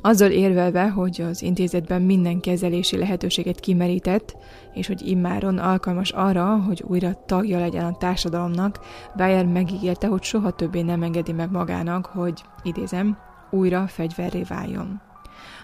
Azzal 0.00 0.30
érvelve, 0.30 0.88
hogy 0.88 1.20
az 1.20 1.42
intézetben 1.42 2.02
minden 2.02 2.40
kezelési 2.40 2.96
lehetőséget 2.96 3.60
kimerített, 3.60 4.36
és 4.74 4.86
hogy 4.86 5.06
immáron 5.06 5.58
alkalmas 5.58 6.10
arra, 6.10 6.56
hogy 6.56 6.84
újra 6.86 7.22
tagja 7.26 7.58
legyen 7.58 7.84
a 7.84 7.96
társadalomnak, 7.96 8.78
Bayer 9.16 9.46
megígérte, 9.46 10.06
hogy 10.06 10.22
soha 10.22 10.50
többé 10.50 10.82
nem 10.82 11.02
engedi 11.02 11.32
meg 11.32 11.50
magának, 11.50 12.06
hogy, 12.06 12.42
idézem, 12.62 13.18
újra 13.50 13.86
fegyverré 13.86 14.42
váljon. 14.48 15.11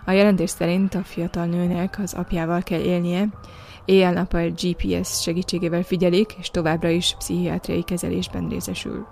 A 0.09 0.13
jelentés 0.13 0.51
szerint 0.51 0.95
a 0.95 1.03
fiatal 1.03 1.47
nőnek 1.47 1.99
az 1.99 2.15
apjával 2.15 2.63
kell 2.63 2.81
élnie, 2.81 3.29
éjjel-nappal 3.85 4.51
GPS 4.51 5.23
segítségével 5.23 5.83
figyelik, 5.83 6.35
és 6.39 6.51
továbbra 6.51 6.89
is 6.89 7.15
pszichiátriai 7.19 7.83
kezelésben 7.83 8.49
részesül. 8.49 9.07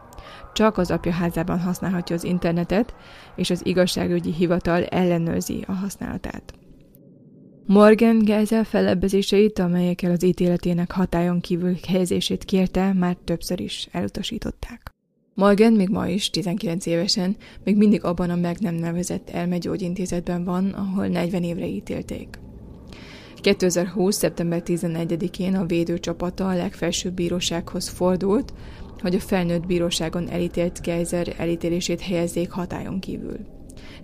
Csak 0.52 0.78
az 0.78 0.90
apja 0.90 1.12
házában 1.12 1.60
használhatja 1.60 2.16
az 2.16 2.24
internetet, 2.24 2.94
és 3.34 3.50
az 3.50 3.66
igazságügyi 3.66 4.32
hivatal 4.32 4.84
ellenőrzi 4.84 5.64
a 5.66 5.72
használatát. 5.72 6.54
Morgan 7.66 8.18
Geisel 8.18 8.64
fellebbezéseit, 8.64 9.58
amelyekkel 9.58 10.10
az 10.10 10.22
ítéletének 10.22 10.92
hatályon 10.92 11.40
kívül 11.40 11.74
helyezését 11.88 12.44
kérte, 12.44 12.92
már 12.92 13.16
többször 13.24 13.60
is 13.60 13.88
elutasították. 13.92 14.95
Morgan 15.36 15.72
még 15.72 15.88
ma 15.88 16.08
is, 16.08 16.30
19 16.30 16.86
évesen, 16.86 17.36
még 17.64 17.76
mindig 17.76 18.04
abban 18.04 18.30
a 18.30 18.36
meg 18.36 18.58
nem 18.58 18.74
nevezett 18.74 19.30
elmegyógyintézetben 19.30 20.44
van, 20.44 20.68
ahol 20.68 21.06
40 21.06 21.42
évre 21.42 21.66
ítélték. 21.66 22.38
2020. 23.40 24.16
szeptember 24.16 24.62
11-én 24.64 25.54
a 25.54 25.64
védőcsapata 25.64 26.48
a 26.48 26.54
legfelsőbb 26.54 27.14
bírósághoz 27.14 27.88
fordult, 27.88 28.52
hogy 29.00 29.14
a 29.14 29.20
felnőtt 29.20 29.66
bíróságon 29.66 30.28
elítélt 30.28 30.80
Geyser 30.82 31.34
elítélését 31.38 32.00
helyezzék 32.00 32.50
hatályon 32.50 33.00
kívül. 33.00 33.38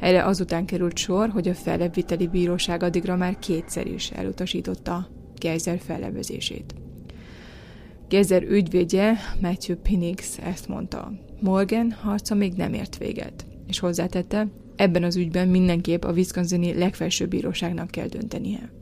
Erre 0.00 0.24
azután 0.24 0.64
került 0.64 0.96
sor, 0.96 1.28
hogy 1.28 1.48
a 1.48 1.54
fellebbviteli 1.54 2.26
bíróság 2.26 2.82
addigra 2.82 3.16
már 3.16 3.38
kétszer 3.38 3.86
is 3.86 4.10
elutasította 4.10 5.08
Geyser 5.38 5.78
fellebbezését. 5.78 6.74
Geyser 8.12 8.42
ügyvédje 8.42 9.18
Matthew 9.40 9.76
Pinnix 9.76 10.38
ezt 10.38 10.68
mondta. 10.68 11.12
Morgan 11.40 11.92
harca 11.92 12.34
még 12.34 12.52
nem 12.52 12.72
ért 12.72 12.98
véget, 12.98 13.46
és 13.66 13.78
hozzátette, 13.78 14.48
ebben 14.76 15.02
az 15.02 15.16
ügyben 15.16 15.48
mindenképp 15.48 16.04
a 16.04 16.12
Wisconsini 16.12 16.74
legfelsőbb 16.74 17.28
bíróságnak 17.28 17.90
kell 17.90 18.06
döntenie. 18.06 18.72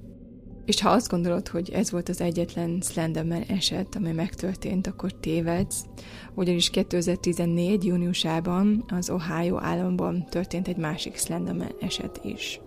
És 0.65 0.81
ha 0.81 0.91
azt 0.91 1.09
gondolod, 1.09 1.49
hogy 1.49 1.71
ez 1.71 1.91
volt 1.91 2.09
az 2.09 2.21
egyetlen 2.21 2.81
Slenderman 2.81 3.43
eset, 3.43 3.97
ami 3.97 4.13
megtörtént, 4.13 4.87
akkor 4.87 5.13
tévedsz, 5.13 5.85
ugyanis 6.35 6.71
2014. 6.71 7.85
júniusában 7.85 8.85
az 8.89 9.11
Ohio 9.11 9.59
államban 9.59 10.25
történt 10.31 10.69
egy 10.69 10.77
másik 10.77 11.17
Slenderman 11.17 11.73
eset 11.81 12.21
is. 12.25 12.61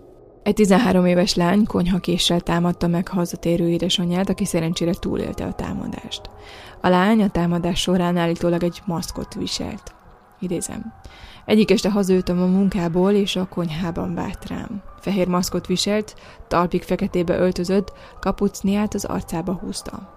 Egy 0.44 0.54
13 0.54 1.06
éves 1.06 1.34
lány 1.34 1.66
konyhakéssel 1.66 2.40
támadta 2.40 2.86
meg 2.86 3.08
hazatérő 3.08 3.68
édesanyját, 3.68 4.28
aki 4.28 4.44
szerencsére 4.44 4.92
túlélte 4.92 5.44
a 5.44 5.52
támadást. 5.52 6.30
A 6.80 6.88
lány 6.88 7.22
a 7.22 7.28
támadás 7.28 7.80
során 7.80 8.16
állítólag 8.16 8.62
egy 8.62 8.82
maszkot 8.86 9.34
viselt. 9.34 9.94
Idézem. 10.40 10.92
Egyik 11.44 11.70
este 11.70 11.90
hazajöttem 11.90 12.42
a 12.42 12.46
munkából, 12.46 13.12
és 13.12 13.36
a 13.36 13.48
konyhában 13.48 14.14
várt 14.14 14.48
rám. 14.48 14.82
Fehér 15.00 15.28
maszkot 15.28 15.66
viselt, 15.66 16.14
talpig 16.48 16.82
feketébe 16.82 17.38
öltözött, 17.38 17.92
kapucniát 18.20 18.94
az 18.94 19.04
arcába 19.04 19.52
húzta. 19.52 20.12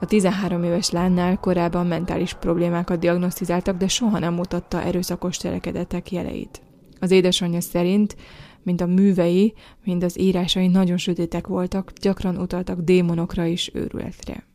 A 0.00 0.06
13 0.06 0.64
éves 0.64 0.90
lánynál 0.90 1.36
korábban 1.36 1.86
mentális 1.86 2.34
problémákat 2.34 2.98
diagnosztizáltak, 2.98 3.76
de 3.76 3.88
soha 3.88 4.18
nem 4.18 4.34
mutatta 4.34 4.82
erőszakos 4.82 5.36
cselekedetek 5.36 6.12
jeleit. 6.12 6.62
Az 7.00 7.10
édesanyja 7.10 7.60
szerint, 7.60 8.16
mint 8.62 8.80
a 8.80 8.86
művei, 8.86 9.54
mind 9.84 10.04
az 10.04 10.20
írásai 10.20 10.66
nagyon 10.66 10.96
sötétek 10.96 11.46
voltak, 11.46 11.92
gyakran 12.00 12.36
utaltak 12.36 12.80
démonokra 12.80 13.46
és 13.46 13.70
őrületre. 13.74 14.46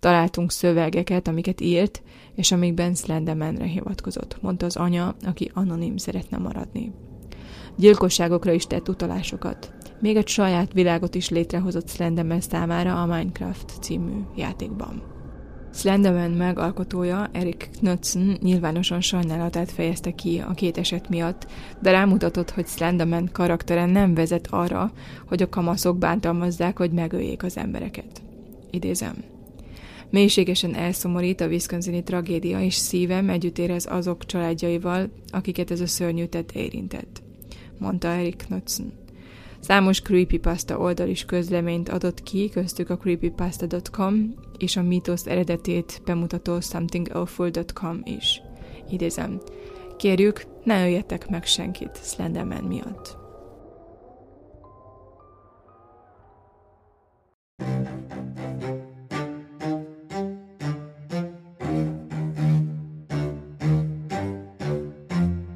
Találtunk 0.00 0.50
szövegeket, 0.50 1.28
amiket 1.28 1.60
írt, 1.60 2.02
és 2.34 2.52
amikben 2.52 2.94
Slendermanre 2.94 3.64
hivatkozott, 3.64 4.42
mondta 4.42 4.66
az 4.66 4.76
anya, 4.76 5.14
aki 5.24 5.50
anonim 5.54 5.96
szeretne 5.96 6.38
maradni. 6.38 6.92
Gyilkosságokra 7.76 8.52
is 8.52 8.66
tett 8.66 8.88
utalásokat. 8.88 9.72
Még 10.00 10.16
egy 10.16 10.28
saját 10.28 10.72
világot 10.72 11.14
is 11.14 11.28
létrehozott 11.28 11.88
Slenderman 11.88 12.40
számára 12.40 13.02
a 13.02 13.06
Minecraft 13.06 13.82
című 13.82 14.20
játékban. 14.36 15.17
Slenderman 15.78 16.30
megalkotója, 16.30 17.28
Eric 17.32 17.68
Knudsen 17.78 18.38
nyilvánosan 18.42 19.00
sajnálatát 19.00 19.70
fejezte 19.70 20.14
ki 20.14 20.38
a 20.38 20.52
két 20.52 20.78
eset 20.78 21.08
miatt, 21.08 21.46
de 21.82 21.90
rámutatott, 21.90 22.50
hogy 22.50 22.66
Slenderman 22.66 23.28
karaktere 23.32 23.86
nem 23.86 24.14
vezet 24.14 24.46
arra, 24.50 24.92
hogy 25.26 25.42
a 25.42 25.48
kamaszok 25.48 25.98
bántalmazzák, 25.98 26.78
hogy 26.78 26.90
megöljék 26.90 27.42
az 27.42 27.56
embereket. 27.56 28.22
Idézem. 28.70 29.14
Mélységesen 30.10 30.74
elszomorít 30.74 31.40
a 31.40 31.46
Wisconsini 31.46 32.02
tragédia, 32.02 32.60
és 32.60 32.74
szívem 32.74 33.28
együtt 33.28 33.58
érez 33.58 33.86
azok 33.90 34.26
családjaival, 34.26 35.10
akiket 35.30 35.70
ez 35.70 35.80
a 35.80 35.86
szörnyű 35.86 36.24
tett 36.24 36.52
érintett, 36.52 37.22
mondta 37.78 38.08
Eric 38.08 38.44
Knudsen. 38.46 38.92
Számos 39.60 40.00
creepypasta 40.00 40.78
oldal 40.78 41.08
is 41.08 41.24
közleményt 41.24 41.88
adott 41.88 42.22
ki, 42.22 42.48
köztük 42.48 42.90
a 42.90 42.96
creepypasta.com 42.96 44.34
és 44.58 44.76
a 44.76 44.82
mítosz 44.82 45.26
eredetét 45.26 46.02
bemutató 46.04 46.60
somethingawful.com 46.60 48.00
is. 48.04 48.42
Idézem, 48.90 49.40
kérjük, 49.96 50.42
ne 50.64 50.82
öljetek 50.82 51.28
meg 51.28 51.44
senkit 51.44 51.98
Slenderman 52.02 52.64
miatt. 52.64 53.16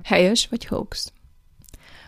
Helyes 0.03 0.49
vagy 0.49 0.65
hoax? 0.67 1.13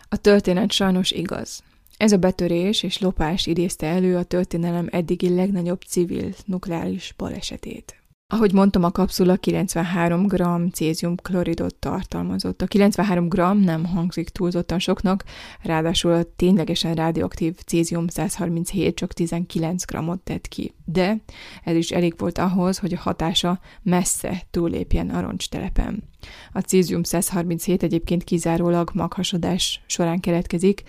A 0.09 0.17
történet 0.17 0.71
sajnos 0.71 1.11
igaz. 1.11 1.63
Ez 1.97 2.11
a 2.11 2.17
betörés 2.17 2.83
és 2.83 2.99
lopás 2.99 3.45
idézte 3.45 3.87
elő 3.87 4.15
a 4.15 4.23
történelem 4.23 4.87
eddigi 4.91 5.35
legnagyobb 5.35 5.81
civil 5.81 6.33
nukleáris 6.45 7.13
balesetét. 7.17 8.05
Ahogy 8.27 8.53
mondtam, 8.53 8.83
a 8.83 8.91
kapszula 8.91 9.35
93 9.35 10.27
g 10.27 10.43
cézium 10.73 11.15
kloridot 11.15 11.75
tartalmazott. 11.75 12.61
A 12.61 12.65
93 12.65 13.27
g 13.27 13.35
nem 13.63 13.85
hangzik 13.85 14.29
túlzottan 14.29 14.79
soknak, 14.79 15.23
ráadásul 15.61 16.13
a 16.13 16.23
ténylegesen 16.35 16.93
radioaktív 16.93 17.55
cézium 17.65 18.07
137 18.07 18.95
csak 18.95 19.13
19 19.13 19.85
g 19.85 19.97
tett 20.23 20.47
ki. 20.47 20.73
De 20.85 21.17
ez 21.63 21.75
is 21.75 21.91
elég 21.91 22.13
volt 22.17 22.37
ahhoz, 22.37 22.77
hogy 22.77 22.93
a 22.93 22.99
hatása 22.99 23.59
messze 23.81 24.43
túllépjen 24.51 25.09
a 25.09 25.21
roncstelepen. 25.21 26.03
A 26.51 26.59
cézium 26.59 27.03
137 27.03 27.83
egyébként 27.83 28.23
kizárólag 28.23 28.89
maghasadás 28.93 29.83
során 29.85 30.19
keletkezik, 30.19 30.83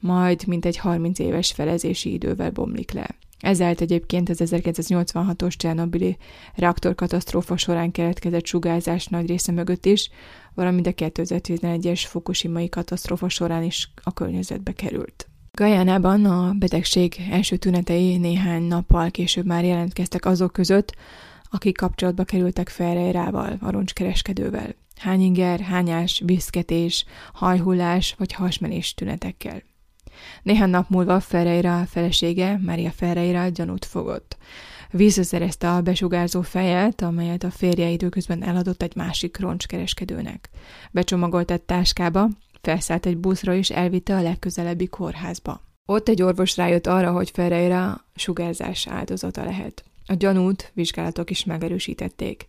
majd 0.00 0.46
mint 0.46 0.64
egy 0.64 0.76
30 0.76 1.18
éves 1.18 1.52
felezési 1.52 2.12
idővel 2.12 2.50
bomlik 2.50 2.92
le. 2.92 3.08
Ezért 3.40 3.80
egyébként 3.80 4.28
az 4.28 4.42
1986-os 4.44 5.56
Csernobili 5.56 6.16
reaktorkatasztrófa 6.54 7.56
során 7.56 7.90
keletkezett 7.90 8.46
sugárzás 8.46 9.06
nagy 9.06 9.26
része 9.26 9.52
mögött 9.52 9.86
is, 9.86 10.10
valamint 10.54 10.86
a 10.86 10.92
2011-es 10.92 12.02
Fukushimai 12.06 12.68
katasztrófa 12.68 13.28
során 13.28 13.62
is 13.62 13.90
a 14.02 14.12
környezetbe 14.12 14.72
került. 14.72 15.28
Gajánában 15.52 16.24
a 16.24 16.52
betegség 16.52 17.16
első 17.30 17.56
tünetei 17.56 18.16
néhány 18.16 18.62
nappal 18.62 19.10
később 19.10 19.46
már 19.46 19.64
jelentkeztek 19.64 20.24
azok 20.24 20.52
között, 20.52 20.94
akik 21.50 21.76
kapcsolatba 21.76 22.24
kerültek 22.24 22.68
Ferreirával, 22.68 23.56
a 23.60 23.70
roncskereskedővel. 23.70 24.74
Hányinger, 24.96 25.60
hányás, 25.60 26.22
viszketés, 26.24 27.04
hajhullás 27.32 28.14
vagy 28.18 28.32
hasmenés 28.32 28.94
tünetekkel. 28.94 29.62
Néhány 30.42 30.70
nap 30.70 30.88
múlva 30.88 31.20
Ferreira 31.20 31.84
felesége, 31.86 32.60
Maria 32.64 32.90
Ferreira 32.90 33.48
gyanút 33.48 33.84
fogott. 33.84 34.36
Visszaszerezte 34.90 35.72
a 35.72 35.80
besugárzó 35.80 36.40
fejet, 36.40 37.02
amelyet 37.02 37.44
a 37.44 37.50
férje 37.50 37.88
időközben 37.88 38.42
eladott 38.42 38.82
egy 38.82 38.96
másik 38.96 39.38
roncskereskedőnek. 39.38 40.50
Becsomagolt 40.90 41.50
egy 41.50 41.62
táskába, 41.62 42.28
felszállt 42.60 43.06
egy 43.06 43.16
buszra 43.16 43.54
és 43.54 43.70
elvitte 43.70 44.16
a 44.16 44.22
legközelebbi 44.22 44.86
kórházba. 44.86 45.60
Ott 45.86 46.08
egy 46.08 46.22
orvos 46.22 46.56
rájött 46.56 46.86
arra, 46.86 47.12
hogy 47.12 47.30
Ferreira 47.30 48.04
sugárzás 48.14 48.86
áldozata 48.86 49.44
lehet. 49.44 49.84
A 50.06 50.14
gyanút 50.14 50.70
vizsgálatok 50.74 51.30
is 51.30 51.44
megerősítették. 51.44 52.46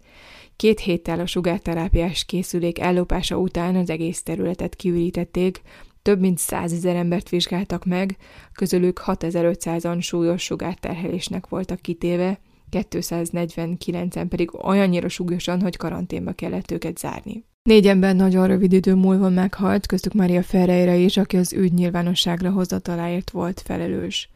Két 0.55 0.79
héttel 0.79 1.19
a 1.19 1.25
sugárterápiás 1.25 2.25
készülék 2.25 2.79
ellopása 2.79 3.37
után 3.37 3.75
az 3.75 3.89
egész 3.89 4.23
területet 4.23 4.75
kiürítették, 4.75 5.61
több 6.01 6.19
mint 6.19 6.37
százezer 6.37 6.95
embert 6.95 7.29
vizsgáltak 7.29 7.85
meg, 7.85 8.17
közülük 8.53 9.01
6500-an 9.05 10.01
súlyos 10.01 10.43
sugárterhelésnek 10.43 11.47
voltak 11.47 11.81
kitéve, 11.81 12.39
249-en 12.71 14.25
pedig 14.29 14.65
olyannyira 14.65 15.09
súlyosan, 15.09 15.61
hogy 15.61 15.77
karanténba 15.77 16.31
kellett 16.31 16.71
őket 16.71 16.97
zárni. 16.97 17.45
Négy 17.63 17.87
ember 17.87 18.15
nagyon 18.15 18.47
rövid 18.47 18.73
idő 18.73 18.95
múlva 18.95 19.29
meghalt, 19.29 19.85
köztük 19.85 20.13
Maria 20.13 20.43
Ferreira 20.43 20.93
is, 20.93 21.17
aki 21.17 21.37
az 21.37 21.53
ügy 21.53 21.73
nyilvánosságra 21.73 22.51
hozataláért 22.51 23.29
volt 23.29 23.61
felelős. 23.65 24.29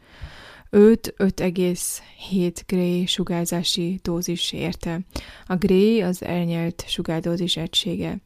Őt 0.70 1.14
5,7 1.18 2.60
Gray 2.66 3.06
sugárzási 3.06 4.00
dózis 4.02 4.52
érte. 4.52 5.00
A 5.46 5.56
Gray 5.56 6.00
az 6.02 6.22
elnyelt 6.22 6.84
sugárdózis 6.86 7.56
egysége 7.56 8.18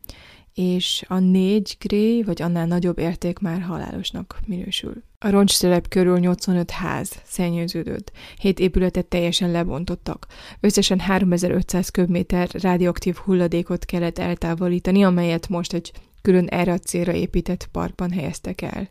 és 0.60 1.04
a 1.08 1.18
négy 1.18 1.76
gré 1.80 2.22
vagy 2.22 2.42
annál 2.42 2.66
nagyobb 2.66 2.98
érték 2.98 3.38
már 3.38 3.60
halálosnak 3.60 4.38
minősül. 4.46 5.02
A 5.18 5.30
roncstelep 5.30 5.88
körül 5.88 6.18
85 6.18 6.70
ház 6.70 7.22
szennyeződött, 7.24 8.12
hét 8.38 8.58
épületet 8.58 9.06
teljesen 9.06 9.50
lebontottak. 9.50 10.26
Összesen 10.60 11.00
3500 11.00 11.88
köbméter 11.88 12.48
radioaktív 12.52 13.16
hulladékot 13.16 13.84
kellett 13.84 14.18
eltávolítani, 14.18 15.04
amelyet 15.04 15.48
most 15.48 15.72
egy 15.72 15.92
külön 16.22 16.46
erre 16.46 16.72
a 16.72 16.78
célra 16.78 17.12
épített 17.12 17.68
parkban 17.72 18.10
helyeztek 18.10 18.62
el. 18.62 18.88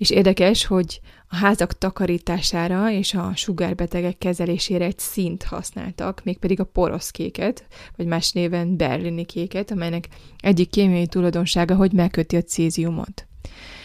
És 0.00 0.10
érdekes, 0.10 0.66
hogy 0.66 1.00
a 1.28 1.36
házak 1.36 1.78
takarítására 1.78 2.90
és 2.90 3.14
a 3.14 3.32
sugárbetegek 3.34 4.18
kezelésére 4.18 4.84
egy 4.84 4.98
szint 4.98 5.42
használtak, 5.42 6.20
mégpedig 6.24 6.60
a 6.60 6.64
poroszkéket, 6.64 7.66
vagy 7.96 8.06
más 8.06 8.32
néven 8.32 8.76
berlini 8.76 9.24
kéket, 9.24 9.70
amelynek 9.70 10.08
egyik 10.38 10.70
kémiai 10.70 11.06
tulajdonsága, 11.06 11.74
hogy 11.74 11.92
megköti 11.92 12.36
a 12.36 12.42
céziumot. 12.42 13.26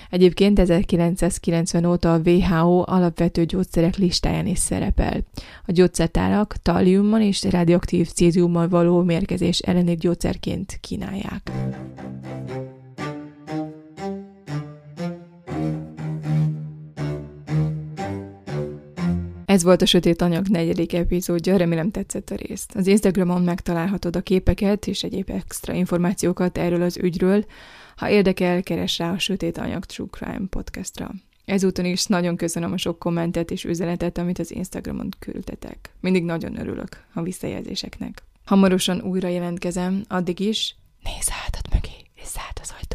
Egyébként 0.10 0.60
1990 0.60 1.86
óta 1.86 2.14
a 2.14 2.22
WHO 2.26 2.84
alapvető 2.86 3.46
gyógyszerek 3.46 3.96
listáján 3.96 4.48
is 4.48 4.60
szerepel. 4.60 5.24
A 5.66 5.72
gyógyszertárak 5.72 6.56
taliummal 6.62 7.22
és 7.22 7.44
radioaktív 7.44 8.12
céziummal 8.12 8.68
való 8.68 9.04
mérgezés 9.04 9.60
elleni 9.60 9.96
gyógyszerként 9.96 10.78
kínálják. 10.82 11.52
Ez 19.56 19.64
volt 19.64 19.82
a 19.82 19.86
Sötét 19.86 20.22
Anyag 20.22 20.48
negyedik 20.48 20.94
epizódja, 20.94 21.58
remélem 21.58 21.92
tetszett 21.92 22.30
a 22.30 22.36
részt. 22.36 22.76
Az 22.76 22.88
Instagramon 22.88 23.42
megtalálhatod 23.42 24.16
a 24.16 24.22
képeket 24.22 24.88
és 24.88 25.04
egyéb 25.04 25.30
extra 25.30 25.74
információkat 25.74 26.58
erről 26.58 26.82
az 26.82 26.98
ügyről. 26.98 27.46
Ha 27.96 28.10
érdekel, 28.10 28.64
keres 28.64 28.98
rá 28.98 29.12
a 29.12 29.20
Sötét 29.20 29.58
Anyag 29.58 29.86
True 29.86 30.08
Crime 30.12 30.48
podcastra. 30.50 31.12
Ezúton 31.46 31.86
is 31.86 32.06
nagyon 32.06 32.36
köszönöm 32.36 32.72
a 32.72 32.78
sok 32.78 33.00
kommentet 33.00 33.52
és 33.52 33.64
üzenetet, 33.64 34.18
amit 34.18 34.40
az 34.40 34.52
Instagramon 34.52 35.10
küldtetek. 35.20 35.94
Mindig 36.00 36.24
nagyon 36.24 36.60
örülök 36.60 37.04
a 37.14 37.22
visszajelzéseknek. 37.22 38.24
Hamarosan 38.46 39.02
újra 39.02 39.28
jelentkezem, 39.28 40.04
addig 40.08 40.40
is 40.40 40.76
nézz 41.04 41.28
hátad 41.28 41.74
mögé, 41.74 41.96
és 42.16 42.28
zárd 42.28 42.58
az 42.62 42.74
ajtót. 42.80 42.95